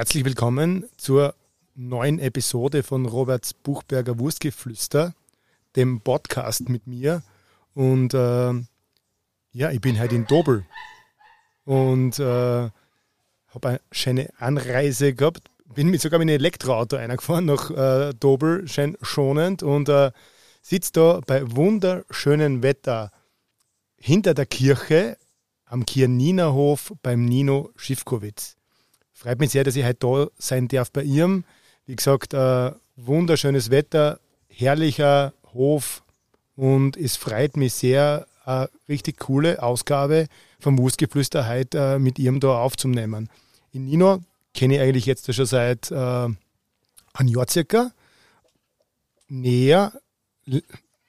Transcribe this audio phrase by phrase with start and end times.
[0.00, 1.34] Herzlich willkommen zur
[1.74, 5.12] neuen Episode von Roberts Buchberger Wurstgeflüster,
[5.76, 7.22] dem Podcast mit mir.
[7.74, 8.52] Und äh,
[9.52, 10.64] ja, ich bin heute in Dobel
[11.66, 12.72] und äh, habe
[13.62, 15.42] eine schöne Anreise gehabt.
[15.66, 20.12] Bin mit sogar mit einem Elektroauto eingefahren nach äh, Dobel, schön schonend und äh,
[20.62, 23.10] sitze da bei wunderschönem Wetter
[23.98, 25.18] hinter der Kirche
[25.66, 28.56] am Kianinerhof beim Nino Schiffkowitz.
[29.20, 31.44] Freut mich sehr, dass ich heute da sein darf bei ihm.
[31.84, 36.02] Wie gesagt, äh, wunderschönes Wetter, herrlicher Hof
[36.56, 40.26] und es freut mich sehr, eine richtig coole Ausgabe
[40.58, 43.28] vom Wurstgeflüster heute äh, mit ihm da aufzunehmen.
[43.72, 44.20] In Nino
[44.54, 46.38] kenne ich eigentlich jetzt schon seit äh, einem
[47.28, 47.92] Jahr circa.
[49.28, 49.92] Näher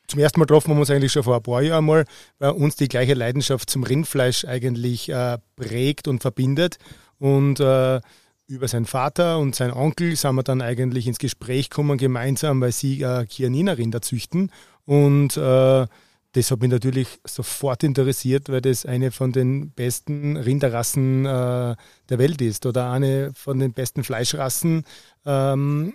[0.08, 2.03] zum ersten Mal getroffen haben wir uns eigentlich schon vor ein paar Jahren mal,
[2.39, 6.77] weil uns die gleiche Leidenschaft zum Rindfleisch eigentlich äh, prägt und verbindet.
[7.22, 8.02] Und äh,
[8.47, 12.72] über seinen Vater und seinen Onkel sind wir dann eigentlich ins Gespräch gekommen gemeinsam, weil
[12.72, 14.52] sie äh, Chianina-Rinder züchten.
[14.86, 15.86] Und äh,
[16.33, 21.75] das hat mich natürlich sofort interessiert, weil das eine von den besten Rinderrassen äh,
[22.09, 24.83] der Welt ist oder eine von den besten Fleischrassen,
[25.23, 25.94] ähm,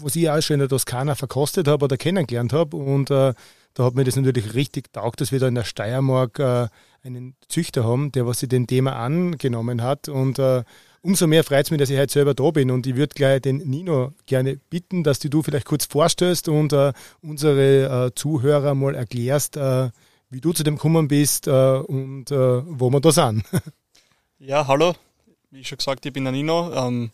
[0.00, 2.76] was ich auch schon in der Toskana verkostet habe oder kennengelernt habe.
[2.76, 3.32] Und äh,
[3.74, 6.66] da hat mir das natürlich richtig taugt, dass wir da in der Steiermark äh,
[7.02, 10.08] einen Züchter haben, der was sich dem Thema angenommen hat.
[10.08, 10.64] Und äh,
[11.02, 12.70] umso mehr freut es mich, dass ich heute selber da bin.
[12.70, 16.92] Und ich würde gleich den Nino gerne bitten, dass du vielleicht kurz vorstellst und äh,
[17.22, 19.90] unsere äh, Zuhörer mal erklärst, äh,
[20.30, 23.44] wie du zu dem gekommen bist äh, und äh, wo wir da sind.
[24.38, 24.94] ja, hallo.
[25.50, 26.72] Wie schon gesagt, ich bin der Nino.
[26.74, 27.10] Ähm,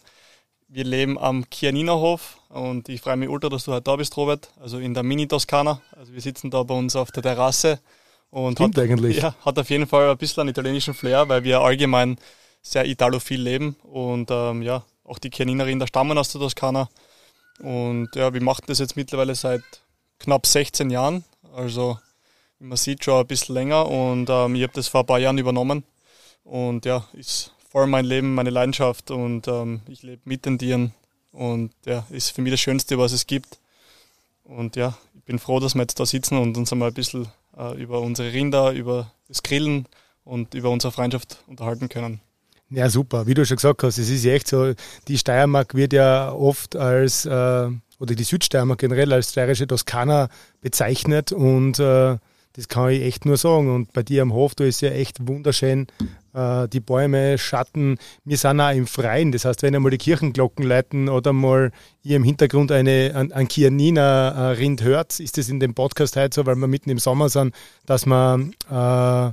[0.69, 4.51] wir leben am Chianina-Hof und ich freue mich ultra, dass du heute da bist, Robert.
[4.61, 5.81] Also in der Mini-Toskana.
[5.93, 7.79] Also wir sitzen da bei uns auf der Terrasse.
[8.35, 9.19] Und Stimmt hat, eigentlich.
[9.19, 12.19] Ja, hat auf jeden Fall ein bisschen einen italienischen Flair, weil wir allgemein
[12.63, 16.89] sehr italophil leben und ähm, ja, auch die Chianinerinnen da stammen aus der Toskana.
[17.61, 19.63] Und ja, wir machen das jetzt mittlerweile seit
[20.19, 21.23] knapp 16 Jahren.
[21.55, 21.97] Also
[22.59, 25.39] man sieht schon ein bisschen länger und ähm, ich habe das vor ein paar Jahren
[25.39, 25.85] übernommen.
[26.43, 30.93] Und ja, ist voll mein Leben, meine Leidenschaft und ähm, ich lebe mit den Tieren
[31.31, 33.61] und ja, ist für mich das Schönste, was es gibt.
[34.43, 37.29] Und ja, ich bin froh, dass wir jetzt da sitzen und uns einmal ein bisschen
[37.77, 39.87] über unsere Rinder, über das Grillen
[40.25, 42.21] und über unsere Freundschaft unterhalten können.
[42.71, 43.27] Ja, super.
[43.27, 44.73] Wie du schon gesagt hast, es ist ja echt so,
[45.07, 50.29] die Steiermark wird ja oft als, äh, oder die Südsteiermark generell als steirische Toskana
[50.61, 52.17] bezeichnet und äh,
[52.55, 53.73] das kann ich echt nur sagen.
[53.73, 55.87] Und bei dir am Hof, da ist ja echt wunderschön.
[56.35, 57.97] Äh, die Bäume, Schatten.
[58.25, 59.31] Wir sind auch im Freien.
[59.31, 61.71] Das heißt, wenn einmal die Kirchenglocken leiten oder mal
[62.03, 66.47] ihr im Hintergrund eine, ein, ein Kianina-Rind hört, ist das in dem Podcast heute so,
[66.47, 67.55] weil wir mitten im Sommer sind,
[67.87, 69.33] dass wir äh,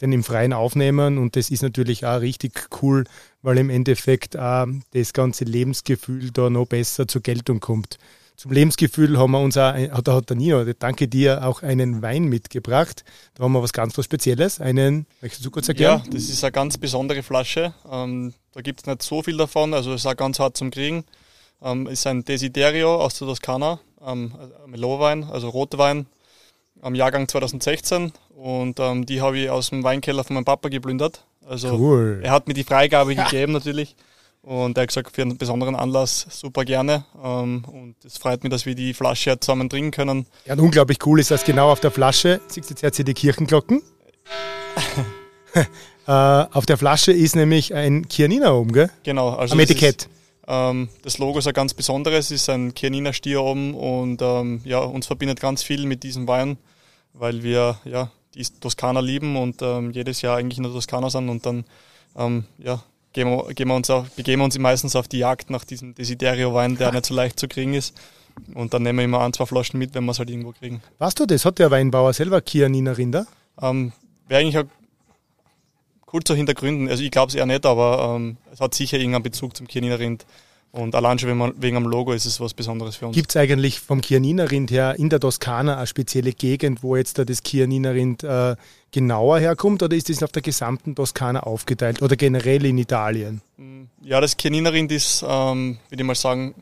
[0.00, 1.16] den im Freien aufnehmen.
[1.16, 3.04] Und das ist natürlich auch richtig cool,
[3.42, 7.98] weil im Endeffekt auch das ganze Lebensgefühl da noch besser zur Geltung kommt.
[8.36, 12.24] Zum Lebensgefühl haben wir uns auch, hat, hat der Nino, danke dir, auch einen Wein
[12.24, 13.04] mitgebracht.
[13.34, 14.60] Da haben wir was ganz was Spezielles.
[14.60, 16.02] Einen, möchtest du kurz erklären?
[16.04, 17.74] Ja, das ist eine ganz besondere Flasche.
[17.90, 20.70] Ähm, da gibt es nicht so viel davon, also es ist auch ganz hart zum
[20.70, 21.04] Kriegen.
[21.62, 24.32] Ähm, ist ein Desiderio aus der Toskana, ähm,
[24.66, 26.06] Melowein, also Rotwein,
[26.80, 28.12] am Jahrgang 2016.
[28.34, 31.24] Und ähm, die habe ich aus dem Weinkeller von meinem Papa geplündert.
[31.46, 32.20] Also cool.
[32.22, 33.94] er hat mir die Freigabe gegeben natürlich.
[34.42, 37.04] Und er hat gesagt, für einen besonderen Anlass super gerne.
[37.22, 40.26] Ähm, und es freut mich, dass wir die Flasche zusammen trinken können.
[40.46, 43.14] Ja, und unglaublich cool ist, dass genau auf der Flasche, siehst du jetzt hier die
[43.14, 43.82] Kirchenglocken?
[46.06, 48.90] äh, auf der Flasche ist nämlich ein Chianina oben, gell?
[49.04, 49.30] Genau.
[49.30, 50.02] Also Am Etikett.
[50.02, 50.10] Ist,
[50.48, 54.80] ähm, das Logo ist ein ganz besonderes, ist ein Chianina Stier oben und ähm, ja,
[54.80, 56.58] uns verbindet ganz viel mit diesem Wein,
[57.12, 61.28] weil wir ja die Toskana lieben und ähm, jedes Jahr eigentlich in der Toskana sind
[61.28, 61.64] und dann
[62.16, 65.50] ähm, ja, gehen wir, gehen wir uns auch, begeben wir uns meistens auf die Jagd
[65.50, 67.94] nach diesem Desiderio-Wein, der nicht so leicht zu kriegen ist.
[68.54, 70.82] Und dann nehmen wir immer ein, zwei Flaschen mit, wenn wir es halt irgendwo kriegen.
[70.98, 71.44] Weißt du das?
[71.44, 73.26] Hat der Weinbauer selber Chianina Rinder?
[73.60, 73.92] Ähm,
[74.26, 74.64] Wäre eigentlich auch
[76.12, 76.88] cool zu hintergründen.
[76.88, 79.96] Also ich glaube es eher nicht, aber ähm, es hat sicher irgendeinen Bezug zum Chianina
[79.96, 80.24] Rind.
[80.72, 83.14] Und allein schon wegen am Logo ist es was Besonderes für uns.
[83.14, 87.26] Gibt es eigentlich vom Chianina-Rind her in der Toskana eine spezielle Gegend, wo jetzt da
[87.26, 88.56] das Chianina-Rind äh,
[88.90, 93.42] genauer herkommt oder ist das auf der gesamten Toskana aufgeteilt oder generell in Italien?
[93.58, 96.54] Mm, ja, das Chianina-Rind ist, ähm, würde ich mal sagen,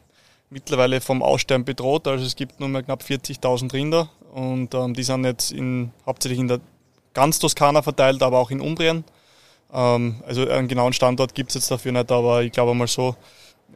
[0.51, 2.09] mittlerweile vom Aussterben bedroht.
[2.09, 6.41] Also es gibt nur mehr knapp 40.000 Rinder und ähm, die sind jetzt in, hauptsächlich
[6.41, 6.61] in der
[7.15, 9.05] ganz Toskana verteilt, aber auch in Umbrien.
[9.73, 13.15] Ähm, also einen genauen Standort gibt es jetzt dafür nicht, aber ich glaube mal so,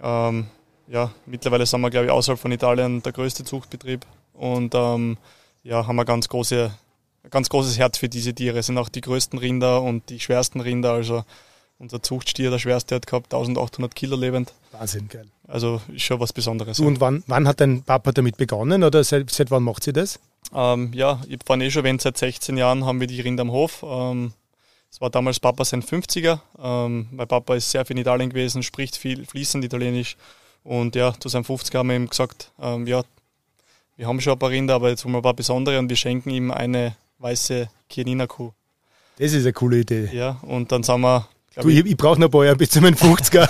[0.02, 0.46] ähm,
[0.87, 4.05] ja, mittlerweile sind wir, glaube ich, außerhalb von Italien der größte Zuchtbetrieb
[4.35, 5.17] und ähm,
[5.62, 6.70] ja, haben wir ganz große,
[7.31, 8.58] ganz großes Herz für diese Tiere.
[8.58, 10.93] Es sind auch die größten Rinder und die schwersten Rinder.
[10.93, 11.25] Also
[11.79, 14.52] unser Zuchtstier, der schwerste, hat gehabt 1800 Kilo lebend.
[14.73, 15.26] Wahnsinn, geil.
[15.49, 16.81] Also ist schon was Besonderes.
[16.81, 20.20] Und wann, wann hat dein Papa damit begonnen oder seit, seit wann macht sie das?
[20.55, 23.50] Ähm, ja, ich war eh schon erwähnt, seit 16 Jahren haben wir die Rinder am
[23.50, 23.85] Hof.
[23.87, 24.32] Ähm,
[24.94, 26.38] es war damals Papa sein 50er.
[26.56, 30.17] Ähm, mein Papa ist sehr viel in Italien gewesen, spricht viel fließend Italienisch.
[30.62, 33.02] Und ja, zu seinem 50er haben wir ihm gesagt, ähm, ja,
[33.96, 35.96] wir haben schon ein paar Rinder, aber jetzt wollen wir ein paar besondere und wir
[35.96, 38.52] schenken ihm eine weiße Chianina-Kuh.
[39.19, 40.11] Das ist eine coole Idee.
[40.12, 42.80] Ja, und dann sind wir Du, ich, ich brauche noch ein paar Jahre bis zu
[42.80, 43.48] meinen 50er.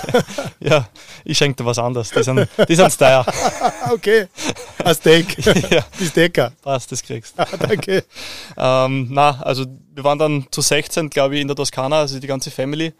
[0.59, 0.87] ja,
[1.23, 2.11] ich schenke dir was anderes.
[2.11, 3.25] Die sind, die sind teuer.
[3.91, 4.27] okay.
[4.83, 5.37] Ein Steak.
[5.71, 5.85] ja.
[5.97, 6.51] Bist Decker.
[6.61, 8.03] Passt, das kriegst ah, Danke.
[8.57, 12.27] ähm, na, also wir waren dann zu 16, glaube ich, in der Toskana, also die
[12.27, 12.93] ganze Family.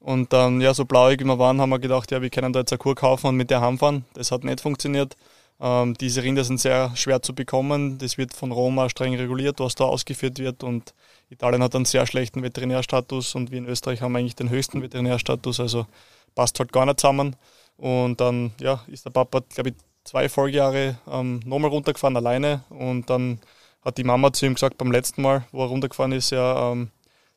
[0.00, 2.60] Und dann, ja, so blauig wie wir waren, haben wir gedacht, ja, wir können da
[2.60, 4.04] jetzt eine Kur kaufen und mit der heimfahren.
[4.14, 5.16] Das hat nicht funktioniert.
[5.60, 7.98] Ähm, diese Rinder sind sehr schwer zu bekommen.
[7.98, 10.62] Das wird von Roma streng reguliert, was da ausgeführt wird.
[10.62, 10.94] Und
[11.30, 15.60] Italien hat einen sehr schlechten Veterinärstatus und wir in Österreich haben eigentlich den höchsten Veterinärstatus.
[15.60, 15.86] Also
[16.34, 17.36] passt halt gar nicht zusammen.
[17.76, 22.62] Und dann ja, ist der Papa, glaube ich, zwei Folgejahre ähm, nochmal runtergefahren alleine.
[22.70, 23.40] Und dann
[23.82, 26.90] hat die Mama zu ihm gesagt beim letzten Mal, wo er runtergefahren ist, ja, ähm,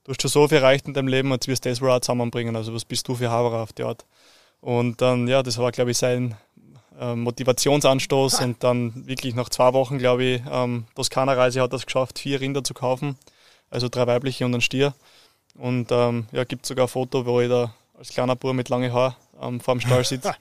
[0.04, 2.00] du hast schon so viel erreicht in deinem Leben, jetzt wirst du das wohl auch
[2.00, 2.56] zusammenbringen.
[2.56, 4.06] Also was bist du für Haberer auf die Art?
[4.62, 6.36] Und dann, ja, das war, glaube ich, sein
[7.00, 12.19] Motivationsanstoß und dann wirklich nach zwei Wochen, glaube ich, ähm, Toskana-Reise hat er es geschafft,
[12.19, 13.18] vier Rinder zu kaufen,
[13.69, 14.94] also drei weibliche und ein Stier.
[15.56, 18.94] Und ähm, ja, gibt sogar ein Foto, wo ich da als kleiner Bub mit langen
[18.94, 20.34] Haar ähm, vor dem Stall sitze.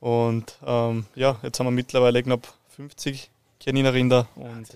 [0.00, 3.30] und ähm, ja, jetzt haben wir mittlerweile knapp 50
[3.60, 4.66] Chianina-Rinder und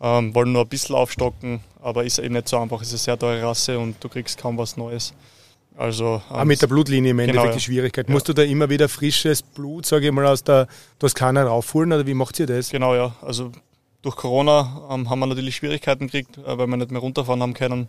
[0.00, 2.80] ähm, wollen nur ein bisschen aufstocken, aber ist eben nicht so einfach.
[2.80, 5.12] Es ist eine sehr teure Rasse und du kriegst kaum was Neues.
[5.76, 8.08] Also, ähm, mit der Blutlinie im Endeffekt genau, die Schwierigkeit.
[8.08, 8.12] Ja.
[8.12, 10.66] Musst du da immer wieder frisches Blut, sage ich mal, aus der
[10.98, 12.70] Toskana raufholen oder wie macht ihr das?
[12.70, 13.14] Genau, ja.
[13.22, 13.52] Also
[14.02, 17.54] durch Corona ähm, haben wir natürlich Schwierigkeiten gekriegt, äh, weil wir nicht mehr runterfahren haben
[17.54, 17.86] können.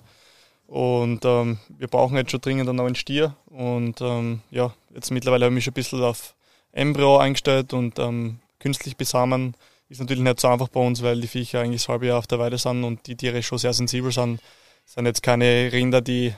[0.68, 3.36] Und ähm, wir brauchen jetzt schon dringend einen neuen Stier.
[3.48, 6.34] Und ähm, ja, jetzt mittlerweile habe ich mich schon ein bisschen auf
[6.72, 9.56] Embryo eingestellt und ähm, künstlich besamen
[9.92, 12.28] ist natürlich nicht so einfach bei uns, weil die Viecher eigentlich das halbe Jahr auf
[12.28, 14.40] der Weide sind und die Tiere schon sehr sensibel sind.
[14.86, 16.34] Es sind jetzt keine Rinder, die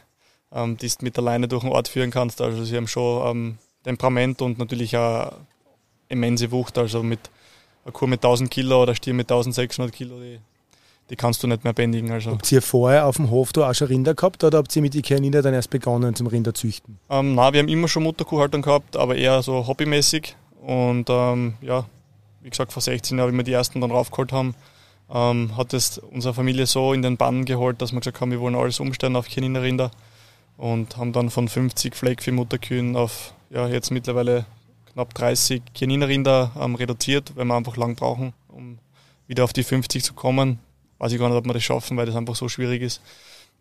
[0.53, 2.41] ähm, die du mit der Leine durch den Ort führen kannst.
[2.41, 5.33] Also sie haben schon ähm, Temperament und natürlich auch
[6.09, 6.77] immense Wucht.
[6.77, 7.19] Also mit
[7.85, 10.39] einer Kuh mit 1000 Kilo oder Stier mit 1600 Kilo, die,
[11.09, 12.11] die kannst du nicht mehr bändigen.
[12.11, 12.31] Also.
[12.31, 14.95] Habt ihr vorher auf dem Hof da auch schon Rinder gehabt oder habt ihr mit
[14.95, 16.99] Ikea Nieder dann erst begonnen zum Rinderzüchten?
[17.09, 20.35] Ähm, nein, wir haben immer schon Mutterkuhhaltung gehabt, aber eher so hobbymäßig.
[20.61, 21.85] Und ähm, ja,
[22.41, 24.55] wie gesagt, vor 16 Jahren, wie wir die ersten dann raufgeholt haben,
[25.13, 28.39] ähm, hat es unsere Familie so in den Bann geholt, dass wir gesagt haben, wir
[28.39, 29.91] wollen alles umstellen auf Chianina-Rinder
[30.57, 34.45] und haben dann von 50 Fleckvieh-Mutterkühen auf ja, jetzt mittlerweile
[34.93, 38.79] knapp 30 Chianina-Rinder ähm, reduziert, weil wir einfach lang brauchen, um
[39.27, 40.59] wieder auf die 50 zu kommen.
[40.97, 43.01] Weiß ich gar nicht, ob wir das schaffen, weil das einfach so schwierig ist.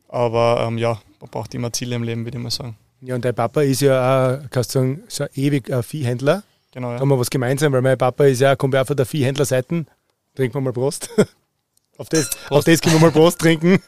[0.09, 2.77] Aber ähm, ja, man braucht immer Ziele im Leben, würde ich mal sagen.
[3.01, 6.43] Ja, und dein Papa ist ja auch, kannst du sagen, so ewig ein Viehhändler.
[6.73, 6.95] Genau, ja.
[6.95, 9.07] Da haben wir was gemeinsam, weil mein Papa ist ja, kommt ja auch von der
[9.07, 9.87] Viehhändlerseite.
[10.35, 11.11] Trinken wir mal Prost.
[11.99, 12.53] auf, das, Prost.
[12.53, 13.83] auf das können wir mal Prost trinken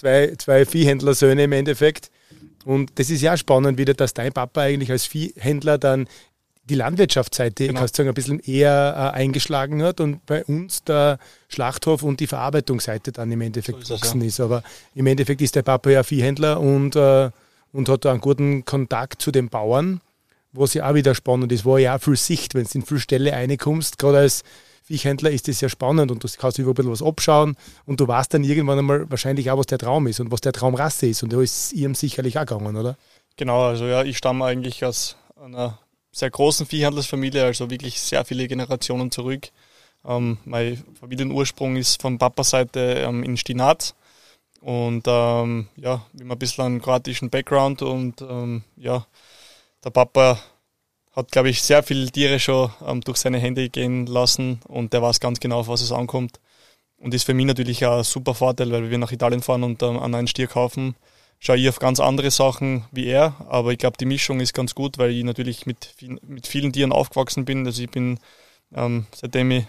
[0.00, 2.10] zwei, zwei Viehhändlersöhne im Endeffekt.
[2.64, 6.06] Und das ist ja spannend wieder, dass dein Papa eigentlich als Viehhändler dann
[6.64, 7.80] die Landwirtschaftsseite, genau.
[7.80, 12.20] kannst du sagen, ein bisschen eher äh, eingeschlagen hat und bei uns der Schlachthof und
[12.20, 14.44] die Verarbeitungsseite dann im Endeffekt so gewachsen ist, ja.
[14.44, 14.50] ist.
[14.52, 14.62] Aber
[14.94, 17.30] im Endeffekt ist der Papa ja Viehhändler und, äh,
[17.72, 20.00] und hat da einen guten Kontakt zu den Bauern,
[20.52, 23.00] was ja auch wieder spannend ist, wo ja auch viel Sicht, wenn du in viel
[23.00, 24.44] Stelle reinkommst, gerade als
[24.90, 27.56] Viehhändler ist das sehr spannend und du kannst über ein bisschen was abschauen
[27.86, 30.52] und du weißt dann irgendwann einmal wahrscheinlich auch, was der Traum ist und was der
[30.52, 31.22] Traumrasse ist.
[31.22, 32.96] Und da ist ihm sicherlich auch gegangen, oder?
[33.36, 35.78] Genau, also ja, ich stamme eigentlich aus einer
[36.12, 39.48] sehr großen Viehhandelsfamilie, also wirklich sehr viele Generationen zurück.
[40.04, 43.94] Ähm, mein Familienursprung ist von Papa-Seite ähm, in Stinaz.
[44.60, 49.06] Und ähm, ja, wir haben ein bisschen einen kroatischen Background und ähm, ja,
[49.84, 50.38] der Papa
[51.12, 55.02] hat, glaube ich, sehr viele Tiere schon ähm, durch seine Hände gehen lassen und der
[55.02, 56.40] weiß ganz genau, auf was es ankommt.
[56.98, 59.82] Und ist für mich natürlich auch ein super Vorteil, weil wir nach Italien fahren und
[59.82, 60.94] ähm, an einen Stier kaufen,
[61.38, 63.34] schaue ich auf ganz andere Sachen wie er.
[63.48, 66.92] Aber ich glaube, die Mischung ist ganz gut, weil ich natürlich mit, mit vielen Tieren
[66.92, 67.66] aufgewachsen bin.
[67.66, 68.18] Also ich bin,
[68.74, 69.64] ähm, seitdem ich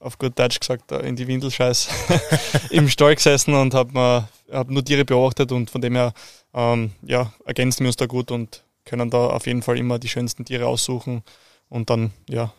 [0.00, 1.88] auf gut Deutsch gesagt äh, in die Windelscheiß
[2.70, 6.12] im Stall gesessen und habe hab nur Tiere beobachtet und von dem her
[6.54, 10.08] ähm, ja, ergänzen wir uns da gut und können da auf jeden Fall immer die
[10.08, 11.22] schönsten Tiere aussuchen.
[11.68, 12.52] Und dann, ja,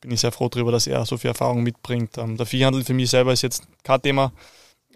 [0.00, 2.18] bin ich sehr froh darüber, dass er so viel Erfahrung mitbringt.
[2.18, 4.32] Ähm, der Viehhandel für mich selber ist jetzt kein Thema.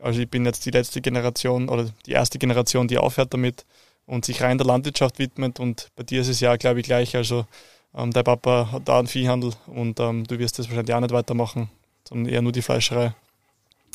[0.01, 3.65] Also ich bin jetzt die letzte Generation oder die erste Generation, die aufhört damit
[4.07, 5.61] und sich rein der Landwirtschaft widmet.
[5.61, 7.17] Und bei dir ist es ja, glaube ich, gleich.
[7.17, 7.47] Also
[7.95, 11.13] ähm, dein Papa hat da einen Viehhandel und ähm, du wirst das wahrscheinlich auch nicht
[11.13, 11.69] weitermachen,
[12.09, 13.15] sondern eher nur die Fleischerei.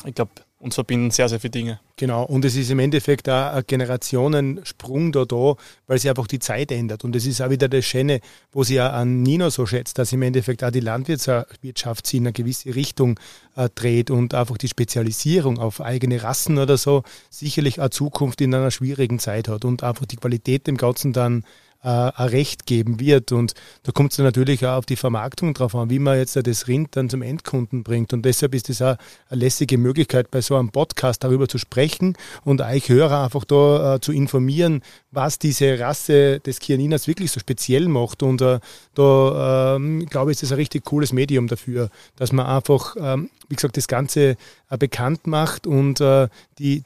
[0.04, 1.80] Ich glaube, uns verbinden sehr, sehr viele Dinge.
[1.96, 5.54] Genau, und es ist im Endeffekt auch ein Generationensprung da da,
[5.86, 7.04] weil sich einfach die Zeit ändert.
[7.04, 10.12] Und es ist auch wieder das Schöne, wo sie ja an Nino so schätzt, dass
[10.12, 13.20] im Endeffekt auch die Landwirtschaft sich in eine gewisse Richtung
[13.54, 18.52] äh, dreht und einfach die Spezialisierung auf eigene Rassen oder so sicherlich auch Zukunft in
[18.52, 21.44] einer schwierigen Zeit hat und einfach die Qualität dem Ganzen dann
[21.82, 23.32] äh, ein Recht geben wird.
[23.32, 26.68] Und da kommt es natürlich auch auf die Vermarktung drauf an, wie man jetzt das
[26.68, 28.12] Rind dann zum Endkunden bringt.
[28.12, 28.96] Und deshalb ist es auch
[29.28, 33.94] eine lässige Möglichkeit, bei so einem Podcast darüber zu sprechen und euch Hörer einfach da
[33.94, 38.22] äh, zu informieren, was diese Rasse des Kianinas wirklich so speziell macht.
[38.22, 38.60] Und äh,
[38.94, 43.30] da ähm, glaube ich, ist das ein richtig cooles Medium dafür, dass man einfach, ähm,
[43.48, 44.36] wie gesagt, das Ganze
[44.70, 46.82] äh, bekannt macht und äh, die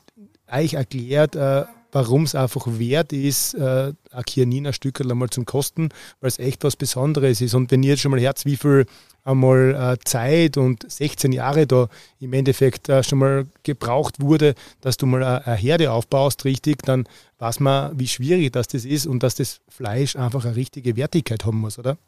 [0.51, 5.91] euch erklärt, äh, warum es einfach wert ist, äh, ein Kianiner Stückel einmal zum Kosten,
[6.21, 7.55] weil es echt was Besonderes ist.
[7.55, 8.87] Und wenn ihr jetzt schon mal herz, wie viel
[9.25, 14.97] einmal äh, Zeit und 16 Jahre da im Endeffekt äh, schon mal gebraucht wurde, dass
[14.97, 17.07] du mal eine Herde aufbaust, richtig, dann
[17.39, 21.45] weiß man, wie schwierig das, das ist und dass das Fleisch einfach eine richtige Wertigkeit
[21.45, 21.99] haben muss, oder?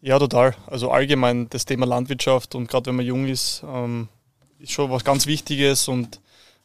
[0.00, 0.54] Ja, total.
[0.66, 4.08] Also allgemein das Thema Landwirtschaft und gerade wenn man jung ist, ähm,
[4.58, 6.20] ist schon was ganz Wichtiges und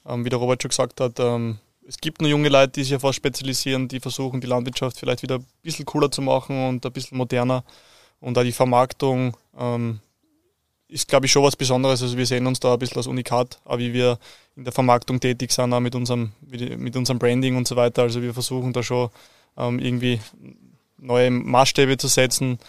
[0.05, 2.95] ähm, wie der Robert schon gesagt hat, ähm, es gibt nur junge Leute, die sich
[2.95, 6.85] auf was spezialisieren, die versuchen, die Landwirtschaft vielleicht wieder ein bisschen cooler zu machen und
[6.85, 7.63] ein bisschen moderner.
[8.19, 9.99] Und auch die Vermarktung ähm,
[10.89, 12.01] ist, glaube ich, schon was Besonderes.
[12.01, 14.19] Also wir sehen uns da ein bisschen als Unikat, auch wie wir
[14.57, 18.01] in der Vermarktung tätig sind, auch mit unserem, mit unserem Branding und so weiter.
[18.01, 19.09] Also wir versuchen da schon
[19.55, 20.19] ähm, irgendwie
[20.97, 22.59] neue Maßstäbe zu setzen.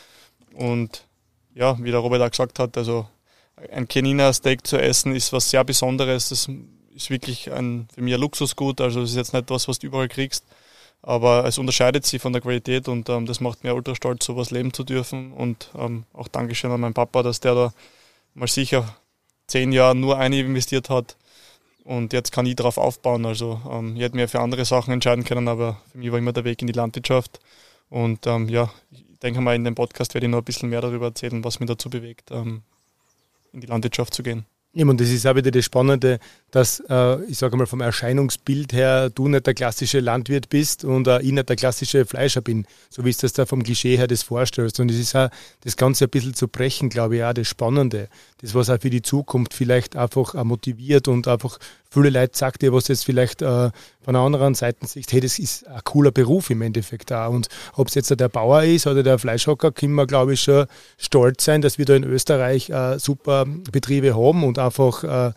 [0.54, 1.04] Und
[1.54, 3.08] ja, wie der Robert auch gesagt hat, also
[3.72, 6.28] ein Kenina Steak zu essen ist was sehr Besonderes.
[6.28, 6.48] Das
[6.98, 8.80] ist wirklich ein, für mich ein Luxusgut.
[8.80, 10.44] Also es ist jetzt nicht was, was du überall kriegst.
[11.00, 14.50] Aber es unterscheidet sich von der Qualität und ähm, das macht mir ultra stolz, sowas
[14.50, 15.32] leben zu dürfen.
[15.32, 17.72] Und ähm, auch Dankeschön an meinen Papa, dass der da
[18.34, 18.96] mal sicher
[19.46, 21.16] zehn Jahre nur eine investiert hat.
[21.84, 23.24] Und jetzt kann ich darauf aufbauen.
[23.26, 26.32] Also ähm, ich hätte mir für andere Sachen entscheiden können, aber für mich war immer
[26.32, 27.38] der Weg in die Landwirtschaft.
[27.90, 30.80] Und ähm, ja, ich denke mal, in dem Podcast werde ich noch ein bisschen mehr
[30.80, 32.62] darüber erzählen, was mich dazu bewegt, ähm,
[33.52, 34.46] in die Landwirtschaft zu gehen.
[34.74, 36.18] Ja, und das ist auch wieder das Spannende,
[36.50, 41.06] dass, äh, ich sage mal, vom Erscheinungsbild her du nicht der klassische Landwirt bist und
[41.06, 44.06] äh, ich nicht der klassische Fleischer bin, so wie es das da vom Klischee her
[44.06, 44.80] das vorstellst.
[44.80, 45.28] Und es ist auch
[45.62, 48.08] das Ganze ein bisschen zu brechen, glaube ich, auch das Spannende.
[48.40, 51.58] Das, was auch für die Zukunft vielleicht einfach auch motiviert und einfach
[51.90, 53.70] viele Leute sagt dir, was jetzt vielleicht äh,
[54.02, 57.26] von einer anderen Seite sieht, hey, das ist ein cooler Beruf im Endeffekt da.
[57.26, 60.66] Und ob es jetzt der Bauer ist oder der Fleischhocker, können wir, glaube ich, schon
[60.96, 65.32] stolz sein, dass wir da in Österreich äh, super Betriebe haben und einfach äh,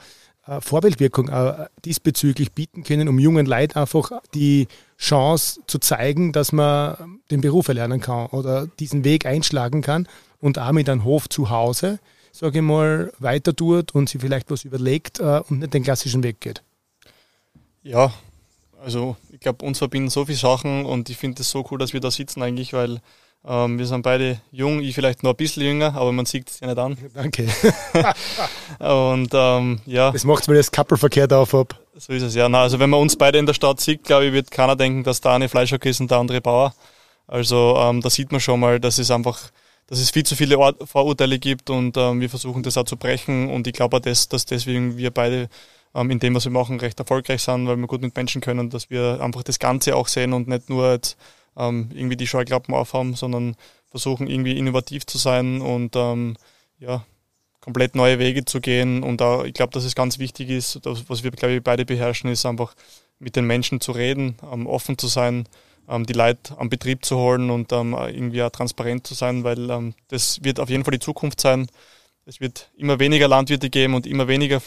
[0.60, 4.68] Vorbildwirkung äh, diesbezüglich bieten können, um jungen Leuten einfach die
[4.98, 10.08] Chance zu zeigen, dass man den Beruf erlernen kann oder diesen Weg einschlagen kann
[10.40, 12.00] und auch mit einem Hof zu Hause
[12.32, 16.24] sage ich mal, weiter tut und sich vielleicht was überlegt äh, und nicht den klassischen
[16.24, 16.64] Weg geht.
[17.84, 18.14] Ja,
[18.80, 21.94] also ich glaube, uns verbinden so viele Sachen und ich finde es so cool, dass
[21.94, 23.02] wir da sitzen eigentlich, weil
[23.46, 26.60] ähm, wir sind beide jung, ich vielleicht noch ein bisschen jünger, aber man sieht es
[26.60, 26.98] ja nicht an.
[27.14, 27.48] Danke.
[28.80, 30.12] und ähm, ja.
[30.12, 31.76] Das macht ich das Couple-Verkehr da auf habe.
[31.96, 32.48] So ist es ja.
[32.50, 35.04] Na, also wenn man uns beide in der Stadt sieht, glaube ich, wird keiner denken,
[35.04, 36.74] dass der eine Fleischhocker ist und der andere Bauer.
[37.28, 39.40] Also ähm, da sieht man schon mal, dass es einfach
[39.92, 43.50] dass es viel zu viele Vorurteile gibt und ähm, wir versuchen das auch zu brechen
[43.50, 45.50] und ich glaube auch, dass, dass deswegen wir beide
[45.94, 48.70] ähm, in dem, was wir machen, recht erfolgreich sind, weil wir gut mit Menschen können,
[48.70, 51.18] dass wir einfach das Ganze auch sehen und nicht nur jetzt,
[51.58, 53.56] ähm, irgendwie die Scheuklappen aufhaben, sondern
[53.90, 56.38] versuchen irgendwie innovativ zu sein und ähm,
[56.80, 57.06] ja,
[57.60, 61.10] komplett neue Wege zu gehen und da, ich glaube, dass es ganz wichtig ist, das,
[61.10, 62.74] was wir, glaube ich, beide beherrschen, ist einfach
[63.20, 65.48] mit den Menschen zu reden, ähm, offen zu sein,
[65.88, 69.70] ähm, die Leute am Betrieb zu holen und ähm, irgendwie auch transparent zu sein, weil
[69.70, 71.68] ähm, das wird auf jeden Fall die Zukunft sein.
[72.26, 74.62] Es wird immer weniger Landwirte geben und immer weniger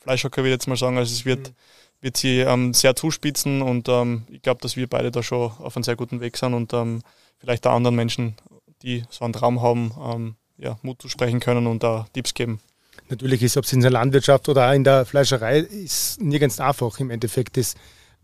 [0.00, 0.98] Fleischhocker, würde ich jetzt mal sagen.
[0.98, 1.54] Also es wird, mhm.
[2.00, 5.76] Wird sie ähm, sehr zuspitzen und ähm, ich glaube, dass wir beide da schon auf
[5.76, 7.02] einem sehr guten Weg sind und ähm,
[7.38, 8.36] vielleicht auch anderen Menschen,
[8.82, 12.60] die so einen Traum haben, ja, Mut zu sprechen können und da Tipps geben.
[13.08, 16.98] Natürlich ist, ob es in der Landwirtschaft oder auch in der Fleischerei, ist nirgends einfach
[17.00, 17.56] im Endeffekt.
[17.56, 17.74] Das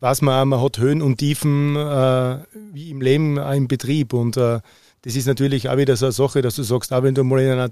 [0.00, 2.38] weiß man, man hat Höhen und Tiefen äh,
[2.72, 4.12] wie im Leben, auch im Betrieb.
[4.12, 4.60] Und äh,
[5.04, 7.40] das ist natürlich auch wieder so eine Sache, dass du sagst, auch wenn du mal
[7.40, 7.68] in einer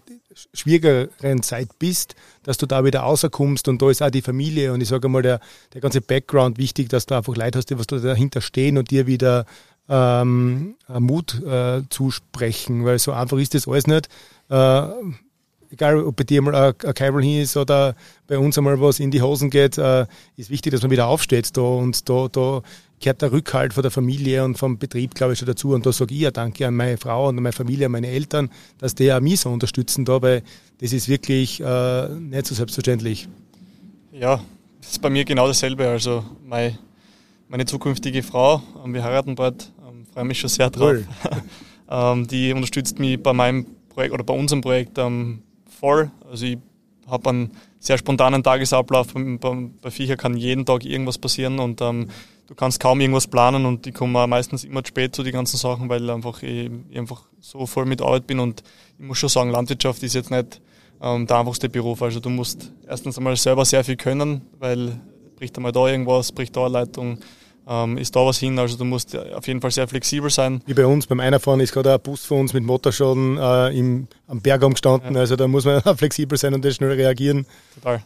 [0.53, 4.83] schwierigeren Zeit bist, dass du da wieder rauskommst und da ist auch die Familie und
[4.83, 5.41] ich sage mal, der,
[5.73, 8.91] der ganze Background wichtig, dass du einfach Leute hast, die was da dahinter stehen und
[8.91, 9.47] dir wieder
[9.89, 14.11] ähm, Mut äh, zusprechen, weil so einfach ist das alles nicht.
[14.51, 14.89] Äh,
[15.71, 17.97] egal ob bei dir mal ein, ein Kabel hin ist oder
[18.27, 21.57] bei uns einmal was in die Hosen geht, äh, ist wichtig, dass man wieder aufsteht
[21.57, 22.63] da und da, da
[23.03, 25.73] gehört der Rückhalt von der Familie und vom Betrieb, glaube ich, schon dazu.
[25.73, 28.07] Und da sage ich ja Danke an meine Frau und an meine Familie, an meine
[28.07, 30.43] Eltern, dass die auch mich so unterstützen da, weil
[30.79, 33.29] das ist wirklich äh, nicht so selbstverständlich.
[34.13, 34.41] Ja,
[34.81, 35.89] das ist bei mir genau dasselbe.
[35.89, 36.79] Also meine,
[37.49, 40.93] meine zukünftige Frau, ähm, wir heiraten bald, ähm, freue mich schon sehr drauf.
[40.93, 41.07] Cool.
[41.91, 44.99] ähm, die unterstützt mich bei meinem Projekt oder bei unserem Projekt
[45.79, 46.11] voll.
[46.31, 46.59] Also ich
[47.07, 49.13] habe einen sehr spontanen Tagesablauf.
[49.13, 52.09] Bei, bei, bei Viecher kann jeden Tag irgendwas passieren und ähm,
[52.53, 55.57] du kannst kaum irgendwas planen und ich komme meistens immer zu spät zu den ganzen
[55.57, 58.63] Sachen, weil einfach ich, ich, einfach so voll mit Arbeit bin und
[58.99, 60.61] ich muss schon sagen, Landwirtschaft ist jetzt nicht
[61.01, 62.03] ähm, der einfachste Beruf.
[62.03, 65.01] Also du musst erstens einmal selber sehr viel können, weil
[65.37, 67.21] bricht einmal da irgendwas, bricht da eine Leitung,
[67.67, 68.59] ähm, ist da was hin.
[68.59, 70.61] Also du musst auf jeden Fall sehr flexibel sein.
[70.67, 74.09] Wie bei uns beim Einerfahren ist gerade ein Bus von uns mit Motorschaden äh, im,
[74.27, 75.15] am Berg umgestanden.
[75.15, 75.21] Ja.
[75.21, 77.47] Also da muss man flexibel sein und schnell reagieren.
[77.77, 78.03] Total.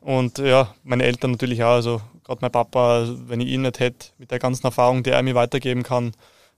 [0.00, 1.74] Und ja, meine Eltern natürlich auch.
[1.74, 5.22] Also gerade mein Papa, wenn ich ihn nicht hätte, mit der ganzen Erfahrung, die er
[5.22, 6.12] mir weitergeben kann,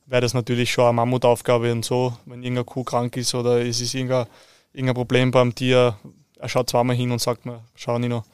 [0.07, 2.17] wäre das natürlich schon eine Mammutaufgabe und so.
[2.25, 4.27] Wenn irgendeine Kuh krank ist oder es ist irgendein,
[4.73, 5.99] irgendein Problem beim Tier,
[6.39, 8.25] er schaut zweimal hin und sagt mir, schau Nino,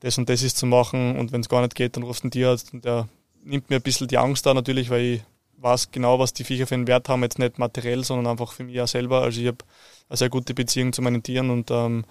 [0.00, 2.28] das und das ist zu machen und wenn es gar nicht geht, dann rufst du
[2.28, 3.08] den Tierarzt und der
[3.44, 5.22] nimmt mir ein bisschen die Angst da natürlich, weil ich
[5.58, 8.64] weiß genau, was die Viecher für einen Wert haben, jetzt nicht materiell, sondern einfach für
[8.64, 9.22] mich auch selber.
[9.22, 9.58] Also ich habe
[10.08, 12.04] eine sehr gute Beziehung zu meinen Tieren und ähm,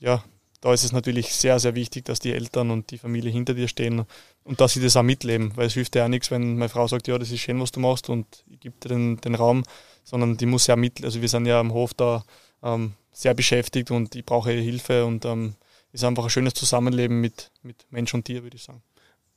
[0.00, 0.24] ja,
[0.60, 3.68] da ist es natürlich sehr, sehr wichtig, dass die Eltern und die Familie hinter dir
[3.68, 4.04] stehen
[4.44, 6.86] und dass sie das auch mitleben, weil es hilft ja auch nichts, wenn meine Frau
[6.86, 9.64] sagt, ja, das ist schön, was du machst und ich gebe dir den, den Raum,
[10.04, 12.24] sondern die muss ja mit, also wir sind ja am Hof da
[12.62, 15.56] ähm, sehr beschäftigt und ich brauche Hilfe und ähm,
[15.92, 18.82] ist einfach ein schönes Zusammenleben mit, mit Mensch und Tier, würde ich sagen.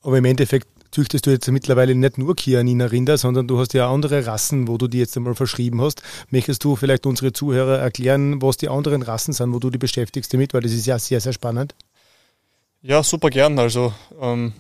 [0.02, 3.92] Aber im Endeffekt züchtest du jetzt mittlerweile nicht nur Chianiner Rinder, sondern du hast ja
[3.92, 6.02] andere Rassen, wo du die jetzt einmal verschrieben hast.
[6.30, 10.34] Möchtest du vielleicht unsere Zuhörer erklären, was die anderen Rassen sind, wo du die beschäftigst
[10.34, 11.76] damit, weil das ist ja sehr, sehr spannend.
[12.82, 13.60] Ja, super gern.
[13.60, 14.54] Also ähm,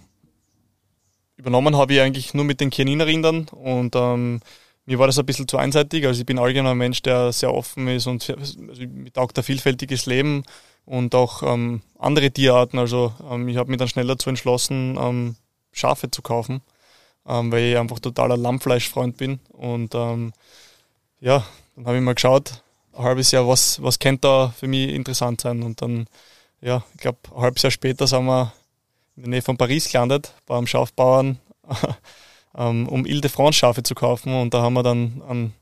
[1.38, 4.41] übernommen habe ich eigentlich nur mit den Chianiner Rindern und ähm,
[4.86, 6.05] mir war das ein bisschen zu einseitig.
[6.05, 9.43] Also ich bin allgemein ein Mensch, der sehr offen ist und also mir taugt ein
[9.43, 10.44] vielfältiges Leben
[10.85, 12.79] und auch ähm, andere Tierarten.
[12.79, 15.35] Also ähm, ich habe mich dann schnell dazu entschlossen, ähm,
[15.72, 16.62] Schafe zu kaufen,
[17.27, 19.40] ähm, weil ich einfach totaler Lammfleischfreund bin.
[19.50, 20.34] Und ähm,
[21.20, 24.90] ja, dann habe ich mal geschaut, ein halbes Jahr, was, was könnte da für mich
[24.90, 25.64] interessant sein.
[25.64, 26.08] Und dann,
[26.62, 28.53] ja, ich glaube, ein halbes Jahr später sind wir
[29.16, 31.40] in der Nähe von Paris gelandet, beim Schafbauern,
[32.58, 34.34] ähm, um Ile-de-France-Schafe zu kaufen.
[34.34, 35.53] Und da haben wir dann einen,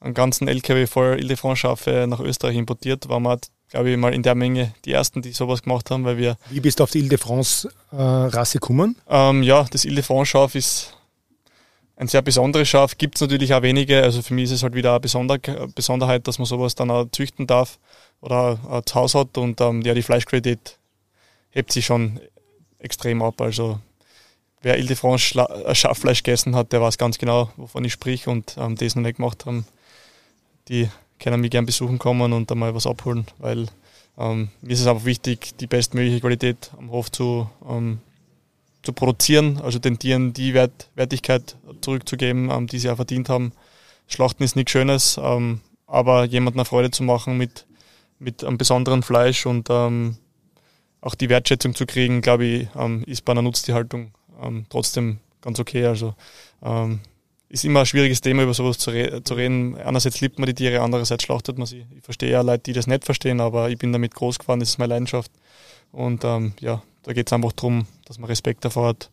[0.00, 3.38] einen ganzen LKW voll Ile-de-France-Schafe nach Österreich importiert, weil wir
[3.70, 6.36] glaube ich, mal in der Menge die ersten, die sowas gemacht haben, weil wir.
[6.50, 8.96] Wie bist du auf die Ile-de-France-Rasse äh, gekommen?
[9.08, 10.96] Ähm, ja, das Ile-de-France-Schaf ist
[11.96, 12.98] ein sehr besonderes Schaf.
[12.98, 14.02] Gibt es natürlich auch wenige.
[14.02, 15.38] Also für mich ist es halt wieder eine Besonder
[15.74, 17.78] Besonderheit, dass man sowas dann auch züchten darf
[18.20, 19.38] oder auch zu Hause hat.
[19.38, 20.78] Und ähm, ja, die Fleischqualität
[21.50, 22.20] hebt sich schon
[22.78, 23.40] extrem ab.
[23.40, 23.80] Also
[24.60, 28.76] wer Ile-de-France äh, Schaffleisch gegessen hat, der weiß ganz genau, wovon ich sprich und ähm,
[28.76, 29.66] das noch nicht gemacht haben.
[30.68, 33.66] Die können mich gerne besuchen kommen und einmal was abholen, weil
[34.18, 37.98] ähm, mir ist es einfach wichtig, die bestmögliche Qualität am Hof zu, ähm,
[38.82, 43.52] zu produzieren, also den Tieren die Wert, Wertigkeit zurückzugeben, ähm, die sie auch verdient haben.
[44.08, 47.66] Schlachten ist nichts Schönes, ähm, aber jemandem eine Freude zu machen mit,
[48.18, 50.16] mit einem besonderen Fleisch und ähm,
[51.00, 54.12] auch die Wertschätzung zu kriegen, glaube ich, ähm, ist bei einer Nutztierhaltung
[54.68, 55.86] trotzdem ganz okay.
[55.86, 56.14] Also
[57.48, 59.76] ist immer ein schwieriges Thema, über sowas zu, re zu, reden.
[59.76, 61.86] Einerseits liebt man die Tiere, andererseits schlachtet man sie.
[61.96, 64.70] Ich verstehe ja Leute, die das nicht verstehen, aber ich bin damit groß geworden, das
[64.70, 65.30] ist meine Leidenschaft.
[65.92, 69.10] Und ähm, ja, da geht es einfach darum, dass man Respekt davor hat.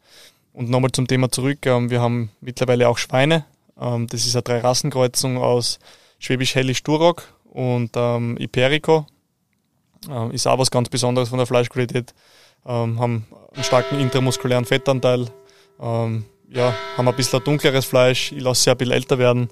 [0.52, 1.66] Und nochmal zum Thema zurück.
[1.66, 3.46] Ähm, wir haben mittlerweile auch Schweine.
[3.80, 5.80] Ähm, das ist eine Drei-Rassenkreuzung aus
[6.20, 9.06] Schwäbisch-Hellisch-Duroc und ähm, Iperico.
[10.10, 12.14] Ähm, ist auch was ganz Besonderes von der Fleischqualität.
[12.66, 15.28] Ähm, haben einen starken intramuskulären Fettanteil.
[15.80, 18.32] Ähm, ja, haben ein bisschen dunkleres Fleisch.
[18.32, 19.50] Ich lasse ein bisschen älter werden,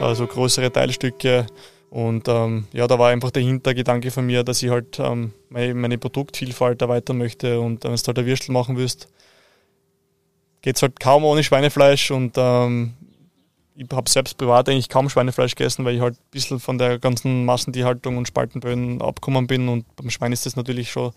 [0.00, 1.46] also größere Teilstücke.
[1.90, 5.96] Und ähm, ja, da war einfach der Hintergedanke von mir, dass ich halt ähm, meine,
[5.96, 7.60] Produktvielfalt erweitern möchte.
[7.60, 9.08] Und wenn du halt ein Würstel machen willst,
[10.60, 12.10] geht es halt kaum ohne Schweinefleisch.
[12.10, 12.94] Und ähm,
[13.76, 16.98] ich habe selbst privat eigentlich kaum Schweinefleisch gegessen, weil ich halt ein bisschen von der
[16.98, 19.68] ganzen Massentierhaltung und Spaltenböden abgekommen bin.
[19.68, 21.12] Und beim Schwein ist das natürlich schon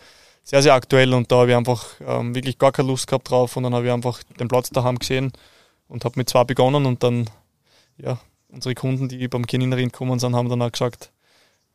[0.48, 3.58] sehr, sehr aktuell und da habe ich einfach ähm, wirklich gar keine Lust gehabt drauf
[3.58, 5.34] und dann habe ich einfach den Platz daheim gesehen
[5.90, 7.30] und habe mit zwei begonnen und dann,
[7.98, 11.12] ja, unsere Kunden, die beim Chininnerin gekommen sind, haben dann auch gesagt,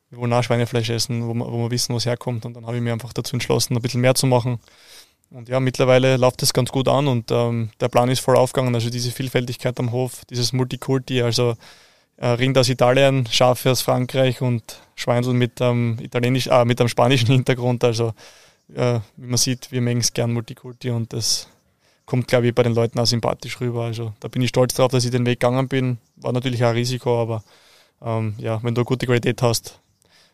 [0.09, 2.67] wir wollen auch Schweinefleisch essen, wo wir, wo wir wissen, wo es herkommt und dann
[2.67, 4.59] habe ich mir einfach dazu entschlossen, ein bisschen mehr zu machen.
[5.29, 8.75] Und ja, mittlerweile läuft das ganz gut an und ähm, der Plan ist voll aufgegangen.
[8.75, 11.57] Also diese Vielfältigkeit am Hof, dieses Multikulti, also
[12.17, 16.89] äh, Rind aus Italien, Schafe aus Frankreich und Schweinsel mit einem italienisch, äh, mit einem
[16.89, 17.85] spanischen Hintergrund.
[17.85, 18.15] Also
[18.75, 21.49] äh, wie man sieht, wir mengen es gern Multikulti und das
[22.07, 23.85] kommt, glaube ich, bei den Leuten auch sympathisch rüber.
[23.85, 25.99] Also da bin ich stolz darauf, dass ich den Weg gegangen bin.
[26.17, 27.45] War natürlich auch ein Risiko, aber
[28.03, 29.81] ähm, ja, wenn du eine gute Qualität hast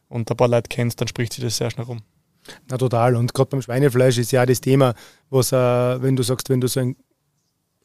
[0.09, 2.03] und ein paar Leute kennst, dann spricht sich das sehr schnell rum.
[2.69, 3.17] Na total.
[3.17, 4.95] Und gerade beim Schweinefleisch ist ja auch das Thema,
[5.31, 6.97] was, äh, wenn du sagst, wenn du so ein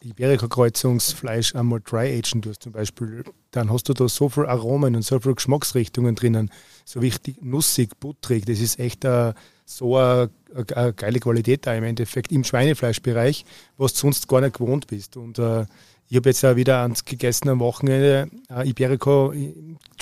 [0.01, 5.03] Iberica-Kreuzungsfleisch einmal dry agen tust zum Beispiel, dann hast du da so viel Aromen und
[5.03, 6.49] so viele Geschmacksrichtungen drinnen.
[6.86, 9.34] So wichtig, nussig, butterig, das ist echt uh,
[9.65, 10.30] so eine,
[10.76, 13.45] eine, geile Qualität da im Endeffekt im Schweinefleischbereich,
[13.78, 15.17] was du sonst gar nicht gewohnt bist.
[15.17, 15.65] Und uh,
[16.10, 19.34] ich habe jetzt ja wieder eins gegessen am Wochenende, uh, Iberico,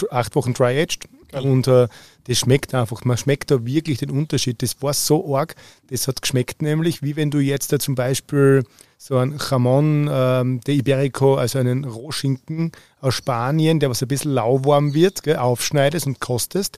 [0.10, 1.08] acht Wochen dry aged.
[1.32, 1.88] Und uh,
[2.26, 3.06] das schmeckt einfach.
[3.06, 4.62] Man schmeckt da wirklich den Unterschied.
[4.62, 5.56] Das war so arg.
[5.89, 8.63] Das hat geschmeckt nämlich, wie wenn du jetzt da zum Beispiel
[8.97, 14.34] so ein Jamon ähm, de Iberico, also einen Rohschinken aus Spanien, der was ein bisschen
[14.34, 16.78] lauwarm wird, gell, aufschneidest und kostest.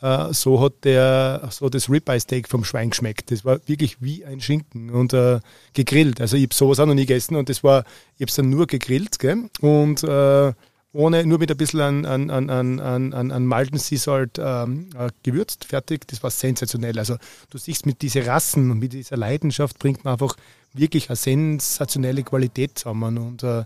[0.00, 3.30] Äh, so hat der, so das Ribeye Steak vom Schwein geschmeckt.
[3.30, 5.40] Das war wirklich wie ein Schinken und äh,
[5.72, 6.20] gegrillt.
[6.20, 7.84] Also ich habe sowas auch noch nie gegessen und das war,
[8.14, 9.50] ich habe es dann nur gegrillt, gell?
[9.60, 10.52] Und äh,
[10.92, 14.88] ohne, nur mit ein bisschen an, an, an, an, an, an Malten Sea Salt ähm,
[14.96, 16.06] äh, gewürzt, fertig.
[16.08, 16.98] Das war sensationell.
[16.98, 17.16] Also
[17.50, 20.36] du siehst, mit diesen Rassen und mit dieser Leidenschaft bringt man einfach
[20.72, 23.18] wirklich eine sensationelle Qualität zusammen.
[23.18, 23.64] Und äh,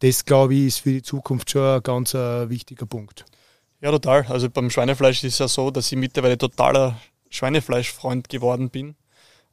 [0.00, 3.24] das, glaube ich, ist für die Zukunft schon ein ganz wichtiger Punkt.
[3.84, 4.24] Ja, total.
[4.30, 8.96] Also beim Schweinefleisch ist es ja so, dass ich mittlerweile totaler Schweinefleischfreund geworden bin.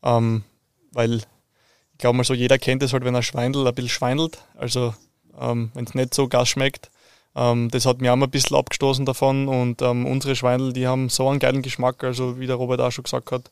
[0.03, 0.45] Ähm,
[0.93, 4.37] weil ich glaube mal so, jeder kennt es halt, wenn ein Schweindel ein bisschen schweindelt.
[4.55, 4.95] Also
[5.37, 6.89] ähm, wenn es nicht so gas schmeckt.
[7.35, 10.87] Ähm, das hat mir auch mal ein bisschen abgestoßen davon und ähm, unsere Schweindel, die
[10.87, 13.49] haben so einen geilen Geschmack, also wie der Robert auch schon gesagt hat.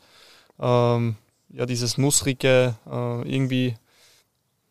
[0.62, 1.18] Ähm,
[1.50, 3.76] ja, dieses Nussrige, äh, irgendwie,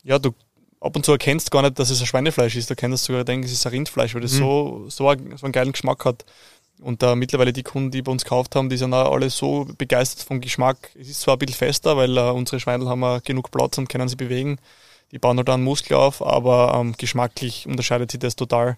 [0.04, 0.32] ja, du
[0.80, 2.70] ab und zu erkennst gar nicht, dass es ein Schweinefleisch ist.
[2.70, 4.38] Du kannst sogar denken, es ist ein Rindfleisch, weil das mhm.
[4.38, 6.24] so, so, ein, so einen geilen Geschmack hat.
[6.80, 9.66] Und äh, mittlerweile die Kunden, die bei uns gekauft haben, die sind auch alle so
[9.76, 10.90] begeistert vom Geschmack.
[10.98, 13.88] Es ist zwar ein bisschen fester, weil äh, unsere Schweindel haben äh, genug Platz und
[13.88, 14.58] können sie bewegen
[15.12, 18.76] die bauen halt einen Muskel auf, aber ähm, geschmacklich unterscheidet sich das total.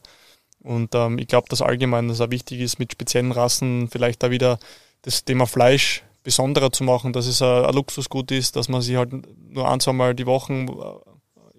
[0.61, 4.31] Und ähm, ich glaube, dass allgemein das auch wichtig ist, mit speziellen Rassen vielleicht da
[4.31, 4.59] wieder
[5.03, 8.97] das Thema Fleisch besonderer zu machen, dass es ein, ein Luxusgut ist, dass man sich
[8.97, 9.11] halt
[9.49, 10.53] nur ein, zwei Mal die Woche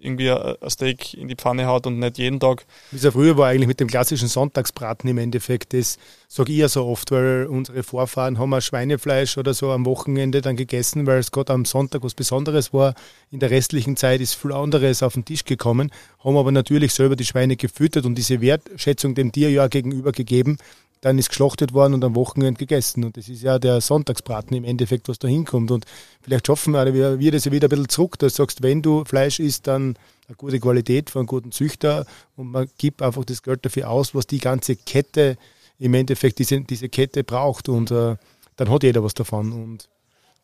[0.02, 2.64] irgendwie ein Steak in die Pfanne haut und nicht jeden Tag.
[2.90, 6.58] Wie es ja früher war eigentlich mit dem klassischen Sonntagsbraten im Endeffekt, das sage ich
[6.58, 11.06] ja so oft, weil unsere Vorfahren haben ein Schweinefleisch oder so am Wochenende dann gegessen,
[11.06, 12.94] weil es gerade am Sonntag was Besonderes war.
[13.30, 15.90] In der restlichen Zeit ist viel anderes auf den Tisch gekommen,
[16.24, 20.56] haben aber natürlich selber die Schweine gefüttert und diese Wertschätzung dem Tier ja gegenüber gegeben,
[21.02, 23.04] dann ist geschlachtet worden und am Wochenende gegessen.
[23.04, 25.72] Und das ist ja der Sonntagsbraten im Endeffekt, was da hinkommt.
[25.72, 25.84] Und
[26.22, 29.04] vielleicht schaffen wir, wir das ja wieder ein bisschen zurück, dass du sagst, wenn du
[29.04, 29.96] Fleisch isst, dann
[30.28, 34.14] eine gute Qualität von einem guten Züchter und man gibt einfach das Geld dafür aus,
[34.14, 35.36] was die ganze Kette
[35.80, 37.68] im Endeffekt diese, diese Kette braucht.
[37.68, 38.16] Und äh,
[38.54, 39.52] dann hat jeder was davon.
[39.52, 39.88] Und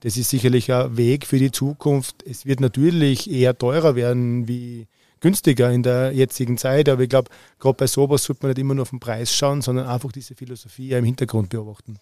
[0.01, 2.25] das ist sicherlich ein Weg für die Zukunft.
[2.27, 4.89] Es wird natürlich eher teurer werden wie
[5.21, 6.89] günstiger in der jetzigen Zeit.
[6.89, 9.63] Aber ich glaube, gerade bei sowas sollte man nicht immer nur auf den Preis schauen,
[9.63, 11.99] sondern einfach diese Philosophie im Hintergrund beobachten.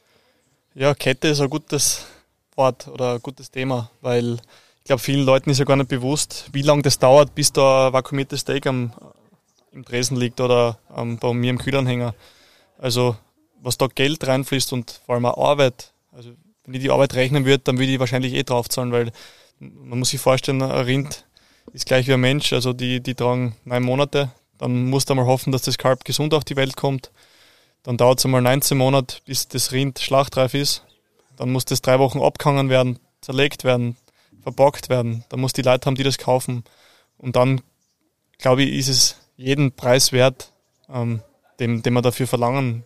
[0.74, 2.06] Ja, Kette ist ein gutes
[2.54, 4.34] Wort oder ein gutes Thema, weil
[4.78, 7.88] ich glaube, vielen Leuten ist ja gar nicht bewusst, wie lange das dauert, bis da
[7.88, 8.92] ein vakuumiertes Steak am,
[9.72, 12.14] im Tresen liegt oder ähm, bei mir im Kühlanhänger.
[12.78, 13.16] Also
[13.60, 15.92] was da Geld reinfließt und vor allem auch Arbeit.
[16.12, 16.30] Also
[16.64, 19.12] wenn ich die Arbeit rechnen würde, dann würde ich wahrscheinlich eh draufzahlen, weil
[19.58, 21.25] man muss sich vorstellen, ein Rind
[21.72, 24.30] ist gleich wie ein Mensch, also die, die tragen neun Monate.
[24.58, 27.10] Dann musst du mal hoffen, dass das Kalb gesund auf die Welt kommt.
[27.82, 30.82] Dann dauert es einmal 19 Monate, bis das Rind schlachtreif ist.
[31.36, 33.96] Dann muss das drei Wochen abgehangen werden, zerlegt werden,
[34.42, 35.24] verpackt werden.
[35.28, 36.64] Dann muss die Leute haben, die das kaufen.
[37.18, 37.60] Und dann,
[38.38, 40.52] glaube ich, ist es jeden Preis wert,
[40.88, 41.20] ähm,
[41.60, 42.84] den, den man dafür verlangen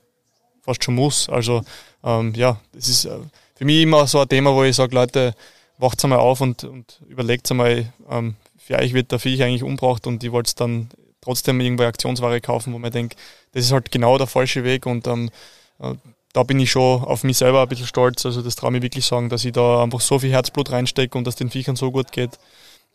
[0.62, 1.28] fast schon muss.
[1.28, 1.62] Also
[2.04, 3.18] ähm, ja, das ist äh,
[3.54, 5.34] für mich immer so ein Thema, wo ich sage, Leute,
[5.78, 8.36] wacht einmal auf und, und überlegt einmal, ähm,
[8.70, 10.88] für euch wird der Viech eigentlich umgebracht und ich wollte es dann
[11.20, 13.16] trotzdem irgendwo Aktionsware kaufen, wo man denkt,
[13.52, 15.30] das ist halt genau der falsche Weg und ähm,
[15.80, 15.94] äh,
[16.32, 18.24] da bin ich schon auf mich selber ein bisschen stolz.
[18.24, 21.26] Also das traue ich wirklich sagen, dass ich da einfach so viel Herzblut reinstecke und
[21.26, 22.38] dass den Viechern so gut geht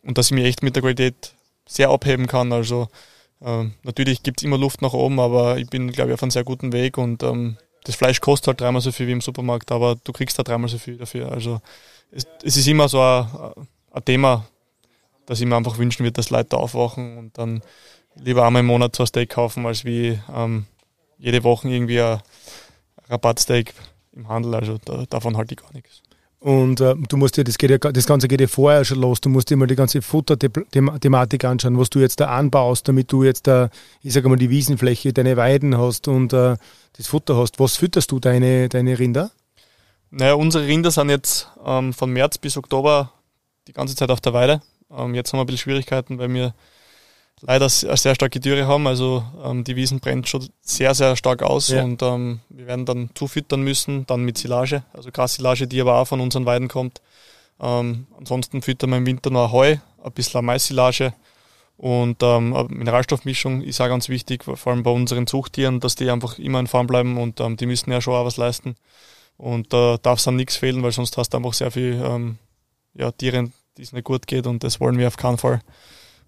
[0.02, 1.34] und dass ich mich echt mit der Qualität
[1.66, 2.52] sehr abheben kann.
[2.54, 2.88] Also
[3.42, 6.30] äh, natürlich gibt es immer Luft nach oben, aber ich bin, glaube ich, auf einem
[6.30, 9.70] sehr guten Weg und ähm, das Fleisch kostet halt dreimal so viel wie im Supermarkt,
[9.70, 11.30] aber du kriegst da dreimal so viel dafür.
[11.30, 11.60] Also
[12.10, 13.26] es, es ist immer so ein,
[13.92, 14.46] ein Thema,
[15.26, 17.62] dass ich mir einfach wünschen würde, dass Leute aufwachen und dann
[18.14, 20.66] lieber einmal im Monat zwei Steak kaufen, als wie ähm,
[21.18, 22.20] jede Woche irgendwie ein
[23.08, 23.74] Rabattsteak
[24.12, 24.54] im Handel.
[24.54, 26.02] Also da, davon halte ich gar nichts.
[26.38, 29.20] Und äh, du musst dir, das, geht ja, das Ganze geht ja vorher schon los,
[29.20, 33.24] du musst dir mal die ganze Futterthematik anschauen, was du jetzt da anbaust, damit du
[33.24, 33.70] jetzt da,
[34.02, 36.56] ich sage mal, die Wiesenfläche, deine Weiden hast und äh,
[36.96, 37.58] das Futter hast.
[37.58, 39.30] Was fütterst du deine, deine Rinder?
[40.10, 43.12] Naja, unsere Rinder sind jetzt ähm, von März bis Oktober
[43.66, 44.62] die ganze Zeit auf der Weide.
[44.90, 46.54] Ähm, jetzt haben wir ein bisschen Schwierigkeiten, weil wir
[47.40, 48.86] leider eine sehr starke Dürre haben.
[48.86, 51.82] Also ähm, die Wiesen brennt schon sehr, sehr stark aus Ja.
[51.84, 56.06] und ähm, wir werden dann zufüttern müssen, dann mit Silage, also Grassilage, die aber auch
[56.08, 57.00] von unseren Weiden kommt.
[57.60, 61.14] Ähm, ansonsten füttern wir im Winter nur Heu, ein bisschen Mais-Silage
[61.78, 66.08] und ähm, eine Mineralstoffmischung ist auch ganz wichtig, vor allem bei unseren Zuchttieren, dass die
[66.10, 68.76] einfach immer in Form bleiben und ähm, die müssen ja schon auch was leisten.
[69.36, 72.38] Und da darf es dann nichts fehlen, weil sonst hast du einfach sehr viel ähm,
[72.94, 75.60] ja, Tiere, die es nicht gut geht und das wollen wir auf keinen Fall.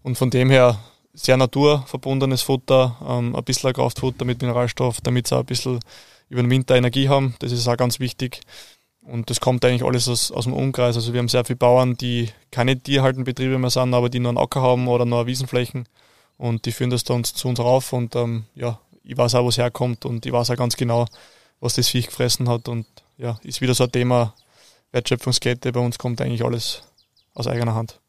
[0.02, 0.78] Und von dem her
[1.12, 5.80] sehr naturverbundenes Futter, ähm, ein bisschen Kraftfutter mit Mineralstoff, damit sie auch ein bisschen
[6.28, 7.34] über den Winter Energie haben.
[7.40, 8.40] Das ist auch ganz wichtig.
[9.02, 10.96] Und das kommt eigentlich alles aus, aus dem Umkreis.
[10.96, 14.38] Also wir haben sehr viele Bauern, die keine Tierhaltenbetriebe mehr sind, aber die nur einen
[14.38, 15.88] Acker haben oder nur Wiesenflächen.
[16.36, 17.92] Und die führen das dann zu uns rauf.
[17.92, 21.06] Und ähm, ja, ich weiß auch, wo es herkommt und ich weiß auch ganz genau,
[21.60, 22.68] was das Viech gefressen hat.
[22.68, 24.34] Und ja, ist wieder so ein Thema
[24.92, 25.72] Wertschöpfungskette.
[25.72, 26.82] Bei uns kommt eigentlich alles
[27.38, 28.00] aus eigener Hand.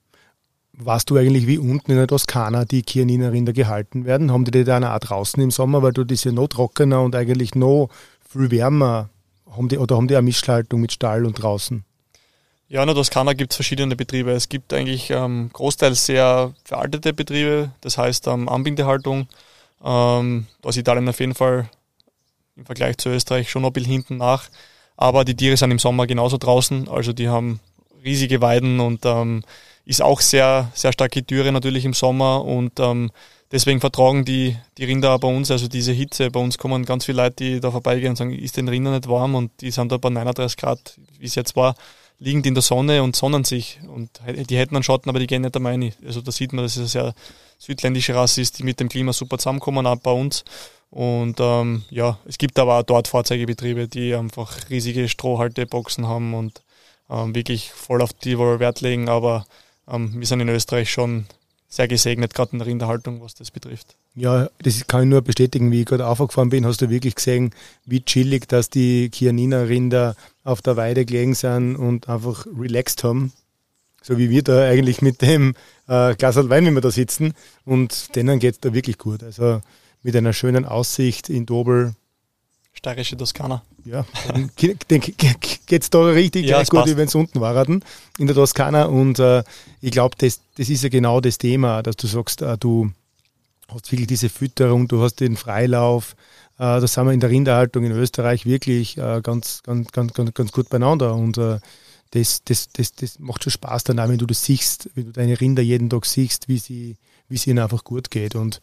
[0.73, 4.31] Weißt du eigentlich, wie unten in der Toskana die Chianina-Rinder gehalten werden?
[4.31, 7.53] Haben die die dann auch draußen im Sommer, weil du ja noch trockener und eigentlich
[7.53, 7.89] noch
[8.27, 9.09] viel wärmer
[9.55, 11.83] haben die, oder haben die eine Mischhaltung mit Stall und draußen?
[12.67, 14.31] Ja, in der Toskana gibt es verschiedene Betriebe.
[14.31, 19.27] Es gibt eigentlich ähm, großteils sehr veraltete Betriebe, das heißt ähm, Anbindehaltung.
[19.83, 21.69] Ähm, da ist Italien auf jeden Fall
[22.55, 24.49] im Vergleich zu Österreich schon noch ein bisschen hinten nach.
[24.97, 27.59] Aber die Tiere sind im Sommer genauso draußen, also die haben
[28.03, 29.43] riesige Weiden und ähm,
[29.85, 33.09] ist auch sehr, sehr starke Dürre natürlich im Sommer und ähm,
[33.51, 36.29] deswegen vertragen die, die Rinder auch bei uns, also diese Hitze.
[36.29, 39.09] Bei uns kommen ganz viele Leute, die da vorbeigehen und sagen, ist den Rinder nicht
[39.09, 41.75] warm und die sind da bei 39 Grad, wie es jetzt war,
[42.19, 44.09] liegend in der Sonne und sonnen sich und
[44.49, 45.93] die hätten einen Schatten, aber die gehen nicht einmal rein.
[46.05, 47.13] Also da sieht man, dass es eine sehr
[47.57, 50.43] südländische Rasse ist, die mit dem Klima super zusammenkommen, auch bei uns.
[50.91, 56.61] Und ähm, ja, es gibt aber auch dort Fahrzeugebetriebe, die einfach riesige Strohhalteboxen haben und
[57.09, 59.09] ähm, wirklich voll auf die Wert legen.
[59.09, 59.45] Aber
[59.87, 61.25] ähm, wir sind in Österreich schon
[61.67, 63.95] sehr gesegnet, gerade in der Rinderhaltung, was das betrifft.
[64.15, 67.51] Ja, das kann ich nur bestätigen, wie ich gerade aufgefahren bin, hast du wirklich gesehen,
[67.85, 73.31] wie chillig, dass die Chianina-Rinder auf der Weide gelegen sind und einfach relaxed haben.
[74.01, 75.53] So wie wir da eigentlich mit dem
[75.87, 77.33] äh, Glas Wein, wenn wir da sitzen.
[77.65, 79.23] Und denen geht's da wirklich gut.
[79.23, 79.61] Also
[80.01, 81.93] mit einer schönen Aussicht in Dobel.
[82.79, 83.61] Steirische Toskana.
[83.83, 86.93] Ja, dann ge- denk- ge- geht's da richtig Ja, es gut, passt.
[86.93, 87.83] wie wenn es unten waren
[88.17, 88.85] in der Toskana.
[88.85, 89.43] Und äh,
[89.81, 92.91] ich glaube, das, das ist ja genau das Thema, dass du sagst, äh, du
[93.67, 96.15] hast wirklich diese Fütterung, du hast den Freilauf.
[96.57, 100.33] Äh, das sind wir in der Rinderhaltung in Österreich wirklich äh, ganz, ganz, ganz, ganz,
[100.33, 101.13] ganz gut beieinander.
[101.15, 101.59] Und äh,
[102.11, 105.11] das, das, das, das macht schon Spaß dann auch, wenn du das siehst, wenn du
[105.11, 106.95] deine Rinder jeden Tag siehst, wie sie,
[107.27, 108.35] wie es ihnen einfach gut geht.
[108.35, 108.61] Und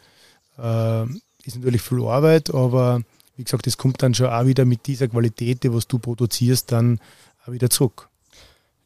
[0.57, 1.03] äh,
[1.45, 3.03] ist natürlich viel Arbeit, aber
[3.37, 6.72] wie gesagt, das kommt dann schon auch wieder mit dieser Qualität, die was du produzierst,
[6.72, 7.01] dann
[7.44, 8.09] auch wieder zurück.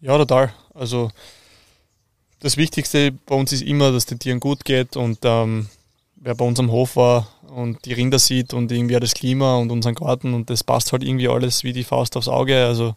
[0.01, 0.53] Ja, total.
[0.75, 1.11] Also
[2.41, 5.69] das Wichtigste bei uns ist immer, dass den Tieren gut geht und ähm,
[6.17, 9.57] wer bei uns am Hof war und die Rinder sieht und irgendwie auch das Klima
[9.57, 12.65] und unseren Garten und das passt halt irgendwie alles wie die Faust aufs Auge.
[12.65, 12.95] Also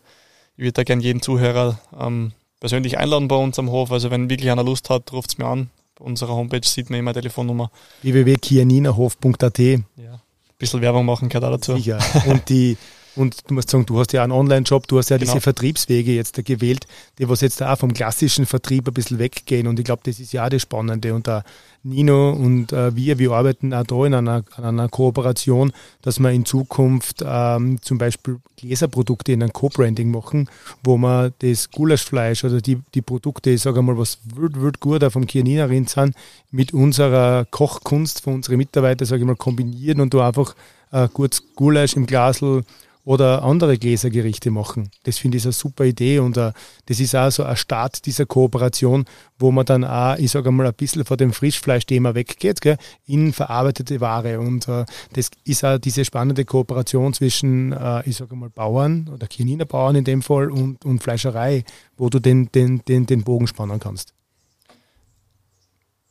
[0.56, 3.92] ich würde da gerne jeden Zuhörer ähm, persönlich einladen bei uns am Hof.
[3.92, 5.70] Also wenn wirklich einer Lust hat, ruft es mir an.
[5.96, 7.70] Bei unserer Homepage sieht man immer Telefonnummer.
[8.02, 10.23] www.kianinahof.at Ja.
[10.64, 11.76] Bisschen Werbung machen gehört auch dazu.
[11.76, 12.00] Sicher.
[12.26, 12.78] Und die
[13.16, 15.32] und du musst sagen, du hast ja einen Online-Shop, du hast ja Genau.
[15.32, 16.88] diese Vertriebswege jetzt da gewählt,
[17.20, 19.68] die was jetzt auch vom klassischen Vertrieb ein bisschen weggehen.
[19.68, 21.14] Und ich glaube, das ist ja auch das Spannende.
[21.14, 21.44] Und da
[21.84, 26.32] Nino und äh, wir, wir arbeiten auch da in einer, an einer Kooperation, dass wir
[26.32, 30.50] in Zukunft ähm, zum Beispiel Gläserprodukte in einem Co-Branding machen,
[30.84, 35.04] wo man das Gulaschfleisch oder die, die Produkte, ich sage mal, was wild, wild gut
[35.12, 36.16] vom Chianina Rind sind,
[36.52, 40.56] mit unserer Kochkunst von unseren Mitarbeitern, sage ich mal, kombinieren und da einfach
[40.92, 42.64] äh, gutes Gulasch im Glasl
[43.06, 44.90] oder andere Gläsergerichte machen.
[45.04, 46.54] Das finde ich eine super Idee und äh,
[46.86, 49.06] das ist auch so ein Start dieser Kooperation,
[49.38, 53.34] wo man dann auch, ich sage mal, ein bisschen von dem Frischfleischthema weggeht, gell, in
[53.34, 54.40] verarbeitete Ware.
[54.40, 59.28] Und äh, das ist auch diese spannende Kooperation zwischen, äh, ich sage mal, Bauern oder
[59.28, 61.66] Chianiner Bauern in dem Fall und, und Fleischerei,
[61.98, 64.14] wo du den, den, den, den Bogen spannen kannst.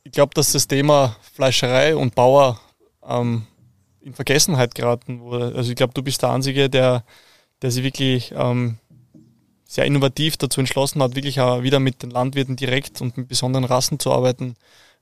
[0.03, 2.59] ich glaube, dass das Thema Fleischerei und Bauer
[3.07, 3.47] ähm,
[4.03, 5.55] in Vergessenheit geraten wurde.
[5.55, 7.03] Also ich glaube, du bist der Einzige, der,
[7.61, 8.77] der sich wirklich ähm,
[9.65, 13.65] sehr innovativ dazu entschlossen hat, wirklich auch wieder mit den Landwirten direkt und mit besonderen
[13.65, 14.55] Rassen zu arbeiten,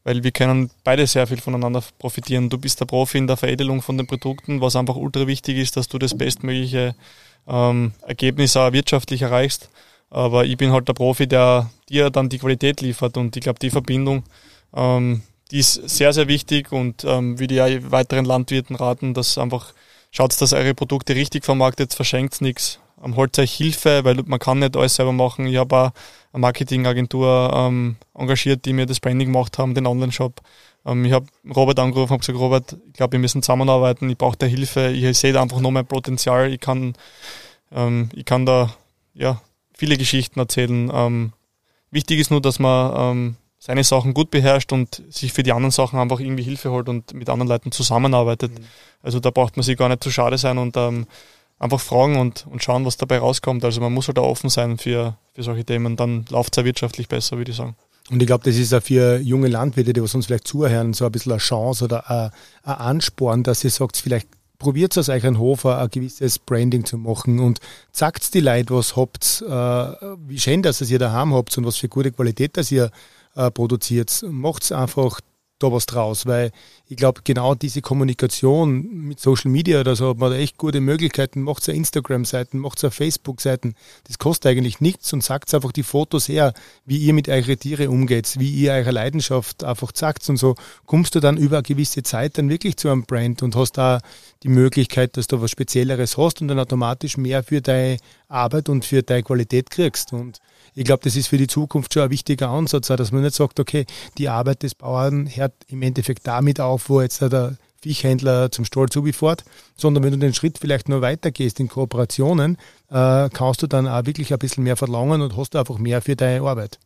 [0.04, 2.50] weil wir können beide sehr viel voneinander profitieren.
[2.50, 5.76] Du bist der Profi in der Veredelung von den Produkten, was einfach ultra wichtig ist,
[5.78, 6.96] dass du das bestmögliche
[7.48, 9.70] ähm, Ergebnis auch wirtschaftlich erreichst.
[10.10, 13.60] Aber ich bin halt der Profi, der dir dann die Qualität liefert und ich glaube,
[13.60, 14.24] die Verbindung,
[14.74, 19.74] ähm, die ist sehr, sehr wichtig und ähm, würde ja weiteren Landwirten raten, dass einfach
[20.12, 22.80] schaut, dass eure Produkte richtig vermarktet, verschenkt nichts.
[23.04, 25.48] ähm, holt euch Hilfe, weil man kann nicht alles selber machen.
[25.48, 25.92] Ich habe auch
[26.34, 30.42] eine Marketingagentur ähm, engagiert, die mir das Branding gemacht haben, den Online-Shop.
[30.86, 34.38] Ähm, ich habe Robert angerufen, habe gesagt, Robert, ich glaube, wir müssen zusammenarbeiten, ich brauche
[34.38, 36.94] da Hilfe, ich sehe da einfach noch mehr Potenzial, ich kann,
[37.72, 38.74] ähm, ich kann da
[39.14, 39.42] ja,
[39.74, 40.90] viele Geschichten erzählen.
[40.94, 41.34] Ähm,
[41.90, 45.70] wichtig ist nur, dass man ähm, seine Sachen gut beherrscht und sich für die anderen
[45.72, 48.52] Sachen einfach irgendwie Hilfe holt und mit anderen Leuten zusammenarbeitet.
[48.60, 48.66] Mhm.
[49.04, 51.06] Also da braucht man sich gar nicht zu schade sein und ähm,
[51.60, 53.64] einfach fragen und, und schauen, was dabei rauskommt.
[53.64, 55.96] Also man muss halt da offen sein für, für solche Themen.
[55.96, 57.76] Dann läuft es ja wirtschaftlich besser, würde ich sagen.
[58.10, 61.06] Und ich glaube, das ist auch für junge Landwirte, die was uns vielleicht zuhören, so
[61.06, 62.32] ein bisschen eine Chance oder ein,
[62.64, 66.84] ein Ansporn, dass ihr sagt, vielleicht probiert es aus euch einen Hofer ein gewisses Branding
[66.84, 67.60] zu machen und
[67.92, 71.90] sagt die Leute, was habt, äh, wie schön, dass ihr daheim habt und was für
[71.90, 72.90] gute Qualität, dass ihr
[73.36, 74.24] äh, produziert.
[74.28, 75.22] Macht einfach
[75.62, 76.52] da was draus, weil
[76.88, 80.82] ich glaube, genau diese Kommunikation mit Social Media oder so hat man da echt gute
[80.82, 81.42] Möglichkeiten.
[81.42, 83.76] Macht ja Instagram-Seiten, macht ja Facebook-Seiten.
[84.06, 86.54] Das kostet eigentlich nichts und sagt einfach die Fotos her,
[86.86, 91.16] wie ihr mit euren Tiere umgeht, wie ihr eure Leidenschaft einfach sagt und so kommst
[91.16, 94.02] du dann über eine gewisse Zeit dann wirklich zu einem Brand und hast da
[94.44, 98.86] die Möglichkeit, dass du was Spezielleres hast und dann automatisch mehr für deine Arbeit und
[98.86, 100.14] für deine Qualität kriegst.
[100.14, 100.40] Und
[100.74, 103.60] ich glaube, das ist für die Zukunft schon ein wichtiger Ansatz, dass man nicht sagt,
[103.60, 103.86] okay,
[104.18, 108.90] die Arbeit des Bauern hört im Endeffekt damit auf, wo jetzt der Viehhändler zum Stall
[108.90, 109.44] zubefährt,
[109.76, 112.58] sondern wenn du den Schritt vielleicht noch weitergehst in Kooperationen,
[112.90, 116.16] äh, kannst du dann auch wirklich ein bisschen mehr verlangen und hast einfach mehr für
[116.16, 116.80] deine Arbeit.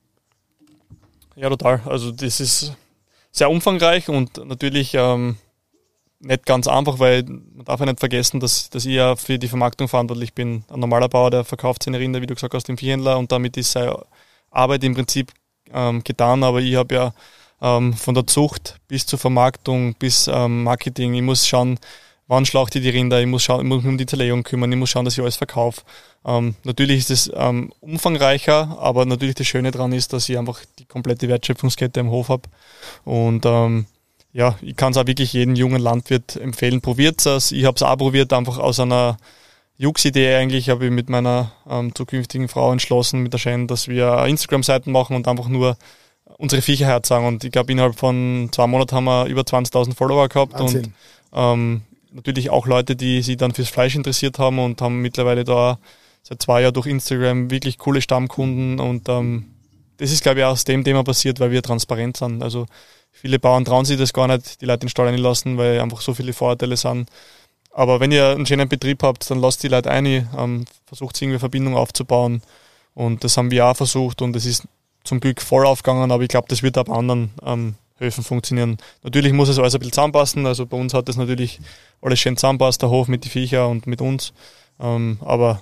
[1.36, 1.82] Ja, total.
[1.86, 2.74] Also das ist
[3.32, 5.36] sehr umfangreich und natürlich ähm,
[6.26, 9.48] nicht ganz einfach, weil man darf ja nicht vergessen, dass, dass ich ja für die
[9.48, 10.64] Vermarktung verantwortlich bin.
[10.70, 13.58] Ein normaler Bauer, der verkauft seine Rinder, wie du gesagt hast, dem Viehhändler und damit
[13.58, 13.98] ist seine
[14.50, 15.32] Arbeit im Prinzip
[15.72, 17.14] ähm, getan, aber ich habe ja
[17.62, 21.80] ähm, von der Zucht bis zur Vermarktung bis ähm, Marketing, ich muss schauen,
[22.28, 24.72] wann schlachte ich die Rinder, ich muss, schauen, ich muss mich um die Zerlegung kümmern,
[24.72, 25.82] ich muss schauen, dass ich alles verkaufe.
[26.26, 30.60] Ähm, natürlich ist es ähm, umfangreicher, aber natürlich das Schöne daran ist, dass ich einfach
[30.80, 32.50] die komplette Wertschöpfungskette im Hof habe
[33.04, 33.86] und ähm,
[34.36, 37.54] ja, ich kann es auch wirklich jedem jungen Landwirt empfehlen, probiert es.
[37.54, 39.16] Ich habe es auch probiert, einfach aus einer
[39.78, 44.26] Jux-Idee eigentlich, habe ich mit meiner ähm, zukünftigen Frau entschlossen, mit der Shen, dass wir
[44.26, 45.78] Instagram-Seiten machen und einfach nur
[46.38, 47.26] unsere Viecher herzeigen.
[47.26, 50.84] Und ich glaube, innerhalb von zwei Monaten haben wir über 20.000 Follower gehabt Wahnsinn.
[50.84, 50.94] und
[51.34, 55.80] ähm, natürlich auch Leute, die sich dann fürs Fleisch interessiert haben und haben mittlerweile da
[56.24, 59.46] seit zwei Jahren durch Instagram wirklich coole Stammkunden und ähm,
[59.96, 62.44] das ist, glaube ich, auch aus dem Thema passiert, weil wir transparent sind.
[62.44, 62.66] Also
[63.18, 66.02] Viele Bauern trauen sich das gar nicht, die Leute in den Stall lassen, weil einfach
[66.02, 67.10] so viele Vorurteile sind.
[67.72, 71.40] Aber wenn ihr einen schönen Betrieb habt, dann lasst die Leute ein, ähm, versucht irgendwie
[71.40, 72.42] Verbindung aufzubauen.
[72.94, 74.68] Und das haben wir auch versucht und es ist
[75.04, 78.78] zum Glück voll aufgegangen, aber ich glaube, das wird auch bei anderen ähm, Höfen funktionieren.
[79.04, 80.46] Natürlich muss es alles ein bisschen zusammenpassen.
[80.46, 81.60] Also bei uns hat das natürlich
[82.02, 84.34] alles schön zusammenpasst, der Hof mit den Viecher und mit uns.
[84.80, 85.62] Ähm, aber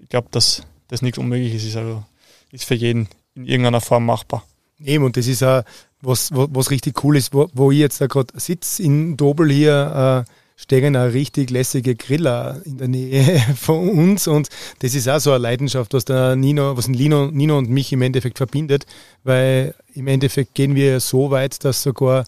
[0.00, 1.76] ich glaube, dass das nichts Unmögliches ist.
[1.76, 2.02] Also
[2.50, 4.44] ist für jeden in irgendeiner Form machbar.
[4.82, 5.62] Eben, und das ist auch
[6.02, 10.24] was, was richtig cool ist, wo, wo ich jetzt da gerade sitze in Dobel hier,
[10.26, 14.48] äh, stehen eine richtig lässige Griller in der Nähe von uns und
[14.80, 18.02] das ist auch so eine Leidenschaft, was der Nino, was Nino, Nino und mich im
[18.02, 18.86] Endeffekt verbindet,
[19.24, 22.24] weil im Endeffekt gehen wir so weit, dass sogar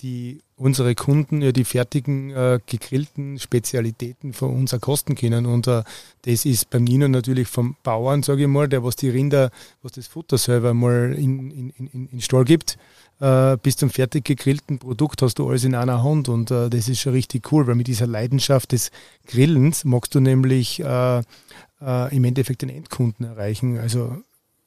[0.00, 5.46] die unsere Kunden ja die fertigen äh, gegrillten Spezialitäten von uns kosten können.
[5.46, 5.82] Und äh,
[6.22, 9.50] das ist beim Nino natürlich vom Bauern, sage ich mal, der was die Rinder,
[9.82, 12.78] was das Futter selber mal in, in, in, in Stall gibt,
[13.20, 16.88] äh, bis zum fertig gegrillten Produkt hast du alles in einer Hand und äh, das
[16.88, 18.90] ist schon richtig cool, weil mit dieser Leidenschaft des
[19.26, 23.78] Grillens magst du nämlich äh, äh im Endeffekt den Endkunden erreichen.
[23.78, 24.16] Also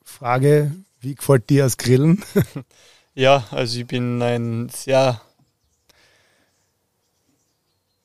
[0.03, 2.23] Frage, wie gefällt dir das Grillen?
[3.17, 5.19] Ja, also ich bin ein sehr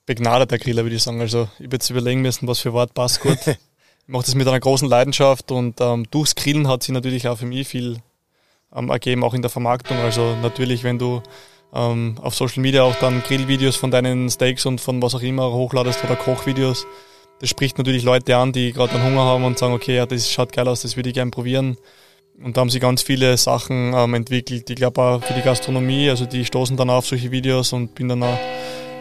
[0.06, 1.20] begnadeter Griller, würde ich sagen.
[1.20, 3.36] Also ich habe jetzt überlegen müssen, was für Wort passt gut.
[3.46, 3.58] ich
[4.06, 7.44] mache das mit einer großen Leidenschaft und ähm, durchs Grillen hat sich natürlich auch für
[7.44, 7.98] mich viel
[8.74, 9.98] ähm, ergeben, auch in der Vermarktung.
[9.98, 11.22] Also natürlich, wenn du
[11.74, 15.52] ähm, auf Social Media auch dann Grillvideos von deinen Steaks und von was auch immer
[15.52, 16.86] hochladest oder Kochvideos,
[17.40, 20.30] das spricht natürlich Leute an, die gerade einen Hunger haben und sagen, okay, ja, das
[20.30, 21.76] schaut geil aus, das würde ich gerne probieren.
[22.42, 24.68] Und da haben sie ganz viele Sachen ähm, entwickelt.
[24.70, 28.08] Ich glaube auch für die Gastronomie, also die stoßen dann auf solche Videos und bin
[28.08, 28.38] dann auch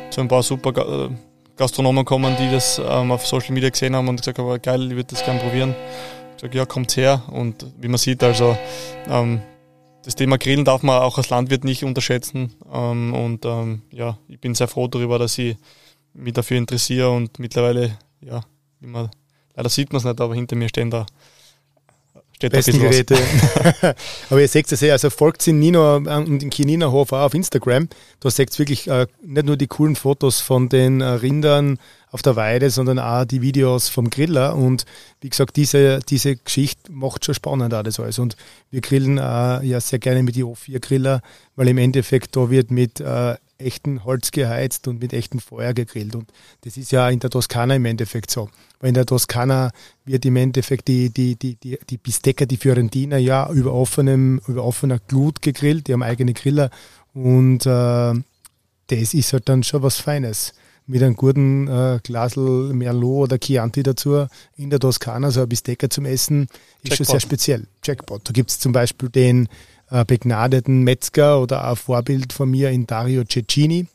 [0.09, 1.09] zu ein paar super äh,
[1.55, 4.95] Gastronomen gekommen, die das ähm, auf Social Media gesehen haben und gesagt haben, geil, ich
[4.95, 5.76] würde das gerne probieren.
[6.36, 7.22] Ich sage, ja, kommt her.
[7.32, 8.57] Und wie man sieht, also
[9.07, 9.41] ähm,
[10.04, 12.54] das Thema Grillen darf man auch als Landwirt nicht unterschätzen.
[12.72, 15.58] Ähm, und ähm, ja, ich bin sehr froh darüber, dass ich
[16.14, 18.41] mich dafür interessiere und mittlerweile, ja,
[18.82, 19.12] immer,
[19.56, 21.06] leider sieht man es nicht, aber hinter mir stehen da
[22.41, 23.16] steht besten Geräte.
[24.30, 27.34] aber ihr seht es ja, also folgt in Nino und in Kinina Hof auch auf
[27.34, 27.88] Instagram.
[28.20, 31.78] Da seht ihr wirklich äh, nicht nur die coolen Fotos von den äh, Rindern,
[32.12, 34.55] auf der Weide, sondern auch die Videos vom Griller.
[34.55, 34.86] Und
[35.22, 38.20] wie gesagt, diese, diese Geschichte macht schon spannend das alles.
[38.20, 38.36] Und
[38.70, 41.22] wir grillen äh, ja sehr gerne mit die O4-Griller,
[41.55, 46.16] weil im Endeffekt da wird mit äh, echten Holz geheizt und mit echtem Feuer gegrillt.
[46.16, 46.30] Und
[46.62, 48.49] das ist ja in der Toskana im Endeffekt so.
[48.80, 49.72] Weil in der Toskana
[50.03, 54.64] wird im Endeffekt die, die, die, die, die Bistecca, die Fiorentina ja über offenem, über
[54.66, 56.72] offener Glut gegrillt, die haben eigene Griller
[57.14, 58.14] und äh,
[58.88, 60.53] das ist halt dann schon was Feines.
[60.88, 64.25] Mit einem guten äh, Glasel Merlot oder Chianti dazu
[64.55, 66.51] in der Toskana, so ein Bistecca zum Essen, ist
[66.89, 66.97] Jackpot.
[66.97, 67.67] schon sehr speziell.
[67.84, 68.27] Jackpot.
[68.27, 69.47] Da gibt es zum Beispiel den
[69.89, 73.88] äh, begnadeten Metzger oder ein Vorbild von mir in Dario Cecchini.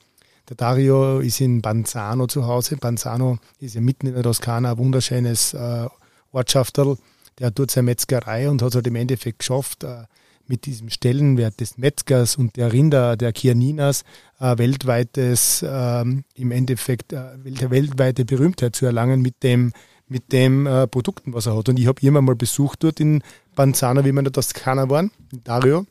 [0.48, 2.76] Der Dario ist in Banzano zu Hause.
[2.76, 5.86] Banzano ist ja mitten in der Toskana, ein wunderschönes äh,
[6.30, 6.96] Ortschafterl.
[7.38, 10.04] Der hat dort seine Metzgerei und hat es halt im Endeffekt geschafft, äh,
[10.48, 14.04] mit diesem Stellenwert des Metzgers und der Rinder, der Kianinas,
[14.40, 19.72] äh, weltweites, äh, im Endeffekt äh, weltweite Berühmtheit zu erlangen mit dem,
[20.08, 21.68] mit dem äh, Produkten, was er hat.
[21.68, 23.22] Und ich habe ihn mal besucht dort in
[23.54, 25.86] Banzano, wie wir in der Toskana waren, in Dario.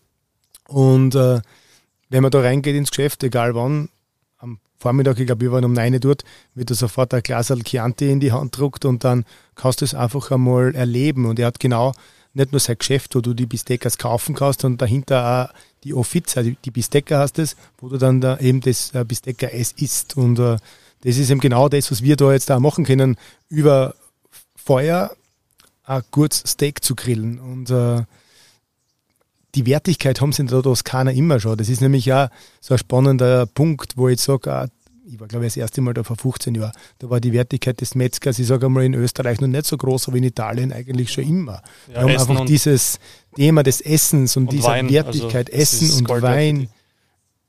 [0.68, 1.42] Und äh,
[2.10, 3.90] wenn man da reingeht ins Geschäft, egal wann,
[4.38, 7.52] am Vormittag, ich glaube, wir waren um 9 Uhr dort, wird er sofort ein Glas
[7.64, 9.26] Chianti in die Hand druckt und dann
[9.56, 11.26] kannst du es einfach einmal erleben.
[11.26, 11.94] Und er hat genau
[12.36, 16.44] nicht nur sein Geschäft, wo du die Bisteckers kaufen kannst, sondern dahinter auch die Offiza,
[16.44, 20.18] die, die Bistecker hast es, wo du dann da eben das äh, Bistecker Ess isst.
[20.18, 20.58] Und äh,
[21.02, 23.18] das ist eben genau das, was wir da jetzt da machen können,
[23.50, 23.96] über
[24.56, 25.16] Feuer
[25.84, 27.40] ein gutes Steak zu grillen.
[27.40, 28.04] Und äh,
[29.54, 31.58] die Wertigkeit haben sie in der Toskana immer schon.
[31.58, 32.30] Das ist nämlich ja
[32.60, 34.68] so ein spannender Punkt, wo ich sage, ah,
[35.08, 37.80] ich war glaube ich das erste Mal da vor 15 Jahren, da war die Wertigkeit
[37.82, 41.12] des Metzgers, ich sage einmal in Österreich noch nicht so groß, aber in Italien eigentlich
[41.12, 41.62] schon immer.
[41.88, 43.00] Ja, Wir haben Essen einfach dieses
[43.36, 46.70] Thema des Essens und, und dieser Wein, Wertigkeit, also Essen und Wein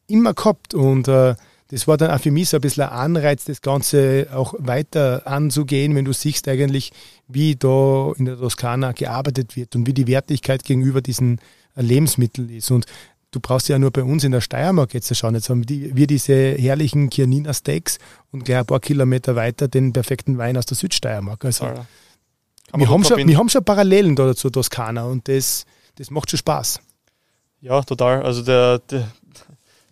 [0.07, 1.35] immer gehabt und äh,
[1.69, 5.27] das war dann auch für mich so ein bisschen ein Anreiz, das Ganze auch weiter
[5.27, 6.93] anzugehen, wenn du siehst eigentlich,
[7.27, 11.41] wie da in der Toskana gearbeitet wird und wie die Wertigkeit gegenüber diesen
[11.75, 12.71] Lebensmitteln ist.
[12.71, 12.87] Und
[13.31, 15.35] du brauchst ja nur bei uns in der Steiermark jetzt schauen.
[15.35, 17.99] Jetzt haben wir diese herrlichen Kianina Steaks
[18.33, 21.45] und gleich ein paar Kilometer weiter den perfekten Wein aus der Südsteiermark.
[21.45, 21.87] Also ja,
[22.75, 25.65] wir, haben schon, wir haben schon Parallelen da zur Toskana und das,
[25.97, 26.81] das macht schon Spaß.
[27.61, 28.23] Ja, total.
[28.23, 29.09] Also der, der,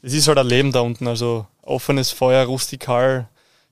[0.03, 1.07] es ist halt ein Leben da unten.
[1.07, 3.29] Also offenes Feuer, rustikal.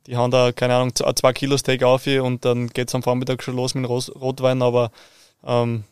[0.07, 3.43] Die haben da, keine Ahnung, zwei Kilo Steak auf und dann geht es am Vormittag
[3.43, 4.91] schon los mit Rotwein, aber
[5.45, 5.85] ähm,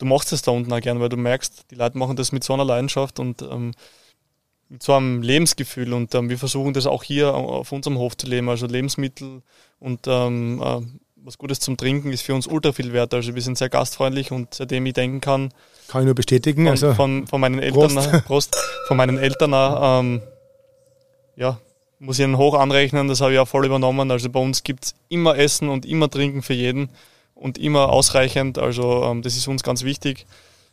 [0.00, 2.42] du machst es da unten auch gern, weil du merkst, die Leute machen das mit
[2.42, 3.72] so einer Leidenschaft und ähm,
[4.68, 8.26] mit so einem Lebensgefühl und ähm, wir versuchen das auch hier auf unserem Hof zu
[8.26, 8.48] leben.
[8.48, 9.42] Also Lebensmittel
[9.78, 10.80] und ähm, äh,
[11.22, 13.12] was Gutes zum Trinken ist für uns ultra viel wert.
[13.12, 15.52] Also wir sind sehr gastfreundlich und seitdem ich denken kann,
[15.88, 16.62] kann ich nur bestätigen.
[16.64, 18.24] Von, also von, von meinen Eltern, Prost.
[18.26, 20.22] Prost von meinen Eltern, ähm,
[21.36, 21.58] ja,
[21.98, 24.10] muss ich ihnen hoch anrechnen, das habe ich auch voll übernommen.
[24.10, 26.88] Also bei uns gibt es immer Essen und immer Trinken für jeden
[27.40, 28.58] und immer ausreichend.
[28.58, 30.26] Also ähm, das ist uns ganz wichtig.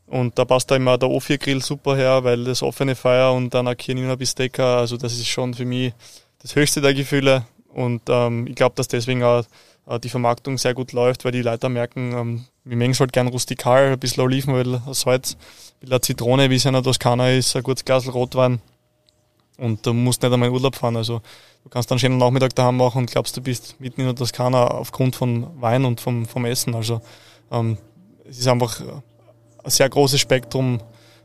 [0.05, 3.67] Und da passt da immer der O4-Grill super her, weil das offene Feuer und dann
[3.67, 5.93] ein Kienina Bistecca, also das ist schon für mich
[6.41, 7.45] das höchste der Gefühle.
[7.73, 9.43] Und ähm, ich glaube, dass deswegen auch
[9.87, 13.13] äh, die Vermarktung sehr gut läuft, weil die Leute merken, ähm, wir mengen es halt
[13.13, 17.55] gern rustikal, ein bisschen Olivenöl, Salz, ein bisschen Zitrone, wie es in der Toskana ist,
[17.55, 18.61] ein gutes Glas Rotwein.
[19.57, 20.95] Und du musst nicht einmal in Urlaub fahren.
[20.95, 21.21] Also
[21.67, 24.67] du kannst dann schönen Nachmittag daheim machen und glaubst, du bist mitten in der Toskana
[24.67, 26.73] aufgrund von Wein und vom, vom Essen.
[26.75, 27.01] Also
[27.51, 27.77] ähm,
[28.23, 30.79] es ist einfach ein sehr großes Spektrum,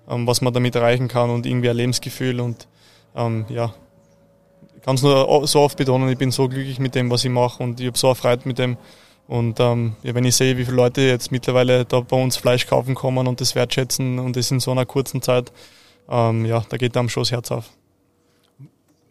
[0.08, 2.66] ähm, was man damit erreichen kann und irgendwie ein Lebensgefühl und
[3.14, 3.72] ähm, ja,
[4.76, 7.30] ich kann es nur so oft betonen, ich bin so glücklich mit dem, was ich
[7.30, 8.76] mache und ich habe so eine Freude mit dem.
[9.28, 12.66] Und ähm, ja, wenn ich sehe, wie viele Leute jetzt mittlerweile da bei uns Fleisch
[12.66, 15.52] kaufen kommen und das wertschätzen und das in so einer kurzen Zeit,
[16.08, 17.70] ähm, ja, da geht einem schon das Herz auf.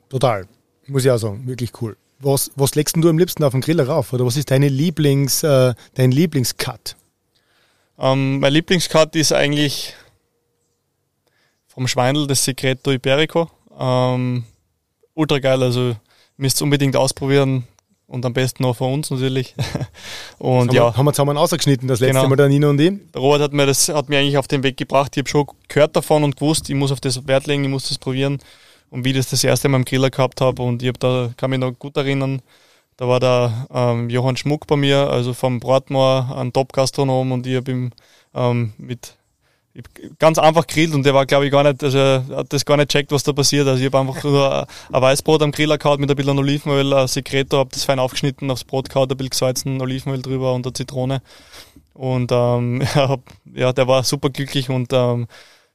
[0.10, 0.46] Total.
[0.92, 1.96] Muss ich auch sagen, wirklich cool.
[2.20, 4.12] Was, was legst du am liebsten auf den Griller rauf?
[4.12, 6.98] Oder was ist deine Lieblings, äh, dein Lieblingscut?
[7.98, 9.96] Ähm, mein Lieblingscut ist eigentlich
[11.68, 13.50] vom Schweindel das Secreto Iberico.
[13.80, 14.44] Ähm,
[15.14, 15.96] ultra geil, also
[16.36, 17.66] müsst es unbedingt ausprobieren
[18.08, 19.56] und am besten auch von uns natürlich.
[20.40, 20.84] und haben ja.
[20.84, 22.28] Wir, haben wir zusammen ausgeschnitten, das letzte genau.
[22.28, 22.92] Mal der Nino und ich.
[23.14, 25.16] Der Robert hat mir das hat mir eigentlich auf den Weg gebracht.
[25.16, 27.88] Ich habe schon gehört davon und gewusst, ich muss auf das Wert legen, ich muss
[27.88, 28.40] das probieren
[28.92, 31.32] und wie ich das das erste Mal im Griller gehabt habe und ich habe da,
[31.38, 32.42] kann mich noch gut erinnern,
[32.98, 37.56] da war der ähm, Johann Schmuck bei mir, also vom Bratmoor, ein Top-Gastronom und ich
[37.56, 37.92] habe ihm
[38.36, 39.16] ähm, mit
[40.20, 42.92] ganz einfach grillt und der war glaube ich gar nicht, also hat das gar nicht
[42.92, 43.68] checkt, was da passiert.
[43.68, 47.08] Also ich habe einfach nur ein Weißbrot am Griller gehabt mit ein bisschen Olivenöl, ein
[47.08, 50.74] Secreto, habe das fein aufgeschnitten, aufs Brot gehauen, ein bisschen gesalzen, Olivenöl drüber und eine
[50.74, 51.22] Zitrone.
[51.94, 52.82] Und ähm,
[53.56, 55.28] ja, der war super glücklich und ähm,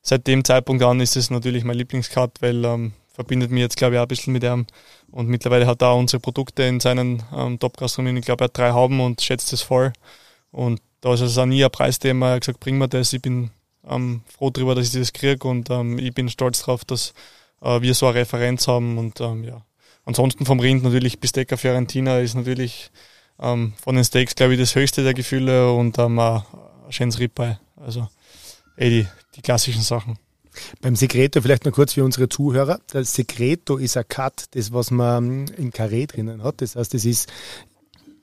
[0.03, 3.95] seit dem Zeitpunkt an ist es natürlich mein Lieblingscut, weil ähm, verbindet mich jetzt, glaube
[3.95, 4.67] ich, auch ein bisschen mit ihm.
[5.11, 8.19] Und mittlerweile hat er auch unsere Produkte in seinen ähm, Top-Gastronomien.
[8.19, 9.93] Ich glaube, er hat drei Hauben und schätzt es voll.
[10.53, 12.29] Und da ist es auch nie ein Preisthema.
[12.29, 13.15] Er hat gesagt, bring mir das.
[13.15, 13.51] Ich bin
[13.89, 17.15] ähm, froh darüber, dass ich das kriege und ähm, ich bin stolz darauf, dass
[17.63, 18.99] äh, wir so eine Referenz haben.
[18.99, 19.63] Und ähm, ja,
[20.05, 22.91] ansonsten vom Rind natürlich Bistecca Fiorentina ist natürlich
[23.41, 26.43] ähm, von den Steaks, glaube ich, das höchste der Gefühle und ähm, ein
[26.91, 27.59] schönes Ribeye.
[27.77, 28.09] Also
[28.77, 30.19] eh die, die klassischen Sachen.
[30.81, 32.81] Beim Secreto vielleicht noch kurz für unsere Zuhörer.
[32.89, 36.61] Das Secreto ist ein Cut, das was man im Karree drinnen hat.
[36.61, 37.33] Das heißt, es ist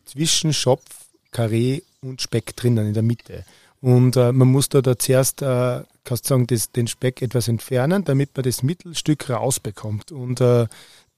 [0.06, 0.84] zwischen Schopf,
[1.32, 3.46] Karree und Speck drinnen in der Mitte.
[3.82, 8.06] Und äh, man muss da, da zuerst, äh, kannst sagen, das, den Speck etwas entfernen,
[8.06, 10.12] damit man das Mittelstück rausbekommt.
[10.12, 10.68] Und äh,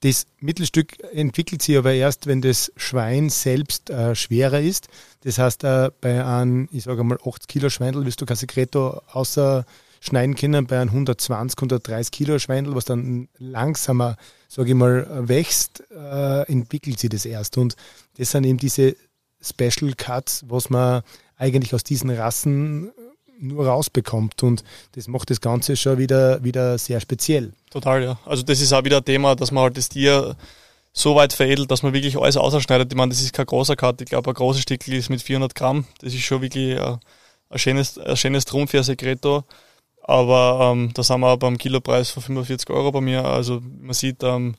[0.01, 4.88] das Mittelstück entwickelt sich aber erst, wenn das Schwein selbst äh, schwerer ist.
[5.22, 9.01] Das heißt, äh, bei einem, ich sage mal, 80 Kilo Schweindel wirst du kein Secreto
[9.11, 9.66] außer
[10.06, 15.84] schneiden können bei einem 120, 130 Kilo Schweindel, was dann langsamer, sage ich mal, wächst,
[15.91, 17.58] äh, entwickelt sich das erst.
[17.58, 17.76] Und
[18.18, 18.95] das sind eben diese
[19.41, 21.01] Special Cuts, was man
[21.38, 22.91] eigentlich aus diesen Rassen
[23.39, 24.43] nur rausbekommt.
[24.43, 27.53] Und das macht das Ganze schon wieder, wieder sehr speziell.
[27.70, 28.20] Total, ja.
[28.26, 30.36] Also das ist auch wieder ein Thema, dass man halt das Tier
[30.93, 32.91] so weit veredelt, dass man wirklich alles ausschneidet.
[32.91, 34.01] Ich meine, das ist kein großer Cut.
[34.01, 35.86] Ich glaube, ein großer Stickel ist mit 400 Gramm.
[35.99, 36.99] Das ist schon wirklich ein,
[37.49, 39.43] ein schönes, ein schönes Trumpf für ein Secreto.
[40.08, 43.26] Aber ähm, da sind wir beim Kilopreis von 45 Euro bei mir.
[43.26, 44.53] Also man sieht, ähm,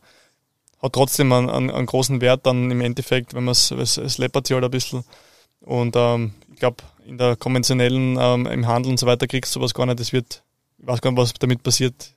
[0.82, 4.48] hat trotzdem einen, einen, einen, großen Wert dann im Endeffekt, wenn man es, es, läppert
[4.48, 5.04] sich halt ein bisschen.
[5.60, 9.60] Und ähm, ich glaube, in der konventionellen, ähm, im Handel und so weiter kriegst du
[9.60, 10.00] sowas gar nicht.
[10.00, 10.42] Das wird,
[10.78, 12.12] ich weiß gar nicht, was damit passiert.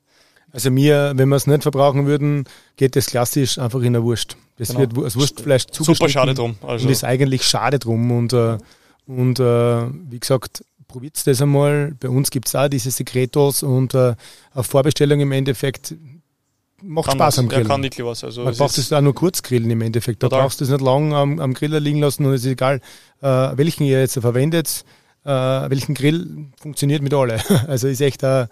[0.52, 2.46] Also mir, wenn wir es nicht verbrauchen würden,
[2.78, 4.38] geht das klassisch einfach in der Wurst.
[4.58, 4.80] Das genau.
[4.80, 6.58] wird als Wurstfleisch Super schade drum.
[6.66, 6.88] Also.
[6.88, 8.10] Und ist eigentlich schade drum.
[8.10, 8.58] Und, äh,
[9.06, 11.96] und äh, wie gesagt, probiert das einmal.
[12.00, 14.16] Bei uns gibt es auch diese Sekretos und äh,
[14.54, 15.96] auf Vorbestellung im Endeffekt
[16.82, 17.64] macht kann Spaß das, am Grillen.
[17.64, 18.24] Ja, kann wirklich was.
[18.24, 20.22] Also Man braucht es auch nur kurz grillen im Endeffekt.
[20.22, 20.44] Da total.
[20.44, 22.82] brauchst du es nicht lang am, am Griller liegen lassen und es ist egal,
[23.22, 24.84] äh, welchen ihr jetzt verwendet,
[25.24, 27.40] äh, welchen Grill funktioniert mit alle.
[27.68, 28.48] Also ist echt ein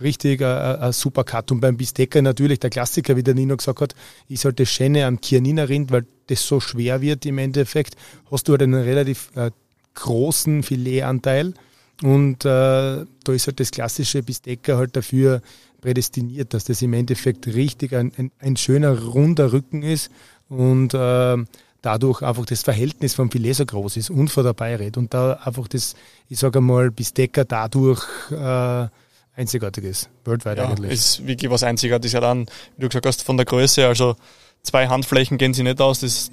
[0.00, 1.50] richtig ein, super Cut.
[1.50, 3.94] Und beim Bistecca natürlich der Klassiker, wie der Nino gesagt hat,
[4.28, 7.96] ist halt das Schöne am Chianina Rind, weil das so schwer wird im Endeffekt,
[8.30, 9.50] hast du halt einen relativ äh,
[9.94, 11.54] großen Filetanteil
[12.02, 15.42] und äh, da ist halt das klassische Bistecca halt dafür
[15.80, 20.10] prädestiniert, dass das im Endeffekt richtig ein, ein, ein schöner, runder Rücken ist
[20.48, 21.36] und äh,
[21.82, 25.34] dadurch einfach das Verhältnis vom Filet so groß ist und von der Beirät und da
[25.34, 25.94] einfach das,
[26.28, 28.88] ich sage einmal, Bistecca dadurch äh,
[29.34, 30.92] einzigartig ist, weltweit ja, eigentlich.
[30.92, 32.12] ist wirklich was Einzigartiges.
[32.12, 32.46] Ja dann,
[32.76, 34.16] wie du gesagt hast, von der Größe, also
[34.62, 36.30] zwei Handflächen gehen sie nicht aus, das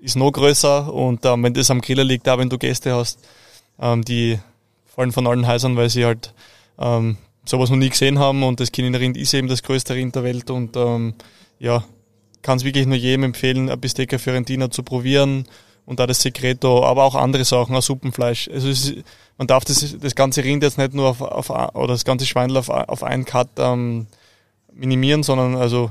[0.00, 3.20] ist noch größer und ähm, wenn das am Griller liegt, auch wenn du Gäste hast,
[3.78, 4.38] ähm, die
[4.94, 6.34] fallen von allen Häusern, weil sie halt
[6.78, 10.24] ähm, sowas noch nie gesehen haben und das Kinderrind ist eben das größte Rind der
[10.24, 11.14] Welt und ähm,
[11.58, 11.84] ja,
[12.42, 15.46] kann es wirklich nur jedem empfehlen, ein Bistecca Fiorentina zu probieren
[15.86, 18.48] und da das Secreto, aber auch andere Sachen, auch Suppenfleisch.
[18.48, 18.94] Also ist,
[19.38, 22.58] man darf das, das ganze Rind jetzt nicht nur auf, auf oder das ganze Schweindel
[22.58, 24.06] auf, auf einen Cut ähm,
[24.72, 25.90] minimieren, sondern also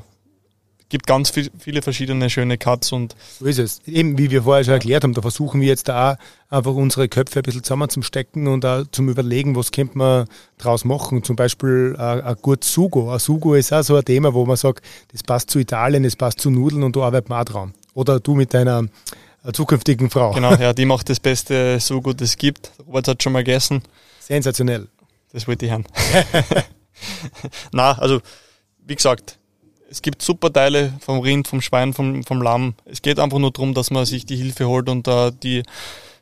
[0.90, 3.16] gibt ganz viel, viele verschiedene schöne Cuts und.
[3.40, 3.82] So ist es.
[3.88, 6.18] Eben, wie wir vorher schon erklärt haben, da versuchen wir jetzt da
[6.50, 10.26] einfach unsere Köpfe ein bisschen zusammenzustecken und auch zum Überlegen, was könnte man
[10.58, 11.24] draus machen.
[11.24, 13.12] Zum Beispiel ein, ein gut Sugo.
[13.12, 16.16] Ein Sugo ist auch so ein Thema, wo man sagt, das passt zu Italien, das
[16.16, 17.74] passt zu Nudeln und da arbeitet man auch dran.
[17.94, 18.86] Oder du mit deiner
[19.44, 20.32] äh, zukünftigen Frau.
[20.32, 22.72] Genau, ja, die macht das beste Sugo, das es gibt.
[22.86, 23.82] Robert hat schon mal gegessen.
[24.20, 24.88] Sensationell.
[25.32, 25.86] Das wollte ich hören.
[27.72, 28.22] Na, also,
[28.86, 29.39] wie gesagt,
[29.90, 32.76] es gibt super Teile vom Rind, vom Schwein, vom, vom Lamm.
[32.86, 35.64] Es geht einfach nur darum, dass man sich die Hilfe holt und äh, die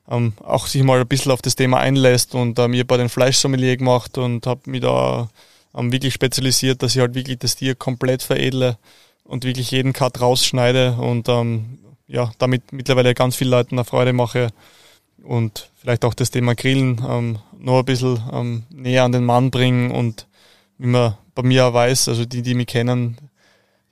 [0.09, 2.33] ähm, auch sich mal ein bisschen auf das Thema einlässt.
[2.33, 5.29] Und ich habe bei den Fleischsommelier gemacht und habe mich da
[5.75, 8.77] ähm, wirklich spezialisiert, dass ich halt wirklich das Tier komplett veredle
[9.23, 14.13] und wirklich jeden Cut rausschneide und ähm, ja, damit mittlerweile ganz vielen Leuten eine Freude
[14.13, 14.49] mache
[15.21, 19.51] und vielleicht auch das Thema Grillen ähm, noch ein bisschen ähm, näher an den Mann
[19.51, 20.25] bringen und
[20.77, 23.17] wie man bei mir auch weiß, also die, die mich kennen,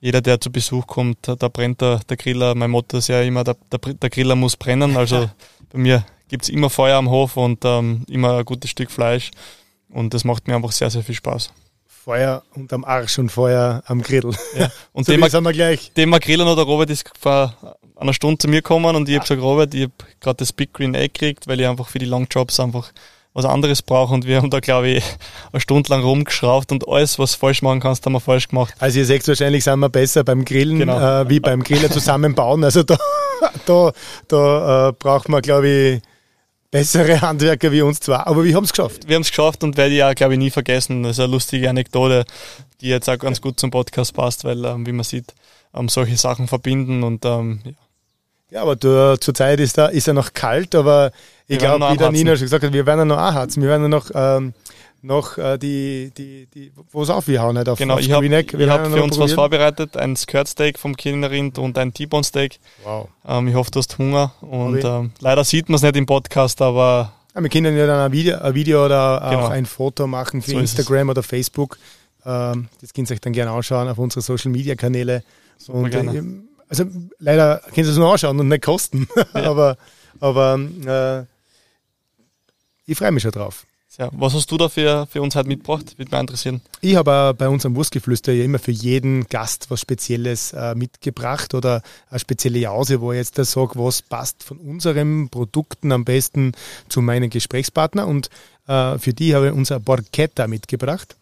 [0.06, 2.54] jeder, der zu Besuch kommt, da brennt der, der Griller.
[2.54, 4.96] Mein Motto ist ja immer, der, der, der Griller muss brennen.
[4.98, 5.32] Also
[5.72, 9.32] bei mir gibt es immer Feuer am Hof und ähm, immer ein gutes Stück Fleisch.
[9.90, 11.52] Und das macht mir einfach sehr, sehr viel Spaß.
[11.88, 14.30] Feuer unterm Arsch und Feuer am Grill.
[14.56, 14.70] Ja.
[14.94, 15.92] Und so Thema, wir gleich.
[15.96, 17.56] Thema Grillen oder Robert ist vor
[17.96, 20.72] einer Stunde zu mir gekommen und ich habe gesagt, Robert, ich habe gerade das Big
[20.72, 22.92] Green Egg gekriegt, weil ich einfach für die Long Jobs einfach
[23.36, 25.04] was anderes brauche und wir haben da, glaube ich,
[25.52, 28.74] eine Stunde lang rumgeschraubt und alles, was falsch machen kannst, haben wir falsch gemacht.
[28.80, 31.22] Also ihr seht wahrscheinlich, sind wir besser beim Grillen genau.
[31.22, 32.64] äh, wie beim Griller zusammenbauen.
[32.64, 32.98] Also da,
[33.66, 33.92] da,
[34.30, 36.02] da äh, braucht man, glaube ich,
[36.72, 39.08] bessere Handwerker wie uns zwar, aber wir haben es geschafft.
[39.10, 41.04] Wir haben es geschafft und werde ich auch, glaube ich, nie vergessen.
[41.04, 42.24] Das ist eine lustige Anekdote,
[42.80, 45.34] die jetzt auch ganz gut zum Podcast passt, weil, ähm, wie man sieht,
[45.74, 47.72] ähm, solche Sachen verbinden und ähm, ja.
[48.52, 51.12] Ja, aber du, zur Zeit ist da ist er noch kalt, aber
[51.48, 53.62] ich glaube, wie der Nina schon gesagt hat, wir werden ja noch anhatzen.
[53.62, 54.54] Wir werden ja noch ähm,
[55.06, 57.70] noch äh, die, die, die, wo es aufgehauen hat.
[57.70, 61.94] Auf, genau, ich habe hab für uns was vorbereitet, ein Skirt-Steak vom Kinnerind und ein
[61.94, 62.60] T-Bone-Steak.
[62.84, 63.08] Wow.
[63.28, 66.62] Ähm, ich hoffe, du hast Hunger und ähm, leider sieht man es nicht im Podcast,
[66.62, 67.14] aber...
[67.36, 69.46] Ja, wir können ja dann ein Video, ein Video oder genau.
[69.46, 71.78] auch ein Foto machen für so Instagram oder Facebook.
[72.26, 75.24] Ähm, das könnt ihr euch dann gerne anschauen auf unsere Social-Media-Kanäle.
[75.68, 76.24] Und, äh,
[76.70, 76.86] also
[77.20, 79.44] leider könnt ihr es nur anschauen und nicht kosten, ja.
[79.44, 79.78] aber,
[80.20, 81.26] aber äh,
[82.86, 83.66] ich freue mich schon drauf.
[83.98, 85.98] Ja, was hast du da für, für uns heute mitgebracht?
[85.98, 86.62] Würde mich interessieren.
[86.82, 91.82] Ich habe bei unserem Wurstgeflüster ja immer für jeden Gast was Spezielles äh, mitgebracht oder
[92.10, 96.52] eine spezielle Jause, wo ich jetzt da sage, was passt von unseren Produkten am besten
[96.90, 98.06] zu meinen Gesprächspartner.
[98.06, 98.30] Und
[98.68, 101.16] äh, für die habe ich unser Borchetta mitgebracht.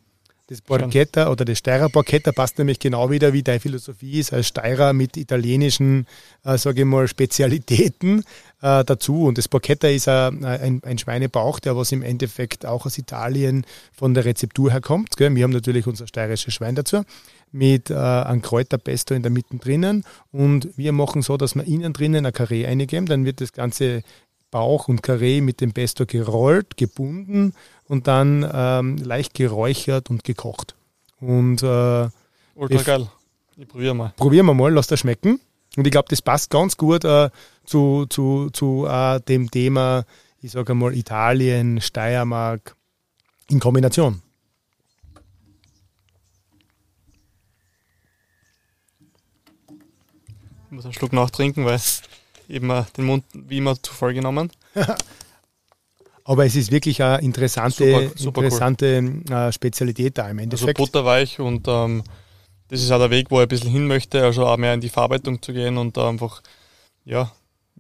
[0.54, 4.50] Das Borchetta oder das Steirer Borchetta passt nämlich genau wieder, wie deine Philosophie ist, als
[4.50, 6.06] Steirer mit italienischen,
[6.46, 8.20] äh, sage ich mal, Spezialitäten
[8.62, 9.24] äh, dazu.
[9.24, 13.66] Und das Borchetta ist äh, ein, ein, Schweinebauch, der was im Endeffekt auch aus Italien
[13.94, 15.18] von der Rezeptur herkommt.
[15.18, 15.34] Gell?
[15.34, 17.02] Wir haben natürlich unser steirisches Schwein dazu
[17.52, 21.94] mit äh, einem Kräuterpesto in der Mitte drinnen und wir machen so, dass wir innen
[21.94, 24.04] drinnen ein Karree eingeben, dann wird das Ganze
[24.54, 27.54] Bauch und Karree mit dem Pesto gerollt, gebunden
[27.88, 30.76] und dann ähm, leicht geräuchert und gekocht.
[31.20, 32.10] Und äh,
[32.56, 33.08] Ultra geil.
[33.56, 34.14] Ich probiere mal.
[34.18, 35.40] Probieren wir mal, lass das schmecken.
[35.76, 37.30] Und ich glaube, das passt ganz gut äh,
[37.66, 40.06] zu, zu, zu äh, dem Thema,
[40.42, 42.76] ich sage mal, Italien, Steiermark
[43.50, 44.22] in Kombination.
[50.66, 51.80] Ich muss einen Schluck nachtrinken, weil
[52.50, 54.52] eben den Mund wie immer zu voll genommen.
[56.26, 59.36] Aber es ist wirklich eine interessante, super, super interessante cool.
[59.36, 60.80] Äh, Spezialität da im also Endeffekt.
[60.80, 62.04] Also butterweich und ähm,
[62.70, 64.82] das ist auch der Weg, wo ich ein bisschen hin möchte, also auch mehr in
[64.82, 66.42] die Verarbeitung zu gehen und einfach,
[67.04, 67.32] ja,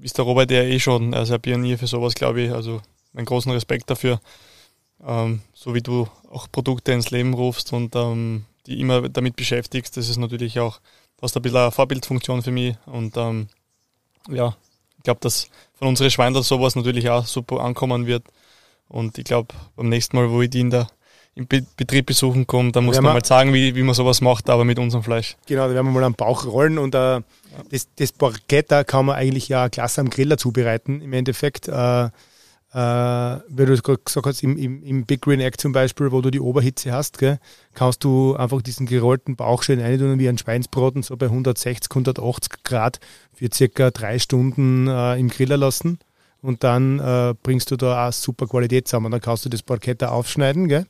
[0.02, 2.52] ist der Robert ja eh schon, also ein Pionier für sowas, glaube ich.
[2.52, 2.82] Also
[3.14, 4.20] meinen großen Respekt dafür.
[5.06, 9.98] Ähm, so wie du auch Produkte ins Leben rufst und ähm, die immer damit beschäftigst,
[9.98, 10.80] das ist natürlich auch,
[11.18, 13.48] du hast ein bisschen eine Vorbildfunktion für mich und ähm,
[14.30, 14.56] ja,
[14.98, 15.50] ich glaube, dass
[15.84, 18.24] von unseren Schweindler sowas natürlich auch super ankommen wird.
[18.88, 20.88] Und ich glaube, beim nächsten Mal, wo ich die in der,
[21.36, 24.64] im Betrieb besuchen komme, da muss man mal sagen, wie, wie man sowas macht, aber
[24.64, 25.36] mit unserem Fleisch.
[25.46, 27.20] Genau, da werden wir mal am Bauch rollen und äh,
[27.70, 31.68] das, das Borchetta kann man eigentlich ja klasse am Griller zubereiten, im Endeffekt.
[31.68, 32.10] Äh,
[32.74, 36.32] äh, wie du gesagt hast, im, im, im, Big Green Egg zum Beispiel, wo du
[36.32, 37.40] die Oberhitze hast, gell,
[37.76, 42.64] kannst du einfach diesen gerollten Bauch schön reintun wie ein Schweinsbraten, so bei 160, 180
[42.64, 43.00] Grad
[43.32, 46.00] für circa drei Stunden äh, im Griller lassen.
[46.42, 49.12] Und dann äh, bringst du da auch super Qualität zusammen.
[49.12, 50.86] Dann kannst du das Parketta aufschneiden, gell?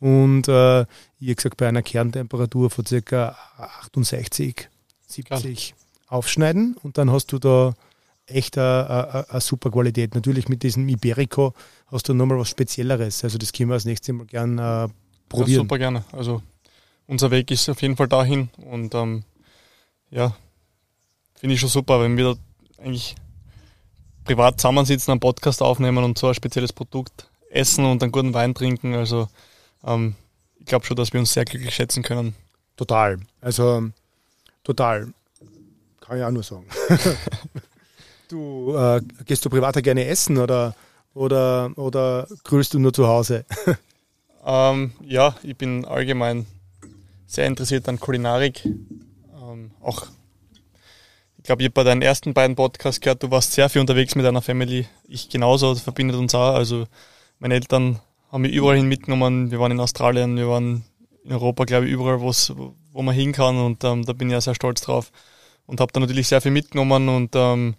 [0.00, 0.84] Und äh,
[1.20, 4.68] wie gesagt, bei einer Kerntemperatur von circa 68,
[5.06, 6.18] 70 Klar.
[6.18, 6.76] aufschneiden.
[6.82, 7.74] Und dann hast du da
[8.26, 10.14] echt eine, super Qualität.
[10.14, 11.54] Natürlich mit diesem Iberico
[11.88, 13.24] hast du nochmal was Spezielleres.
[13.24, 14.88] Also das können wir das nächste Mal gern äh,
[15.28, 15.50] probieren.
[15.50, 16.04] Ja, super gerne.
[16.12, 16.42] Also
[17.06, 19.22] unser Weg ist auf jeden Fall dahin und ähm,
[20.10, 20.36] ja,
[21.34, 23.14] finde ich schon super, wenn wir da eigentlich
[24.24, 28.54] privat zusammensitzen, einen Podcast aufnehmen und so ein spezielles Produkt essen und einen guten Wein
[28.54, 28.94] trinken.
[28.94, 29.28] Also
[29.84, 30.16] ähm,
[30.58, 32.34] ich glaube schon, dass wir uns sehr glücklich schätzen können.
[32.76, 33.18] Total.
[33.40, 33.88] Also
[34.64, 35.12] total.
[36.00, 36.66] Kann ich auch nur sagen.
[38.28, 40.74] Du äh, gehst du privat gerne essen oder,
[41.14, 43.44] oder, oder grüllst du nur zu Hause?
[44.44, 46.46] ähm, ja, ich bin allgemein
[47.26, 48.64] sehr interessiert an Kulinarik.
[48.64, 50.06] Ähm, auch,
[51.38, 54.16] ich glaube, ich habe bei deinen ersten beiden Podcasts gehört, du warst sehr viel unterwegs
[54.16, 54.86] mit deiner Family.
[55.06, 56.54] Ich genauso, das verbindet uns auch.
[56.54, 56.86] Also
[57.38, 58.00] meine Eltern
[58.32, 59.52] haben mich überall hin mitgenommen.
[59.52, 60.84] Wir waren in Australien, wir waren
[61.22, 63.56] in Europa, glaube ich, überall, wo man hin kann.
[63.58, 65.12] Und ähm, da bin ich ja sehr stolz drauf.
[65.66, 67.74] Und habe da natürlich sehr viel mitgenommen und ähm,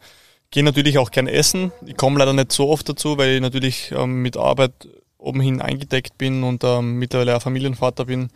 [0.52, 1.72] Gehe natürlich auch gern essen.
[1.86, 4.88] Ich komme leider nicht so oft dazu, weil ich natürlich ähm, mit Arbeit
[5.18, 8.30] oben hin eingedeckt bin und ähm, mittlerweile auch Familienvater bin.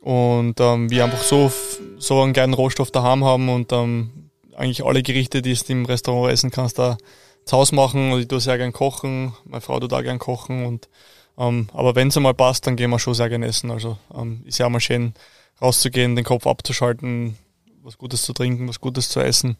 [0.00, 1.52] Und ähm, wir einfach so,
[1.98, 6.32] so einen kleinen Rohstoff daheim haben und ähm, eigentlich alle Gerichte, die du im Restaurant
[6.32, 6.96] essen kannst, da
[7.44, 8.12] zu Hause machen.
[8.12, 9.32] Und ich tue sehr gern kochen.
[9.44, 10.64] Meine Frau tut auch gern kochen.
[10.64, 10.88] Und,
[11.36, 13.70] ähm, aber wenn es einmal passt, dann gehen wir schon sehr gern essen.
[13.70, 15.14] Also ähm, ist ja auch mal schön
[15.60, 17.36] rauszugehen, den Kopf abzuschalten,
[17.82, 19.56] was Gutes zu trinken, was Gutes zu essen.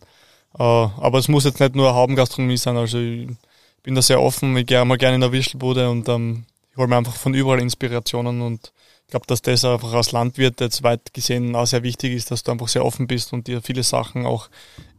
[0.58, 2.76] Äh, aber es muss jetzt nicht nur Haubengastronomie sein.
[2.76, 3.28] Also ich
[3.82, 4.56] bin da sehr offen.
[4.56, 7.60] Ich gehe mal gerne in der Wischelbude und ähm, ich hole mir einfach von überall
[7.60, 8.72] Inspirationen und
[9.06, 12.44] ich glaube, dass das einfach als Landwirt jetzt weit gesehen auch sehr wichtig ist, dass
[12.44, 14.48] du einfach sehr offen bist und dir viele Sachen auch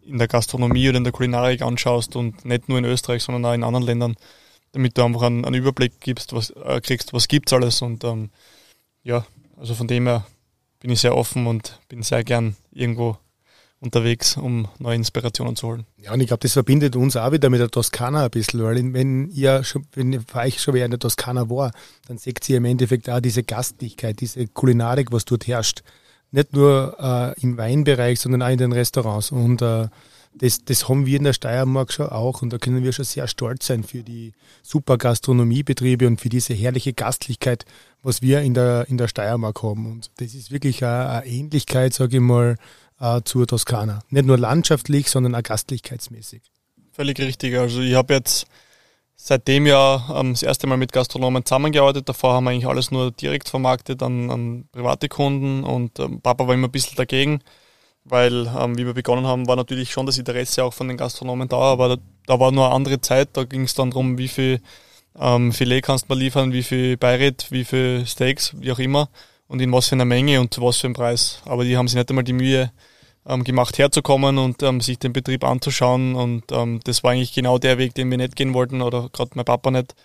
[0.03, 3.53] in der Gastronomie oder in der Kulinarik anschaust und nicht nur in Österreich, sondern auch
[3.53, 4.15] in anderen Ländern.
[4.73, 7.81] damit du einfach einen, einen Überblick gibst, was, äh, kriegst, was gibt's alles.
[7.81, 8.29] Und ähm,
[9.03, 9.25] ja,
[9.57, 10.25] also von dem her
[10.79, 13.17] bin ich sehr offen und bin sehr gern irgendwo
[13.81, 15.85] unterwegs, um neue Inspirationen zu holen.
[15.97, 18.93] Ja, und ich glaube, das verbindet uns auch wieder mit der Toskana ein bisschen, weil
[18.93, 21.71] wenn ihr schon, wenn für euch schon wer in der Toskana war,
[22.07, 25.81] dann seht ihr im Endeffekt auch diese Gastlichkeit, diese Kulinarik, was dort herrscht.
[26.29, 29.31] Nicht nur äh, im Weinbereich, sondern auch in den Restaurants.
[29.31, 29.87] Und äh,
[30.33, 33.27] das, das haben wir in der Steiermark schon auch und da können wir schon sehr
[33.27, 37.65] stolz sein für die super Gastronomiebetriebe und für diese herrliche Gastlichkeit,
[38.01, 39.91] was wir in der, in der Steiermark haben.
[39.91, 42.57] Und das ist wirklich eine, eine Ähnlichkeit, sage ich mal,
[43.01, 43.99] äh, zur Toskana.
[44.09, 46.41] Nicht nur landschaftlich, sondern auch gastlichkeitsmäßig.
[46.93, 47.57] Völlig richtig.
[47.57, 48.45] Also ich habe jetzt
[49.15, 52.07] seitdem ja ähm, das erste Mal mit Gastronomen zusammengearbeitet.
[52.07, 56.47] Davor haben wir eigentlich alles nur direkt vermarktet an, an private Kunden und ähm, Papa
[56.47, 57.41] war immer ein bisschen dagegen
[58.03, 61.47] weil ähm, wie wir begonnen haben, war natürlich schon das Interesse auch von den Gastronomen
[61.47, 64.27] da, aber da, da war nur eine andere Zeit, da ging es dann darum, wie
[64.27, 64.61] viel
[65.19, 69.09] ähm, Filet kannst du mal liefern, wie viel Beirät, wie viel Steaks, wie auch immer
[69.47, 71.41] und in was für einer Menge und zu was für einem Preis.
[71.45, 72.71] Aber die haben sich nicht einmal die Mühe
[73.25, 77.77] gemacht, herzukommen und ähm, sich den Betrieb anzuschauen und ähm, das war eigentlich genau der
[77.77, 79.95] Weg, den wir nicht gehen wollten oder gerade mein Papa nicht.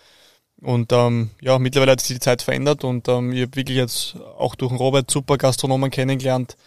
[0.61, 4.15] Und ähm, ja, mittlerweile hat sich die Zeit verändert und ähm, ich habe wirklich jetzt
[4.37, 6.57] auch durch den Robert super Gastronomen kennengelernt,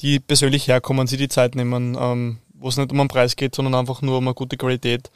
[0.00, 3.54] die persönlich herkommen, sie die Zeit nehmen, ähm, wo es nicht um einen Preis geht,
[3.54, 5.10] sondern einfach nur um eine gute Qualität.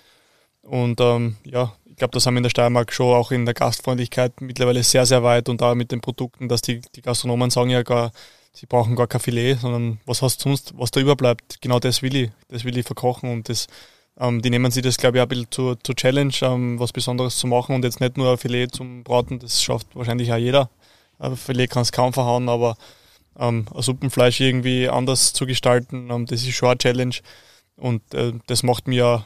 [0.63, 3.55] Und ähm, ja, ich glaube, das haben wir in der Steiermark schon auch in der
[3.55, 7.71] Gastfreundlichkeit mittlerweile sehr, sehr weit und da mit den Produkten, dass die, die Gastronomen sagen
[7.71, 8.13] ja gar,
[8.59, 12.03] sie brauchen gar kein Filet, sondern was hast du sonst, was da überbleibt, genau das
[12.03, 13.69] will ich, das will ich verkochen und das,
[14.19, 16.93] ähm, die nehmen sich das, glaube ich, auch ein bisschen zur, zur Challenge, ähm, was
[16.93, 20.39] Besonderes zu machen und jetzt nicht nur ein Filet zum Braten, das schafft wahrscheinlich auch
[20.39, 20.71] jeder.
[21.21, 22.77] Ein Filet kann es kaum verhauen, aber
[23.39, 26.11] ähm, ein Suppenfleisch irgendwie anders zu gestalten.
[26.11, 27.15] Ähm, das ist schon eine Challenge
[27.77, 29.25] und äh, das macht mir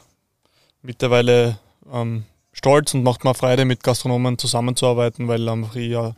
[0.83, 1.57] mittlerweile
[1.91, 6.15] ähm, stolz und macht mir Freude, mit Gastronomen zusammenzuarbeiten, weil einfach ich ja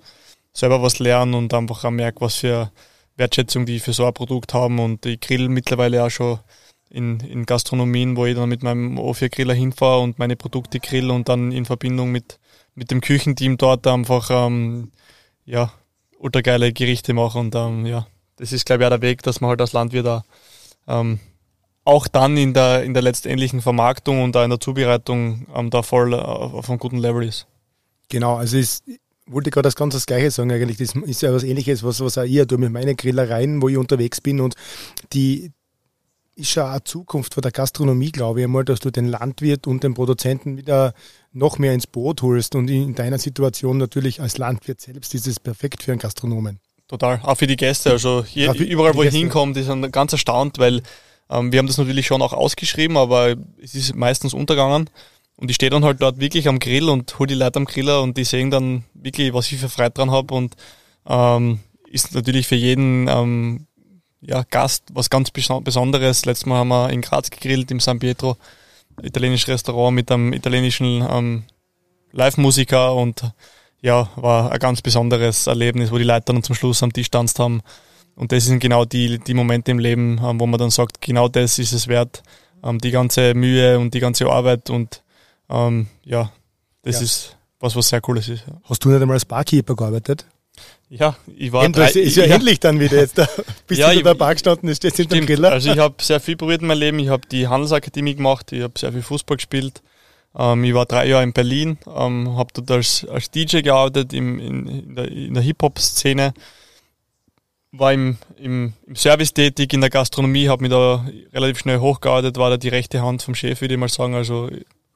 [0.51, 2.72] selber was lerne und einfach auch merke, was für
[3.18, 6.39] Wertschätzung die für so ein Produkt haben und ich grill mittlerweile auch schon
[6.89, 11.28] in, in Gastronomien, wo ich dann mit meinem O4-Griller hinfahre und meine Produkte grill und
[11.30, 12.39] dann in Verbindung mit,
[12.74, 14.91] mit dem Küchenteam dort einfach ähm,
[15.45, 15.72] ja,
[16.20, 17.41] ultra Gerichte machen.
[17.41, 18.07] Und ähm, ja,
[18.38, 20.24] das ist, glaube ich, auch der Weg, dass man halt als Landwirt da,
[20.88, 21.20] ähm,
[21.84, 25.84] auch dann in der, in der letztendlichen Vermarktung und da in der Zubereitung ähm, da
[25.84, 27.45] voll äh, auf einem guten Level ist.
[28.09, 28.82] Genau, also ich
[29.28, 30.78] wollte gerade das ganz das Gleiche sagen eigentlich.
[30.78, 33.78] Das ist ja was ähnliches, was, was auch ich tue mit meinen Grillereien, wo ich
[33.78, 34.55] unterwegs bin und
[35.13, 35.51] die,
[36.36, 39.84] ist schon eine Zukunft von der Gastronomie, glaube ich einmal, dass du den Landwirt und
[39.84, 40.93] den Produzenten wieder
[41.32, 42.55] noch mehr ins Boot holst.
[42.55, 46.59] Und in deiner Situation natürlich als Landwirt selbst ist es perfekt für einen Gastronomen.
[46.88, 47.91] Total, auch für die Gäste.
[47.91, 50.84] Also hier, überall, wo ich hinkomme, die sind ganz erstaunt, weil
[51.30, 54.89] ähm, wir haben das natürlich schon auch ausgeschrieben, aber es ist meistens untergegangen.
[55.38, 58.01] Und ich stehe dann halt dort wirklich am Grill und hole die Leute am Griller
[58.01, 60.33] und die sehen dann wirklich, was ich für Freude dran habe.
[60.33, 60.55] Und
[61.07, 61.59] ähm,
[61.89, 63.67] ist natürlich für jeden ähm,
[64.21, 66.25] ja, Gast, was ganz Besonderes.
[66.25, 68.38] Letztes Mal haben wir in Graz gegrillt im San Pietro,
[69.01, 71.43] italienisches Restaurant mit einem italienischen ähm,
[72.11, 73.23] Live-Musiker und
[73.81, 77.39] ja, war ein ganz besonderes Erlebnis, wo die Leute dann zum Schluss am Tisch tanzt
[77.39, 77.61] haben.
[78.15, 81.27] Und das sind genau die, die Momente im Leben, ähm, wo man dann sagt, genau
[81.27, 82.23] das ist es wert,
[82.63, 85.03] ähm, die ganze Mühe und die ganze Arbeit und
[85.49, 86.31] ähm, ja,
[86.83, 87.01] das ja.
[87.03, 88.43] ist was, was sehr cooles ist.
[88.63, 90.25] Hast du nicht einmal als Barkeeper gearbeitet?
[90.89, 93.27] Ja, ich war Endlich, drei, ist ja, ja, endlich dann wieder jetzt da.
[93.67, 95.51] Bist ja, du der Bar gestanden, ist jetzt hinter dem Griller?
[95.51, 96.99] Also ich habe sehr viel probiert in meinem Leben.
[96.99, 99.81] Ich habe die Handelsakademie gemacht, ich habe sehr viel Fußball gespielt.
[100.37, 104.39] Ähm, ich war drei Jahre in Berlin, ähm, habe dort als, als DJ gearbeitet im,
[104.39, 106.33] in, in der, der Hip-Hop-Szene.
[107.71, 112.37] War im, im, im Service tätig, in der Gastronomie, habe mich da relativ schnell hochgearbeitet,
[112.37, 114.49] war da die rechte Hand vom Chef, würde ich mal sagen, also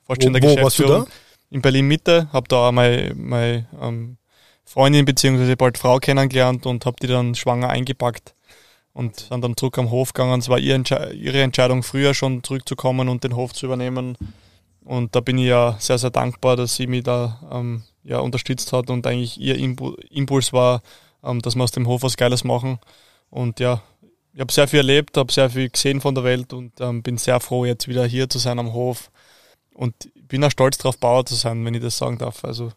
[0.10, 1.08] fast schon der Geschäftsführung.
[1.52, 4.18] In Berlin Mitte, habe da mein, mein ähm,
[4.66, 5.56] Freundin bzw.
[5.56, 8.36] bald Frau kennengelernt und habe die dann schwanger eingepackt
[8.94, 10.40] und sind dann zurück am Hof gegangen.
[10.40, 14.18] Es war ihre, Entsche ihre Entscheidung, früher schon zurückzukommen und den Hof zu übernehmen.
[14.84, 18.74] Und da bin ich ja sehr, sehr dankbar, dass sie mich da ähm, ja, unterstützt
[18.74, 20.82] hat und eigentlich ihr Impuls war,
[21.24, 22.80] ähm, dass wir aus dem Hof was Geiles machen.
[23.30, 23.82] Und ja,
[24.34, 27.18] ich habe sehr viel erlebt, habe sehr viel gesehen von der Welt und ähm, bin
[27.18, 29.12] sehr froh, jetzt wieder hier zu sein am Hof.
[29.80, 32.44] Und bin auch stolz darauf, Bauer zu sein, wenn ich das sagen darf.
[32.44, 32.74] Also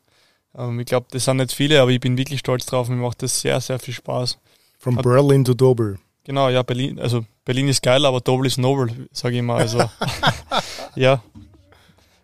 [0.56, 2.88] ähm, ich glaube, das sind nicht viele, aber ich bin wirklich stolz drauf.
[2.88, 4.38] Mir macht das sehr, sehr viel Spaß.
[4.78, 5.96] From Hat, Berlin to Dober.
[6.22, 9.56] Genau, ja, Berlin, also Berlin ist geil, aber Dober ist nobel, sage ich immer.
[9.56, 9.82] Also
[10.94, 11.20] ja,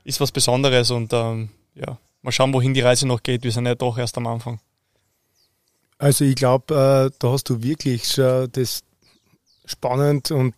[0.05, 3.43] ist was Besonderes und ähm, ja, mal schauen, wohin die Reise noch geht.
[3.43, 4.61] Wir sind ja doch erst am Anfang.
[5.99, 8.85] Also ich glaube, äh, da hast du wirklich schon das
[9.65, 10.55] spannend und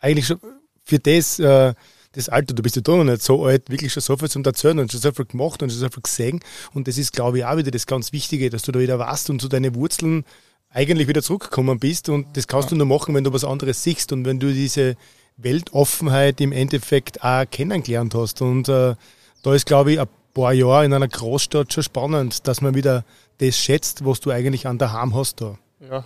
[0.00, 0.40] eigentlich schon
[0.84, 1.74] für das äh,
[2.18, 4.44] das Alter, du bist ja doch noch nicht so alt, wirklich schon so viel zum
[4.44, 6.40] Erzählen und schon so viel gemacht und schon so viel gesehen.
[6.74, 9.30] Und das ist, glaube ich, auch wieder das ganz Wichtige, dass du da wieder warst
[9.30, 10.24] und zu deinen Wurzeln
[10.70, 12.08] eigentlich wieder zurückgekommen bist.
[12.08, 14.96] Und das kannst du nur machen, wenn du was anderes siehst und wenn du diese
[15.36, 18.42] Weltoffenheit im Endeffekt auch kennengelernt hast.
[18.42, 18.96] Und äh,
[19.42, 23.04] da ist, glaube ich, ein paar Jahre in einer Großstadt schon spannend, dass man wieder
[23.38, 25.56] das schätzt, was du eigentlich an der Heim hast da.
[25.88, 26.04] Ja,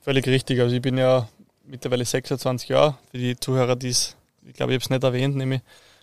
[0.00, 0.60] völlig richtig.
[0.60, 1.28] Also ich bin ja
[1.66, 5.36] mittlerweile 26 Jahre, für die Zuhörer, die es, ich glaube, ich habe es nicht erwähnt,
[5.36, 5.60] nämlich.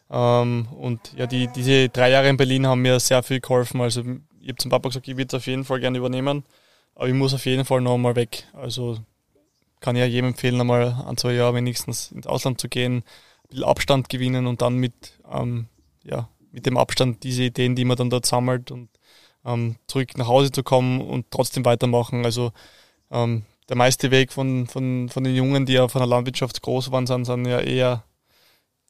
[0.09, 3.81] Ähm, und ja, die, diese drei Jahre in Berlin haben mir sehr viel geholfen.
[3.81, 4.01] Also
[4.39, 6.43] ich habe zum Papa gesagt, ich würde es auf jeden Fall gerne übernehmen,
[6.95, 8.45] aber ich muss auf jeden Fall noch einmal weg.
[8.53, 8.99] Also
[9.79, 13.03] kann ich ja jedem empfehlen, einmal ein, zwei Jahre wenigstens ins Ausland zu gehen, ein
[13.49, 15.67] bisschen Abstand gewinnen und dann mit, ähm,
[16.03, 18.89] ja, mit dem Abstand diese Ideen, die man dann dort sammelt und
[19.45, 22.25] ähm, zurück nach Hause zu kommen und trotzdem weitermachen.
[22.25, 22.51] Also
[23.11, 26.91] ähm, der meiste Weg von, von, von den Jungen, die ja von der Landwirtschaft groß
[26.91, 28.03] waren, sind, sind ja eher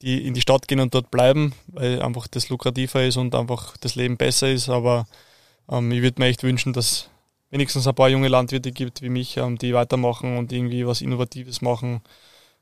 [0.02, 3.78] die in die Stadt gehen und dort bleiben, weil einfach das lukrativer ist und einfach
[3.78, 4.70] das Leben besser ist.
[4.70, 5.08] Aber
[5.70, 7.10] ähm, ich würde mir echt wünschen, dass
[7.50, 11.62] wenigstens ein paar junge Landwirte gibt wie mich, ähm, die weitermachen und irgendwie was Innovatives
[11.62, 12.02] machen.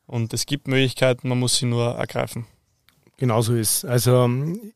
[0.07, 2.45] Und es gibt Möglichkeiten, man muss sie nur ergreifen.
[3.17, 3.85] Genauso ist.
[3.85, 4.29] Also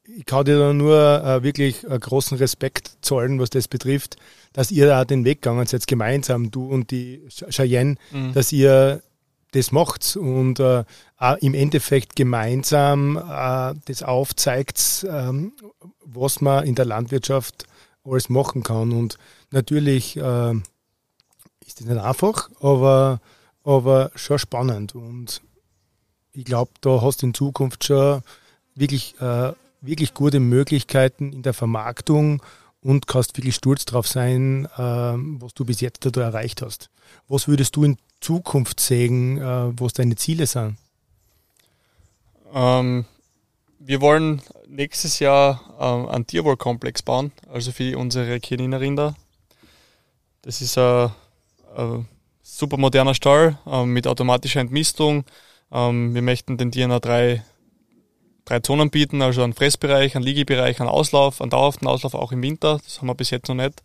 [0.06, 4.16] ich kann dir da nur äh, wirklich äh, großen Respekt zollen, was das betrifft,
[4.54, 8.34] dass ihr da den Weg gegangen seid, gemeinsam, du und die Cheyenne, mhm.
[8.34, 9.02] dass ihr
[9.52, 10.84] das macht und äh,
[11.40, 15.54] im Endeffekt gemeinsam äh, das aufzeigt, ähm,
[16.06, 17.66] was man in der Landwirtschaft
[18.04, 18.92] alles machen kann.
[18.92, 19.18] Und
[19.52, 20.54] natürlich äh,
[21.66, 23.22] ist das nicht einfach, aber,
[23.64, 24.96] aber schon spannend.
[24.96, 25.42] Und
[26.32, 28.22] ich glaube, da hast du in Zukunft schon
[28.76, 32.42] wirklich, äh, wirklich gute Möglichkeiten in der Vermarktung
[32.82, 36.90] und kannst wirklich stolz drauf sein, äh, was du bis jetzt da erreicht hast.
[37.28, 40.78] Was würdest du in Zukunft sehen, äh, was deine Ziele sind?
[42.54, 43.06] Ähm,
[43.80, 49.16] wir wollen nächstes Jahr ähm, einen Tierwohlkomplex bauen, also für unsere Chianina-Rinder.
[50.42, 51.12] Das ist ein,
[51.76, 52.08] ein
[52.42, 55.26] super moderner Stall äh, mit automatischer Entmistung.
[55.72, 57.44] Ähm, wir möchten den Tieren drei,
[58.50, 62.42] drei Zonen bieten, also einen Fressbereich, einen Liegebereich, einen Auslauf, einen dauerhaften Auslauf auch im
[62.42, 62.80] Winter.
[62.84, 63.82] Das haben wir bis jetzt noch nicht.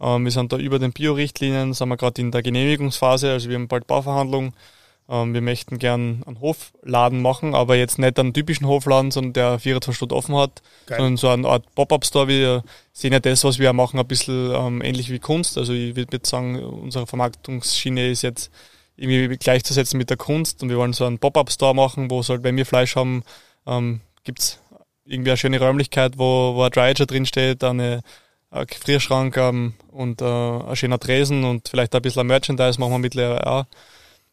[0.00, 3.56] Ähm, wir sind da über den Bio-Richtlinien, sind wir gerade in der Genehmigungsphase, also wir
[3.56, 4.52] haben bald Bauverhandlungen.
[5.08, 9.58] Ähm, wir möchten gern einen Hofladen machen, aber jetzt nicht einen typischen Hofladen, sondern der
[9.58, 10.98] 24 Stunden offen hat, Geil.
[10.98, 12.28] sondern so eine Art Pop-Up-Store.
[12.28, 15.56] Wir sehen ja das, was wir machen, ein bisschen ähm, ähnlich wie Kunst.
[15.56, 18.50] Also ich würde sagen, unsere Vermarktungsschiene ist jetzt
[18.96, 22.56] irgendwie gleichzusetzen mit der Kunst und wir wollen so einen Pop-Up-Store machen, wo halt, wenn
[22.56, 23.22] wir Fleisch haben,
[23.66, 24.58] ähm, es
[25.04, 28.02] irgendwie eine schöne Räumlichkeit, wo, wo ein Dryager drin steht, eine,
[28.50, 32.98] ein Gefrierschrank ähm, und äh, ein schöner Tresen und vielleicht ein bisschen Merchandise machen wir
[32.98, 33.64] mittlerweile auch.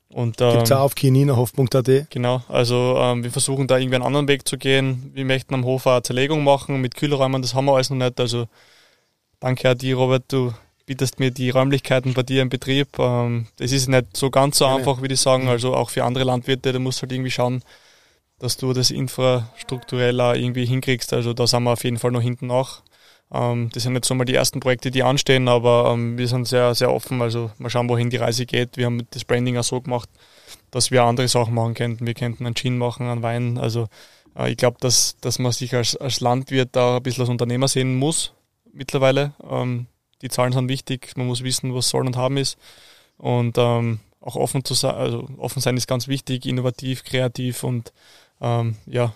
[0.10, 2.10] Und, ähm, Gibt es auch auf kininahhof.at?
[2.10, 5.12] Genau, also ähm, wir versuchen da irgendwie einen anderen Weg zu gehen.
[5.14, 8.20] Wir möchten am Hof eine Zerlegung machen mit Kühlräumen, das haben wir alles noch nicht.
[8.20, 8.48] Also
[9.40, 10.54] danke an dir, Robert, du
[10.86, 12.98] bietest mir die Räumlichkeiten bei dir im Betrieb.
[13.00, 15.44] Ähm, das ist nicht so ganz so einfach, würde ich sagen.
[15.44, 15.50] Mhm.
[15.50, 17.62] Also auch für andere Landwirte, da musst du halt irgendwie schauen,
[18.40, 21.14] dass du das infrastrukturell auch irgendwie hinkriegst.
[21.14, 22.84] Also da sind wir auf jeden Fall noch hinten nach.
[23.32, 26.48] Ähm, das sind jetzt so mal die ersten Projekte, die anstehen, aber ähm, wir sind
[26.48, 27.22] sehr, sehr offen.
[27.22, 28.78] Also mal schauen, wohin die Reise geht.
[28.78, 30.10] Wir haben das Branding auch so gemacht,
[30.72, 32.06] dass wir andere Sachen machen könnten.
[32.06, 33.58] Wir könnten einen Gin machen, einen Wein.
[33.58, 33.88] Also
[34.38, 37.68] äh, ich glaube, dass, dass man sich als, als Landwirt da ein bisschen als Unternehmer
[37.68, 38.34] sehen muss
[38.72, 39.34] mittlerweile.
[39.50, 39.88] Ähm,
[40.22, 42.58] die Zahlen sind wichtig, man muss wissen, was soll und haben ist.
[43.18, 47.94] Und ähm, auch offen zu sein, also offen sein ist ganz wichtig, innovativ, kreativ und
[48.42, 49.14] ähm, ja,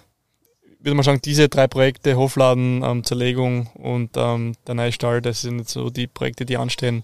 [0.79, 5.67] würde man sagen, diese drei Projekte, Hofladen, ähm, Zerlegung und ähm, der Neustall, das sind
[5.69, 7.03] so die Projekte, die anstehen.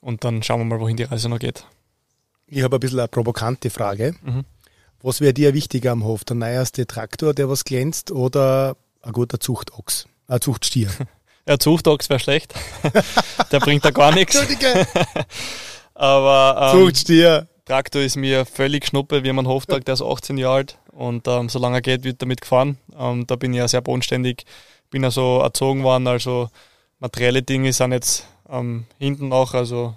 [0.00, 1.64] Und dann schauen wir mal, wohin die Reise noch geht.
[2.46, 4.14] Ich habe ein bisschen eine provokante Frage.
[4.22, 4.44] Mhm.
[5.02, 6.24] Was wäre dir wichtiger am Hof?
[6.24, 10.90] Der neueste Traktor, der was glänzt, oder ein guter Zuchtochs, ein Zuchtstier?
[11.48, 12.54] ja, Zuchtochs wäre schlecht.
[13.52, 14.36] der bringt da gar nichts.
[15.94, 17.48] Aber ähm, Zuchtstier.
[17.66, 19.16] Traktor ist mir völlig schnuppe.
[19.16, 22.40] Haben einen Hoftag, der ist 18 Jahre alt und ähm, solange er geht, wird damit
[22.40, 22.78] gefahren.
[22.96, 24.44] Ähm, da bin ich ja sehr bodenständig,
[24.88, 26.48] bin ja so erzogen worden, also
[27.00, 29.96] materielle Dinge sind jetzt ähm, hinten auch, also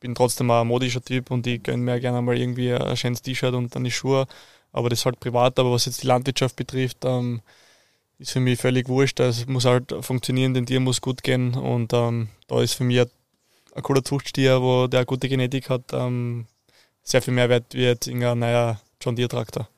[0.00, 3.54] bin trotzdem ein modischer Typ und ich gönne mir gerne mal irgendwie ein schönes T-Shirt
[3.54, 4.26] und dann die Schuhe,
[4.72, 7.42] aber das ist halt privat, aber was jetzt die Landwirtschaft betrifft, ähm,
[8.18, 9.20] ist für mich völlig wurscht.
[9.20, 13.00] Es muss halt funktionieren, den Tier muss gut gehen und ähm, da ist für mich
[13.00, 16.46] ein cooler Zuchtstier, wo der eine gute Genetik hat, ähm,
[17.06, 19.68] sehr viel mehr wert wie jetzt ein neuer John Deere Traktor.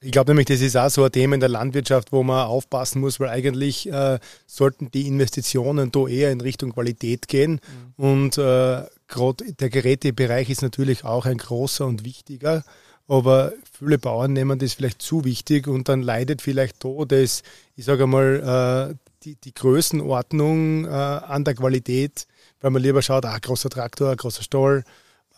[0.00, 3.00] Ich glaube nämlich, das ist auch so ein Thema in der Landwirtschaft, wo man aufpassen
[3.00, 7.60] muss, weil eigentlich äh, sollten die Investitionen da eher in Richtung Qualität gehen.
[7.96, 8.04] Mhm.
[8.04, 12.64] Und äh, gerade der Gerätebereich ist natürlich auch ein großer und wichtiger.
[13.08, 17.42] aber viele Bauern nehmen das vielleicht zu wichtig und dann leidet vielleicht da das,
[17.74, 18.94] ich sage einmal, äh,
[19.24, 22.28] die, die Größenordnung äh, an der Qualität,
[22.60, 24.84] weil man lieber schaut, ah, großer Traktor, ein großer Stall.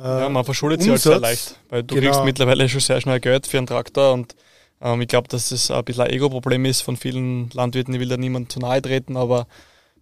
[0.00, 2.06] Äh, ja, man verschuldet sich halt sehr leicht, weil du genau.
[2.06, 4.34] kriegst mittlerweile schon sehr schnell Geld für einen Traktor und
[4.80, 7.92] ähm, ich glaube, dass das ein bisschen ein Ego-Problem ist von vielen Landwirten.
[7.92, 9.46] Ich will da niemand zu nahe treten, aber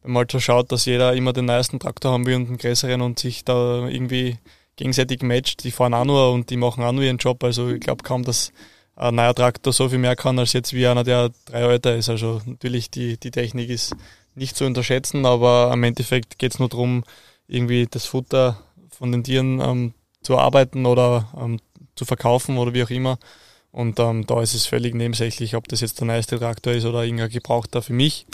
[0.02, 2.58] wenn man halt so schaut, dass jeder immer den neuesten Traktor haben will und einen
[2.58, 4.38] größeren und sich da irgendwie
[4.76, 7.42] gegenseitig matcht, die fahren auch nur und die machen auch nur ihren Job.
[7.42, 8.52] Also ich glaube kaum, dass
[8.94, 12.08] ein neuer Traktor so viel mehr kann als jetzt wie einer, der drei älter ist.
[12.08, 13.96] Also natürlich die, die Technik ist
[14.36, 17.02] nicht zu unterschätzen, aber im Endeffekt geht es nur darum,
[17.48, 18.62] irgendwie das Futter
[18.98, 21.60] von den Tieren ähm, zu arbeiten oder ähm,
[21.94, 23.18] zu verkaufen oder wie auch immer.
[23.70, 27.04] Und ähm, da ist es völlig nebensächlich, ob das jetzt der neueste Traktor ist oder
[27.04, 28.26] irgendein gebrauchter für mich.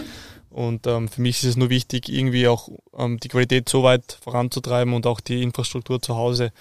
[0.51, 4.19] Und ähm, für mich ist es nur wichtig, irgendwie auch ähm, die Qualität so weit
[4.23, 6.53] voranzutreiben und auch die Infrastruktur zu Hause,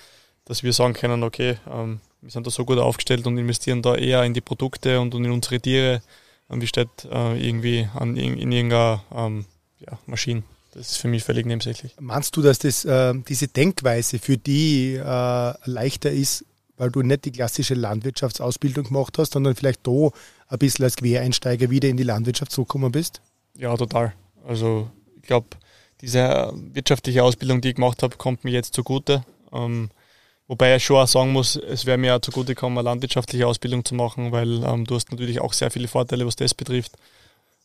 [0.46, 3.96] dass wir sagen können, okay, ähm, wir sind da so gut aufgestellt und investieren da
[3.96, 6.02] eher in die Produkte und, und in unsere Tiere,
[6.50, 9.46] ähm, wie statt äh, irgendwie an, in, in irgendeiner ähm,
[9.80, 10.44] ja, Maschine.
[10.74, 11.96] Das ist für mich völlig nebensächlich.
[12.00, 16.46] Meinst du, dass das, äh, diese Denkweise für die äh, leichter ist,
[16.78, 20.10] weil du nicht die klassische Landwirtschaftsausbildung gemacht hast, sondern vielleicht da
[20.48, 23.22] ein bisschen als Quereinsteiger wieder in die Landwirtschaft zurückgekommen bist?
[23.56, 24.14] Ja, total.
[24.48, 24.90] Also
[25.22, 25.48] ich glaube,
[26.02, 29.24] diese wirtschaftliche Ausbildung, die ich gemacht habe, kommt mir jetzt zugute.
[29.52, 29.92] Ähm,
[30.48, 33.86] wobei ich schon auch sagen muss, es wäre mir auch zugute gekommen, eine landwirtschaftliche Ausbildung
[33.86, 36.94] zu machen, weil ähm, du hast natürlich auch sehr viele Vorteile, was das betrifft.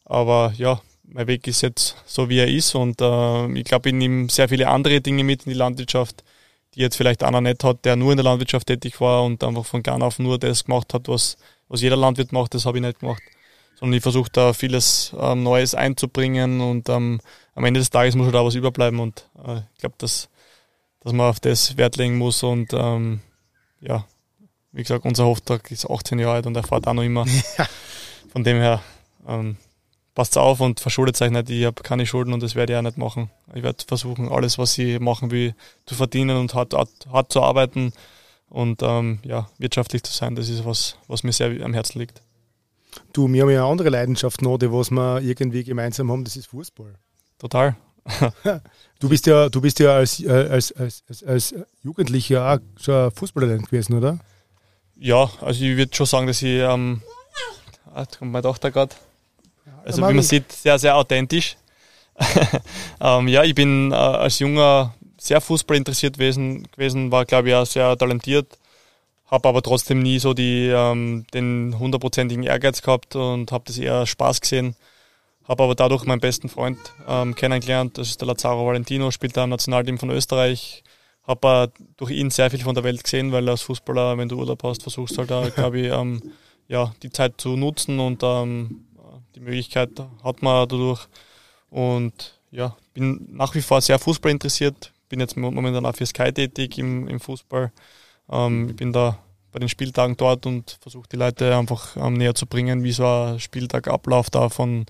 [0.04, 0.80] Aber ja,
[1.10, 4.48] mein Weg ist jetzt so, wie er ist und äh, ich glaube, ich nehme sehr
[4.48, 6.24] viele andere Dinge mit in die Landwirtschaft,
[6.74, 9.64] die jetzt vielleicht einer nicht hat, der nur in der Landwirtschaft tätig war und einfach
[9.66, 11.36] von gar auf nur das gemacht hat, was,
[11.68, 13.22] was jeder Landwirt macht, das habe ich nicht gemacht
[13.78, 17.20] sondern ich versuche da vieles ähm, Neues einzubringen und ähm,
[17.54, 20.28] am Ende des Tages muss halt auch was überbleiben und äh, ich glaube, dass,
[21.00, 23.20] dass man auf das Wert legen muss und ähm,
[23.80, 24.04] ja,
[24.72, 27.24] wie gesagt, unser Auftrag ist 18 Jahre alt und er fährt auch noch immer.
[28.32, 28.82] Von dem her
[29.26, 29.56] ähm,
[30.18, 31.48] passt auf und verschuldet euch nicht.
[31.48, 33.30] Ich habe keine Schulden und das werde ich auch nicht machen.
[33.54, 35.54] Ich werde versuchen, alles, was ich machen will,
[35.86, 37.92] zu verdienen und hart, hart, hart zu arbeiten
[38.48, 40.34] und ähm, ja, wirtschaftlich zu sein.
[40.34, 42.20] Das ist was, was mir sehr am Herzen liegt.
[43.12, 46.34] Du, wir haben ja eine andere Leidenschaft noch, die was wir irgendwie gemeinsam haben, das
[46.34, 46.94] ist Fußball.
[47.38, 47.76] Total.
[48.98, 51.54] du bist ja, du bist ja als, äh, als, als, als, als
[51.84, 54.18] Jugendlicher auch schon Fußballer gewesen, oder?
[54.96, 57.02] Ja, also ich würde schon sagen, dass ich, ähm,
[57.94, 58.96] ah, kommt meine Tochter gerade,
[59.84, 61.56] also wie man sieht, sehr, sehr authentisch.
[63.00, 67.54] ähm, ja, ich bin äh, als Junger sehr Fußball interessiert gewesen, gewesen war glaube ich
[67.54, 68.58] auch sehr talentiert
[69.28, 74.06] habe aber trotzdem nie so die, ähm, den hundertprozentigen Ehrgeiz gehabt und habe das eher
[74.06, 74.74] Spaß gesehen.
[75.46, 79.44] Habe aber dadurch meinen besten Freund ähm, kennengelernt, das ist der Lazaro Valentino, spielt da
[79.44, 80.82] im Nationalteam von Österreich.
[81.26, 84.62] Habe durch ihn sehr viel von der Welt gesehen, weil als Fußballer, wenn du Urlaub
[84.62, 86.22] hast, versuchst halt da, glaube ich, ähm,
[86.68, 88.86] ja, die Zeit zu nutzen und ähm,
[89.34, 89.90] die Möglichkeit
[90.22, 91.06] hat man dadurch.
[91.70, 96.32] Und ja, bin nach wie vor sehr Fußball interessiert, bin jetzt momentan auch für Sky
[96.32, 97.72] tätig im, im Fußball.
[98.30, 99.18] Ähm, ich bin da
[99.52, 103.06] bei den Spieltagen dort und versuche die Leute einfach ähm, näher zu bringen, wie so
[103.06, 104.86] ein Spieltag abläuft da von,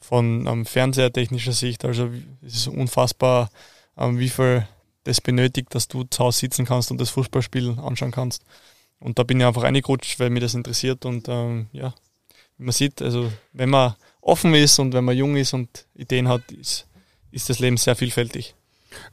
[0.00, 1.84] von ähm, fernsehertechnischer Sicht.
[1.84, 2.10] Also
[2.44, 3.50] es ist unfassbar,
[3.96, 4.66] ähm, wie viel
[5.04, 8.44] das benötigt, dass du zu Hause sitzen kannst und das Fußballspiel anschauen kannst.
[8.98, 11.94] Und da bin ich einfach reingerutscht, weil mir das interessiert und ähm, ja,
[12.58, 16.50] man sieht, also wenn man offen ist und wenn man jung ist und Ideen hat,
[16.52, 16.86] ist,
[17.30, 18.54] ist das Leben sehr vielfältig.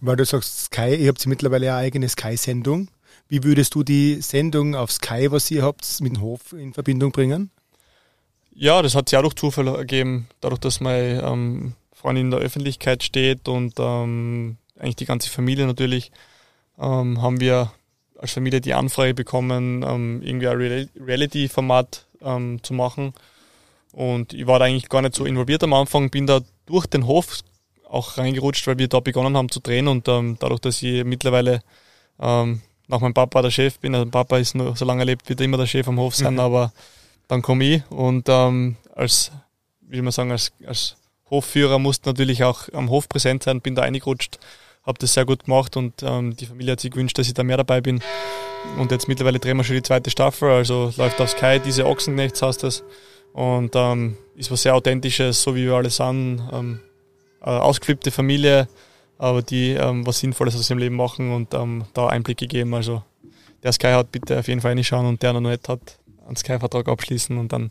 [0.01, 2.89] Weil du sagst Sky, ihr habt mittlerweile eine eigene Sky-Sendung.
[3.27, 7.11] Wie würdest du die Sendung auf Sky, was ihr habt, mit dem Hof in Verbindung
[7.11, 7.51] bringen?
[8.53, 12.39] Ja, das hat sich auch durch Zufall ergeben, dadurch, dass meine ähm, Freundin in der
[12.39, 16.11] Öffentlichkeit steht und ähm, eigentlich die ganze Familie natürlich,
[16.77, 17.71] ähm, haben wir
[18.17, 23.13] als Familie die Anfrage bekommen, ähm, irgendwie ein Reality-Format ähm, zu machen.
[23.91, 27.07] Und ich war da eigentlich gar nicht so involviert am Anfang, bin da durch den
[27.07, 27.39] Hof
[27.89, 31.61] auch reingerutscht, weil wir da begonnen haben zu drehen und ähm, dadurch, dass ich mittlerweile
[32.19, 33.95] ähm, nach meinem Papa der Chef bin.
[33.95, 36.39] Also Papa ist nur, solange er lebt, wird immer der Chef am Hof sein, mhm.
[36.39, 36.73] aber
[37.27, 39.31] dann komme ich und ähm, als,
[39.81, 40.97] wie man sagen, als, als
[41.29, 44.39] Hofführer musste natürlich auch am Hof präsent sein, bin da reingerutscht,
[44.83, 47.43] habe das sehr gut gemacht und ähm, die Familie hat sich gewünscht, dass ich da
[47.43, 48.01] mehr dabei bin.
[48.77, 52.41] Und jetzt mittlerweile drehen wir schon die zweite Staffel, also läuft auf Sky, diese Ochsenknechts
[52.41, 52.83] heißt das.
[53.33, 56.41] Und ähm, ist was sehr Authentisches, so wie wir alle sind.
[56.51, 56.79] Ähm,
[57.41, 58.67] ausgeflippte Familie,
[59.17, 62.73] aber die ähm, was Sinnvolles aus ihrem Leben machen und ähm, da Einblicke geben.
[62.73, 63.03] Also
[63.63, 66.87] der Sky hat bitte auf jeden Fall reinschauen und der noch nicht hat, einen Sky-Vertrag
[66.87, 67.69] abschließen und dann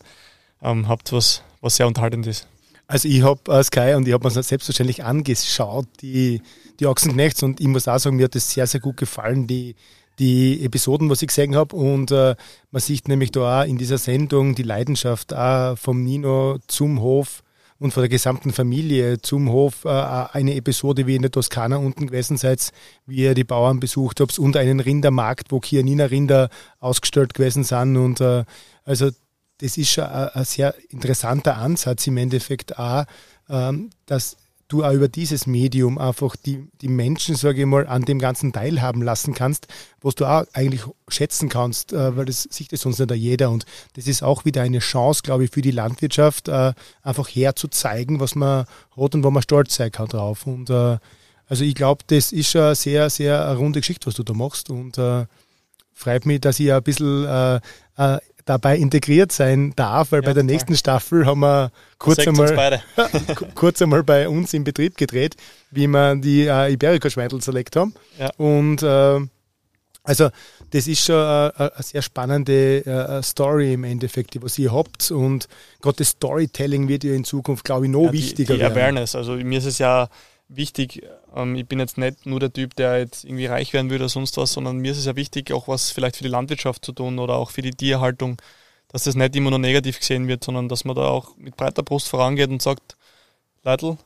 [0.62, 2.46] ähm, habt was, was sehr unterhaltend ist.
[2.90, 6.40] Also ich habe äh, Sky und ich habe mir selbstverständlich angeschaut, die,
[6.80, 9.74] die Ochsenknechts und ich muss auch sagen, mir hat das sehr, sehr gut gefallen, die,
[10.18, 11.76] die Episoden, was ich gesehen habe.
[11.76, 12.34] Und äh,
[12.70, 17.42] man sieht nämlich da auch in dieser Sendung die Leidenschaft auch vom Nino zum Hof
[17.78, 22.06] und von der gesamten Familie zum Hof äh, eine Episode, wie in der Toskana unten
[22.06, 22.70] gewesen seid,
[23.04, 26.48] wie ihr die Bauern besucht habt und einen Rindermarkt, wo Chianina Rinder
[26.80, 27.98] ausgestellt gewesen sind.
[27.98, 28.44] Und äh,
[28.86, 29.10] also
[29.58, 33.04] das ist schon ein, sehr interessanter Ansatz im Endeffekt auch,
[33.48, 34.36] ähm, dass
[34.68, 38.52] du auch über dieses Medium einfach die, die Menschen, sage ich mal, an dem Ganzen
[38.52, 39.66] teilhaben lassen kannst,
[40.02, 43.50] was du auch eigentlich schätzen kannst, äh, weil das sieht es sonst nicht jeder.
[43.50, 48.20] Und das ist auch wieder eine Chance, glaube ich, für die Landwirtschaft, äh, einfach herzuzeigen,
[48.20, 50.46] was man hat und wo man stolz sein kann drauf.
[50.46, 50.98] Und äh,
[51.46, 54.68] also ich glaube, das ist schon eine sehr, sehr runde Geschichte, was du da machst.
[54.68, 55.00] Und
[55.94, 57.60] freut mich, dass ich ein bisschen äh,
[58.48, 62.82] dabei integriert sein darf, weil ja, bei der nächsten Staffel haben wir kurz einmal,
[63.54, 65.36] kurz einmal bei uns im Betrieb gedreht,
[65.70, 67.94] wie wir die äh, Iberico-Schweindel select haben.
[68.18, 68.30] Ja.
[68.36, 69.20] Und äh,
[70.02, 70.30] also
[70.70, 75.10] das ist schon eine, eine sehr spannende äh, Story im Endeffekt, die was ihr habt.
[75.10, 75.48] Und
[75.82, 79.14] gerade das Storytelling wird ja in Zukunft, glaube ich, noch ja, wichtiger die, die Awareness.
[79.14, 80.08] Also mir ist es ja
[80.48, 81.02] wichtig,
[81.34, 84.08] ähm, ich bin jetzt nicht nur der Typ, der jetzt irgendwie reich werden würde oder
[84.08, 86.92] sonst was, sondern mir ist es ja wichtig, auch was vielleicht für die Landwirtschaft zu
[86.92, 88.40] tun oder auch für die Tierhaltung,
[88.88, 91.82] dass das nicht immer nur negativ gesehen wird, sondern dass man da auch mit breiter
[91.82, 92.96] Brust vorangeht und sagt,
[93.62, 93.98] Leute,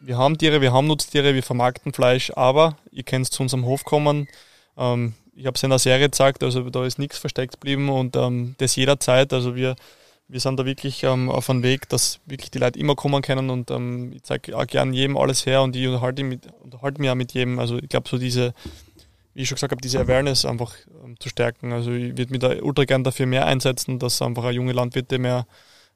[0.00, 3.84] wir haben Tiere, wir haben Nutztiere, wir vermarkten Fleisch, aber ihr könnt zu unserem Hof
[3.84, 4.28] kommen.
[4.76, 8.16] Ähm, ich habe es in der Serie gezeigt, also da ist nichts versteckt geblieben und
[8.16, 9.32] ähm, das jederzeit.
[9.32, 9.76] Also wir
[10.28, 13.50] wir sind da wirklich ähm, auf einem Weg, dass wirklich die Leute immer kommen können
[13.50, 17.10] und ähm, ich zeige auch gern jedem alles her und ich unterhalte, mit, unterhalte mich
[17.10, 17.58] auch mit jedem.
[17.58, 18.54] Also ich glaube so diese,
[19.34, 21.72] wie ich schon gesagt habe, diese Awareness einfach ähm, zu stärken.
[21.72, 25.46] Also ich würde mich da ultra gern dafür mehr einsetzen, dass einfach junge Landwirte mehr,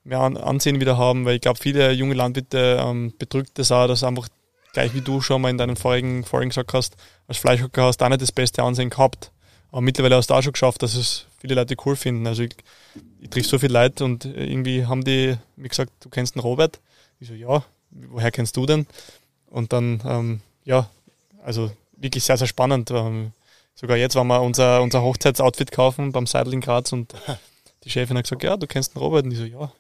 [0.04, 4.04] mehr Ansehen wieder haben, weil ich glaube, viele junge Landwirte ähm, bedrückt das auch, dass
[4.04, 4.28] einfach
[4.74, 8.04] gleich wie du schon mal in deinen vorigen Folgen gesagt hast, als Fleischhocker hast du
[8.04, 9.32] auch nicht das beste Ansehen gehabt.
[9.70, 12.26] Aber mittlerweile hast du auch schon geschafft, dass es viele Leute cool finden.
[12.26, 12.56] Also ich,
[13.20, 16.80] ich triff so viele Leute und irgendwie haben die mir gesagt, du kennst den Robert.
[17.20, 18.86] Ich so, ja, woher kennst du denn?
[19.50, 20.88] Und dann, ähm, ja,
[21.44, 22.90] also wirklich sehr, sehr spannend.
[22.90, 23.32] Ähm,
[23.74, 27.14] sogar jetzt waren wir unser, unser Hochzeitsoutfit kaufen beim Seidel in Graz und
[27.84, 29.24] die Chefin hat gesagt, ja, du kennst den Robert.
[29.24, 29.72] Und ich so, ja.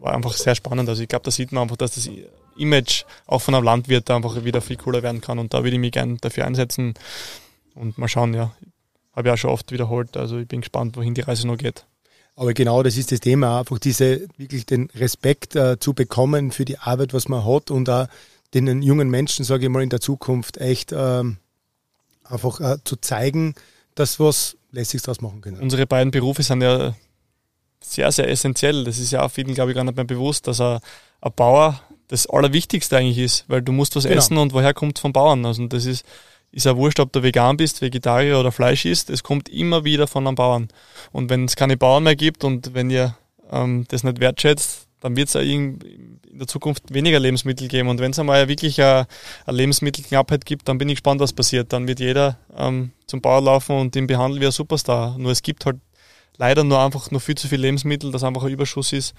[0.00, 0.88] War einfach sehr spannend.
[0.88, 2.10] Also ich glaube, da sieht man einfach, dass das
[2.56, 5.38] Image auch von einem Landwirt einfach wieder viel cooler werden kann.
[5.38, 6.94] Und da würde ich mich gerne dafür einsetzen
[7.74, 8.52] und mal schauen, ja.
[9.14, 10.16] Habe ich auch schon oft wiederholt.
[10.16, 11.84] Also ich bin gespannt, wohin die Reise noch geht.
[12.34, 16.64] Aber genau das ist das Thema, einfach diese, wirklich den Respekt äh, zu bekommen für
[16.64, 18.06] die Arbeit, was man hat und auch
[18.54, 21.36] den jungen Menschen, sage ich mal, in der Zukunft echt ähm,
[22.24, 23.54] einfach äh, zu zeigen,
[23.94, 25.60] dass was Lässiges draus machen können.
[25.60, 26.94] Unsere beiden Berufe sind ja
[27.80, 28.84] sehr, sehr essentiell.
[28.84, 30.78] Das ist ja auch vielen, glaube ich, gar nicht mehr bewusst, dass ein,
[31.20, 34.16] ein Bauer das Allerwichtigste eigentlich ist, weil du musst was genau.
[34.16, 35.44] essen und woher kommt es vom Bauern?
[35.44, 36.04] Also das ist
[36.52, 40.06] ist ja wurscht, ob du vegan bist, Vegetarier oder Fleisch isst, es kommt immer wieder
[40.06, 40.68] von einem Bauern.
[41.10, 43.16] Und wenn es keine Bauern mehr gibt und wenn ihr
[43.50, 45.78] ähm, das nicht wertschätzt, dann wird es in
[46.32, 47.88] der Zukunft weniger Lebensmittel geben.
[47.88, 49.06] Und wenn es einmal wirklich eine,
[49.46, 51.72] eine, Lebensmittelknappheit gibt, dann bin ich gespannt, was passiert.
[51.72, 55.16] Dann wird jeder ähm, zum Bauer laufen und ihn behandeln wie ein Superstar.
[55.18, 55.78] Nur es gibt halt
[56.36, 59.14] leider nur einfach nur viel zu viel Lebensmittel, dass einfach ein Überschuss ist.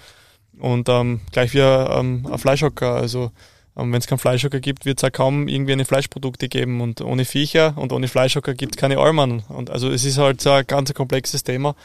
[0.59, 2.95] Und ähm, gleich wie ein, ähm, ein Fleischhocker.
[2.95, 3.31] Also
[3.75, 6.81] wenn es keinen Fleischhocker gibt, wird es auch kaum irgendwie eine Fleischprodukte geben.
[6.81, 9.43] Und ohne Viecher und ohne Fleischhocker gibt es keine Almen.
[9.49, 11.75] Und also es ist halt so ein ganz komplexes Thema,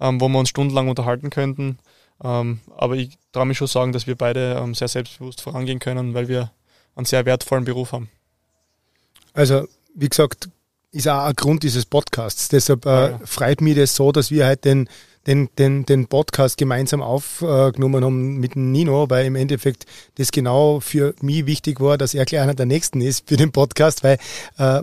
[0.00, 1.78] ähm, wo wir uns stundenlang unterhalten könnten.
[2.22, 6.14] Ähm, aber ich traue mich schon sagen, dass wir beide ähm, sehr selbstbewusst vorangehen können,
[6.14, 6.50] weil wir
[6.94, 8.08] einen sehr wertvollen Beruf haben.
[9.34, 10.48] Also, wie gesagt,
[10.92, 12.48] ist auch ein Grund dieses Podcasts.
[12.48, 13.20] Deshalb äh, ja.
[13.24, 14.88] freut mich das so, dass wir halt den
[15.26, 21.14] den, den, den Podcast gemeinsam aufgenommen haben mit Nino, weil im Endeffekt das genau für
[21.20, 24.18] mich wichtig war, dass er gleich einer der Nächsten ist für den Podcast, weil
[24.58, 24.82] äh,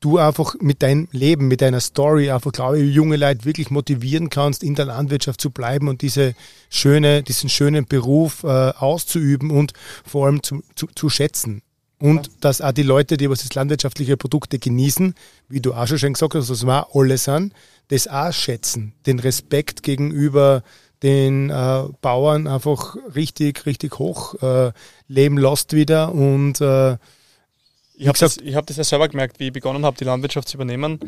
[0.00, 4.28] du einfach mit deinem Leben, mit deiner Story einfach, glaube ich, junge Leute wirklich motivieren
[4.28, 6.34] kannst, in der Landwirtschaft zu bleiben und diese
[6.68, 9.72] schöne, diesen schönen Beruf äh, auszuüben und
[10.04, 11.62] vor allem zu, zu, zu schätzen.
[12.04, 15.14] Und dass auch die Leute, die was das landwirtschaftliche Produkte genießen,
[15.48, 17.54] wie du auch schon gesagt hast, das war alles an,
[17.88, 20.62] das auch schätzen, den Respekt gegenüber
[21.02, 24.72] den äh, Bauern einfach richtig, richtig hoch äh,
[25.08, 26.98] leben lässt wieder und äh,
[27.96, 30.58] ich habe das, hab das ja selber gemerkt, wie ich begonnen habe, die Landwirtschaft zu
[30.58, 31.00] übernehmen.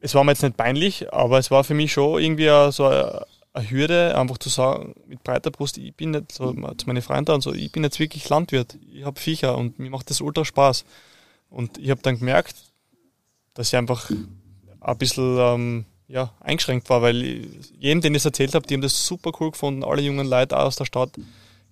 [0.00, 3.26] Es war mir jetzt nicht peinlich, aber es war für mich schon irgendwie so eine,
[3.54, 7.32] eine Hürde, einfach zu sagen, mit breiter Brust, ich bin nicht, so zu meinen Freunden
[7.32, 10.44] und so, ich bin jetzt wirklich Landwirt, ich habe Viecher und mir macht das ultra
[10.44, 10.84] Spaß.
[11.50, 12.56] Und ich habe dann gemerkt,
[13.54, 14.10] dass ich einfach
[14.80, 17.46] ein bisschen ähm, ja, eingeschränkt war, weil
[17.78, 20.58] jedem, den ich es erzählt habe, die haben das super cool gefunden, alle jungen Leute
[20.58, 21.10] aus der Stadt,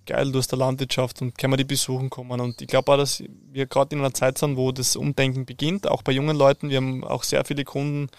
[0.05, 2.39] geil, du hast der Landwirtschaft und können wir die besuchen kommen.
[2.39, 5.87] Und ich glaube auch, dass wir gerade in einer Zeit sind, wo das Umdenken beginnt,
[5.87, 6.69] auch bei jungen Leuten.
[6.69, 8.09] Wir haben auch sehr viele Kunden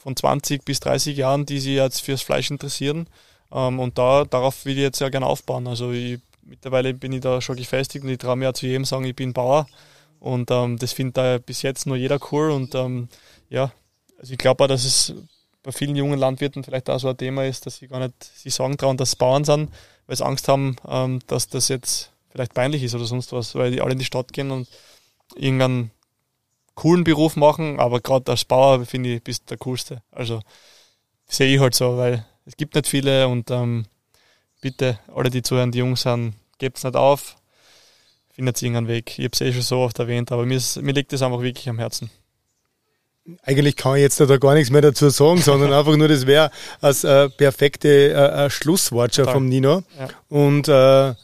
[0.00, 3.06] von 20 bis 30 Jahren, die sich jetzt fürs Fleisch interessieren.
[3.52, 5.66] Ähm, und da, darauf will ich jetzt ja gerne aufbauen.
[5.66, 8.86] Also ich, mittlerweile bin ich da schon gefestigt und ich traue mir ja zu jedem
[8.86, 9.66] sagen, ich bin Bauer.
[10.18, 12.50] Und ähm, das findet da bis jetzt nur jeder cool.
[12.50, 13.08] Und ähm,
[13.50, 13.72] ja,
[14.18, 15.14] also ich glaube auch, dass es
[15.62, 18.48] bei vielen jungen Landwirten vielleicht auch so ein Thema ist, dass sie gar nicht sie
[18.48, 19.70] sagen trauen, dass es Bauern sind,
[20.06, 23.70] weil sie Angst haben, ähm, dass das jetzt vielleicht peinlich ist oder sonst was, weil
[23.70, 24.66] die alle in die Stadt gehen und
[25.34, 25.90] irgendeinen
[26.80, 30.02] coolen Beruf machen, aber gerade als Bauer finde ich, bist der coolste.
[30.10, 30.40] Also
[31.28, 33.84] sehe ich halt so, weil es gibt nicht viele und ähm,
[34.62, 37.36] bitte, alle, die zuhören, die Jungs sind, gebt es nicht auf,
[38.32, 39.18] findet irgendeinen Weg.
[39.18, 41.42] Ich habe es eh schon so oft erwähnt, aber mir, ist, mir liegt das einfach
[41.42, 42.10] wirklich am Herzen.
[43.42, 46.50] Eigentlich kann ich jetzt da gar nichts mehr dazu sagen, sondern einfach nur, das wäre
[46.80, 49.82] als äh, perfekte äh, Schlusswort schon vom Nino.
[49.98, 50.08] Ja.
[50.30, 51.14] Und äh,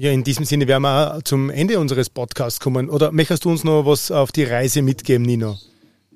[0.00, 2.88] ja, in diesem Sinne werden wir auch zum Ende unseres Podcasts kommen.
[2.88, 5.58] Oder möchtest du uns noch was auf die Reise mitgeben, Nino?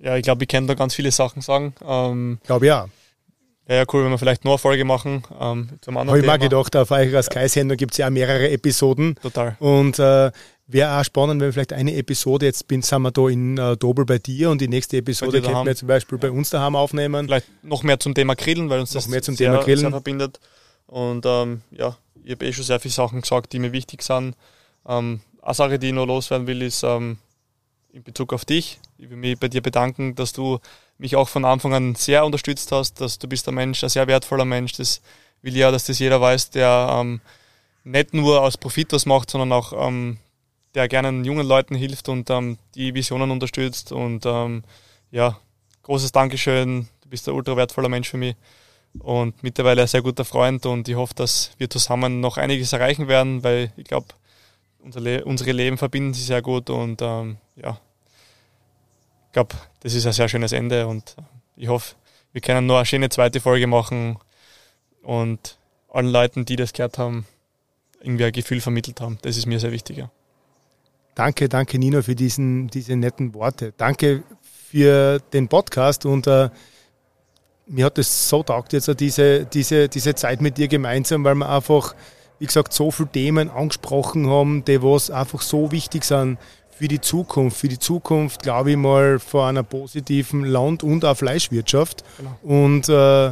[0.00, 1.74] Ja, ich glaube, ich kann da ganz viele Sachen sagen.
[1.86, 2.86] Ähm, glaube ja.
[3.66, 5.24] Wäre ja cool, wenn wir vielleicht noch eine Folge machen.
[5.38, 8.48] Ähm, zum anderen Habe ich mal gedacht, auf eurer Sky-Sendung gibt es ja auch mehrere
[8.48, 9.16] Episoden.
[9.20, 9.54] Total.
[9.58, 10.32] Und äh,
[10.66, 13.76] wäre auch spannend, wenn wir vielleicht eine Episode, jetzt bin, sind wir da in äh,
[13.76, 17.26] Dobel bei dir und die nächste Episode könnten wir zum Beispiel bei uns daheim aufnehmen.
[17.26, 19.80] Vielleicht noch mehr zum Thema Grillen, weil uns noch das mehr zum sehr, Thema Grillen.
[19.80, 20.40] sehr verbindet.
[20.86, 24.34] Und ähm, ja, ich habe eh schon sehr viele Sachen gesagt, die mir wichtig sind.
[24.86, 27.18] Ähm, eine Sache, die ich noch loswerden will, ist ähm,
[27.92, 28.80] in Bezug auf dich.
[28.98, 30.58] Ich will mich bei dir bedanken, dass du
[30.98, 34.06] mich auch von Anfang an sehr unterstützt hast, dass du bist ein Mensch, ein sehr
[34.06, 34.72] wertvoller Mensch.
[34.72, 35.02] Das
[35.42, 37.20] will ja, dass das jeder weiß, der ähm,
[37.84, 40.18] nicht nur aus Profit was macht, sondern auch ähm,
[40.74, 43.92] der gerne jungen Leuten hilft und ähm, die Visionen unterstützt.
[43.92, 44.64] Und ähm,
[45.10, 45.38] ja,
[45.82, 46.88] großes Dankeschön.
[47.02, 48.34] Du bist ein ultra wertvoller Mensch für mich
[48.98, 50.66] und mittlerweile ein sehr guter Freund.
[50.66, 54.06] Und ich hoffe, dass wir zusammen noch einiges erreichen werden, weil ich glaube,
[54.82, 57.80] unser Le unsere Leben verbinden sich sehr gut und ähm, ja,
[59.34, 61.16] glaube, das ist ein sehr schönes Ende und
[61.56, 61.94] ich hoffe,
[62.32, 64.16] wir können noch eine schöne zweite Folge machen
[65.02, 65.58] und
[65.92, 67.26] allen Leuten, die das gehört haben,
[68.00, 69.18] irgendwie ein Gefühl vermittelt haben.
[69.22, 69.98] Das ist mir sehr wichtig.
[69.98, 70.10] Ja.
[71.14, 73.74] Danke, danke Nino für diesen, diese netten Worte.
[73.76, 76.48] Danke für den Podcast und äh,
[77.66, 81.48] mir hat es so taugt jetzt diese, diese, diese Zeit mit dir gemeinsam, weil wir
[81.48, 81.94] einfach,
[82.38, 86.38] wie gesagt, so viele Themen angesprochen haben, die was einfach so wichtig sind
[86.76, 87.58] für die Zukunft.
[87.58, 92.04] Für die Zukunft, glaube ich mal, von einer positiven Land- und auch Fleischwirtschaft.
[92.18, 92.38] Genau.
[92.42, 93.28] Und äh,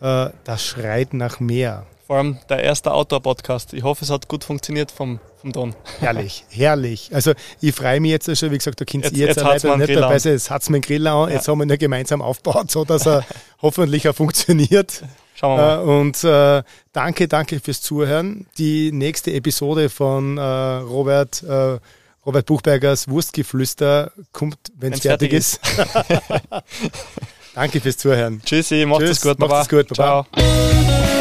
[0.00, 1.86] äh, das schreit nach mehr.
[2.06, 3.72] Vor allem der erste Outdoor-Podcast.
[3.72, 5.74] Ich hoffe, es hat gut funktioniert vom, vom Don.
[5.98, 7.10] Herrlich, herrlich.
[7.12, 9.96] Also ich freue mich jetzt schon, wie gesagt, da könnt ihr jetzt, jetzt leider nicht
[9.96, 10.34] dabei sein.
[10.34, 11.28] Jetzt hat es mir einen Grill an.
[11.28, 11.34] Ja.
[11.34, 13.24] Jetzt haben wir ihn gemeinsam aufgebaut, so dass er
[13.62, 15.02] hoffentlich auch funktioniert.
[15.34, 15.78] Schauen wir mal.
[15.78, 16.62] Äh, und äh,
[16.92, 18.46] danke, danke fürs Zuhören.
[18.56, 21.78] Die nächste Episode von äh, Robert äh,
[22.24, 25.60] Robert Buchbergers Wurstgeflüster kommt, wenn es fertig, fertig, ist.
[27.54, 28.42] Danke fürs Zuhören.
[28.44, 29.60] Tschüssi, macht es gut, Baba.
[29.60, 30.26] Macht es gut, Baba.
[30.34, 31.15] Ciao.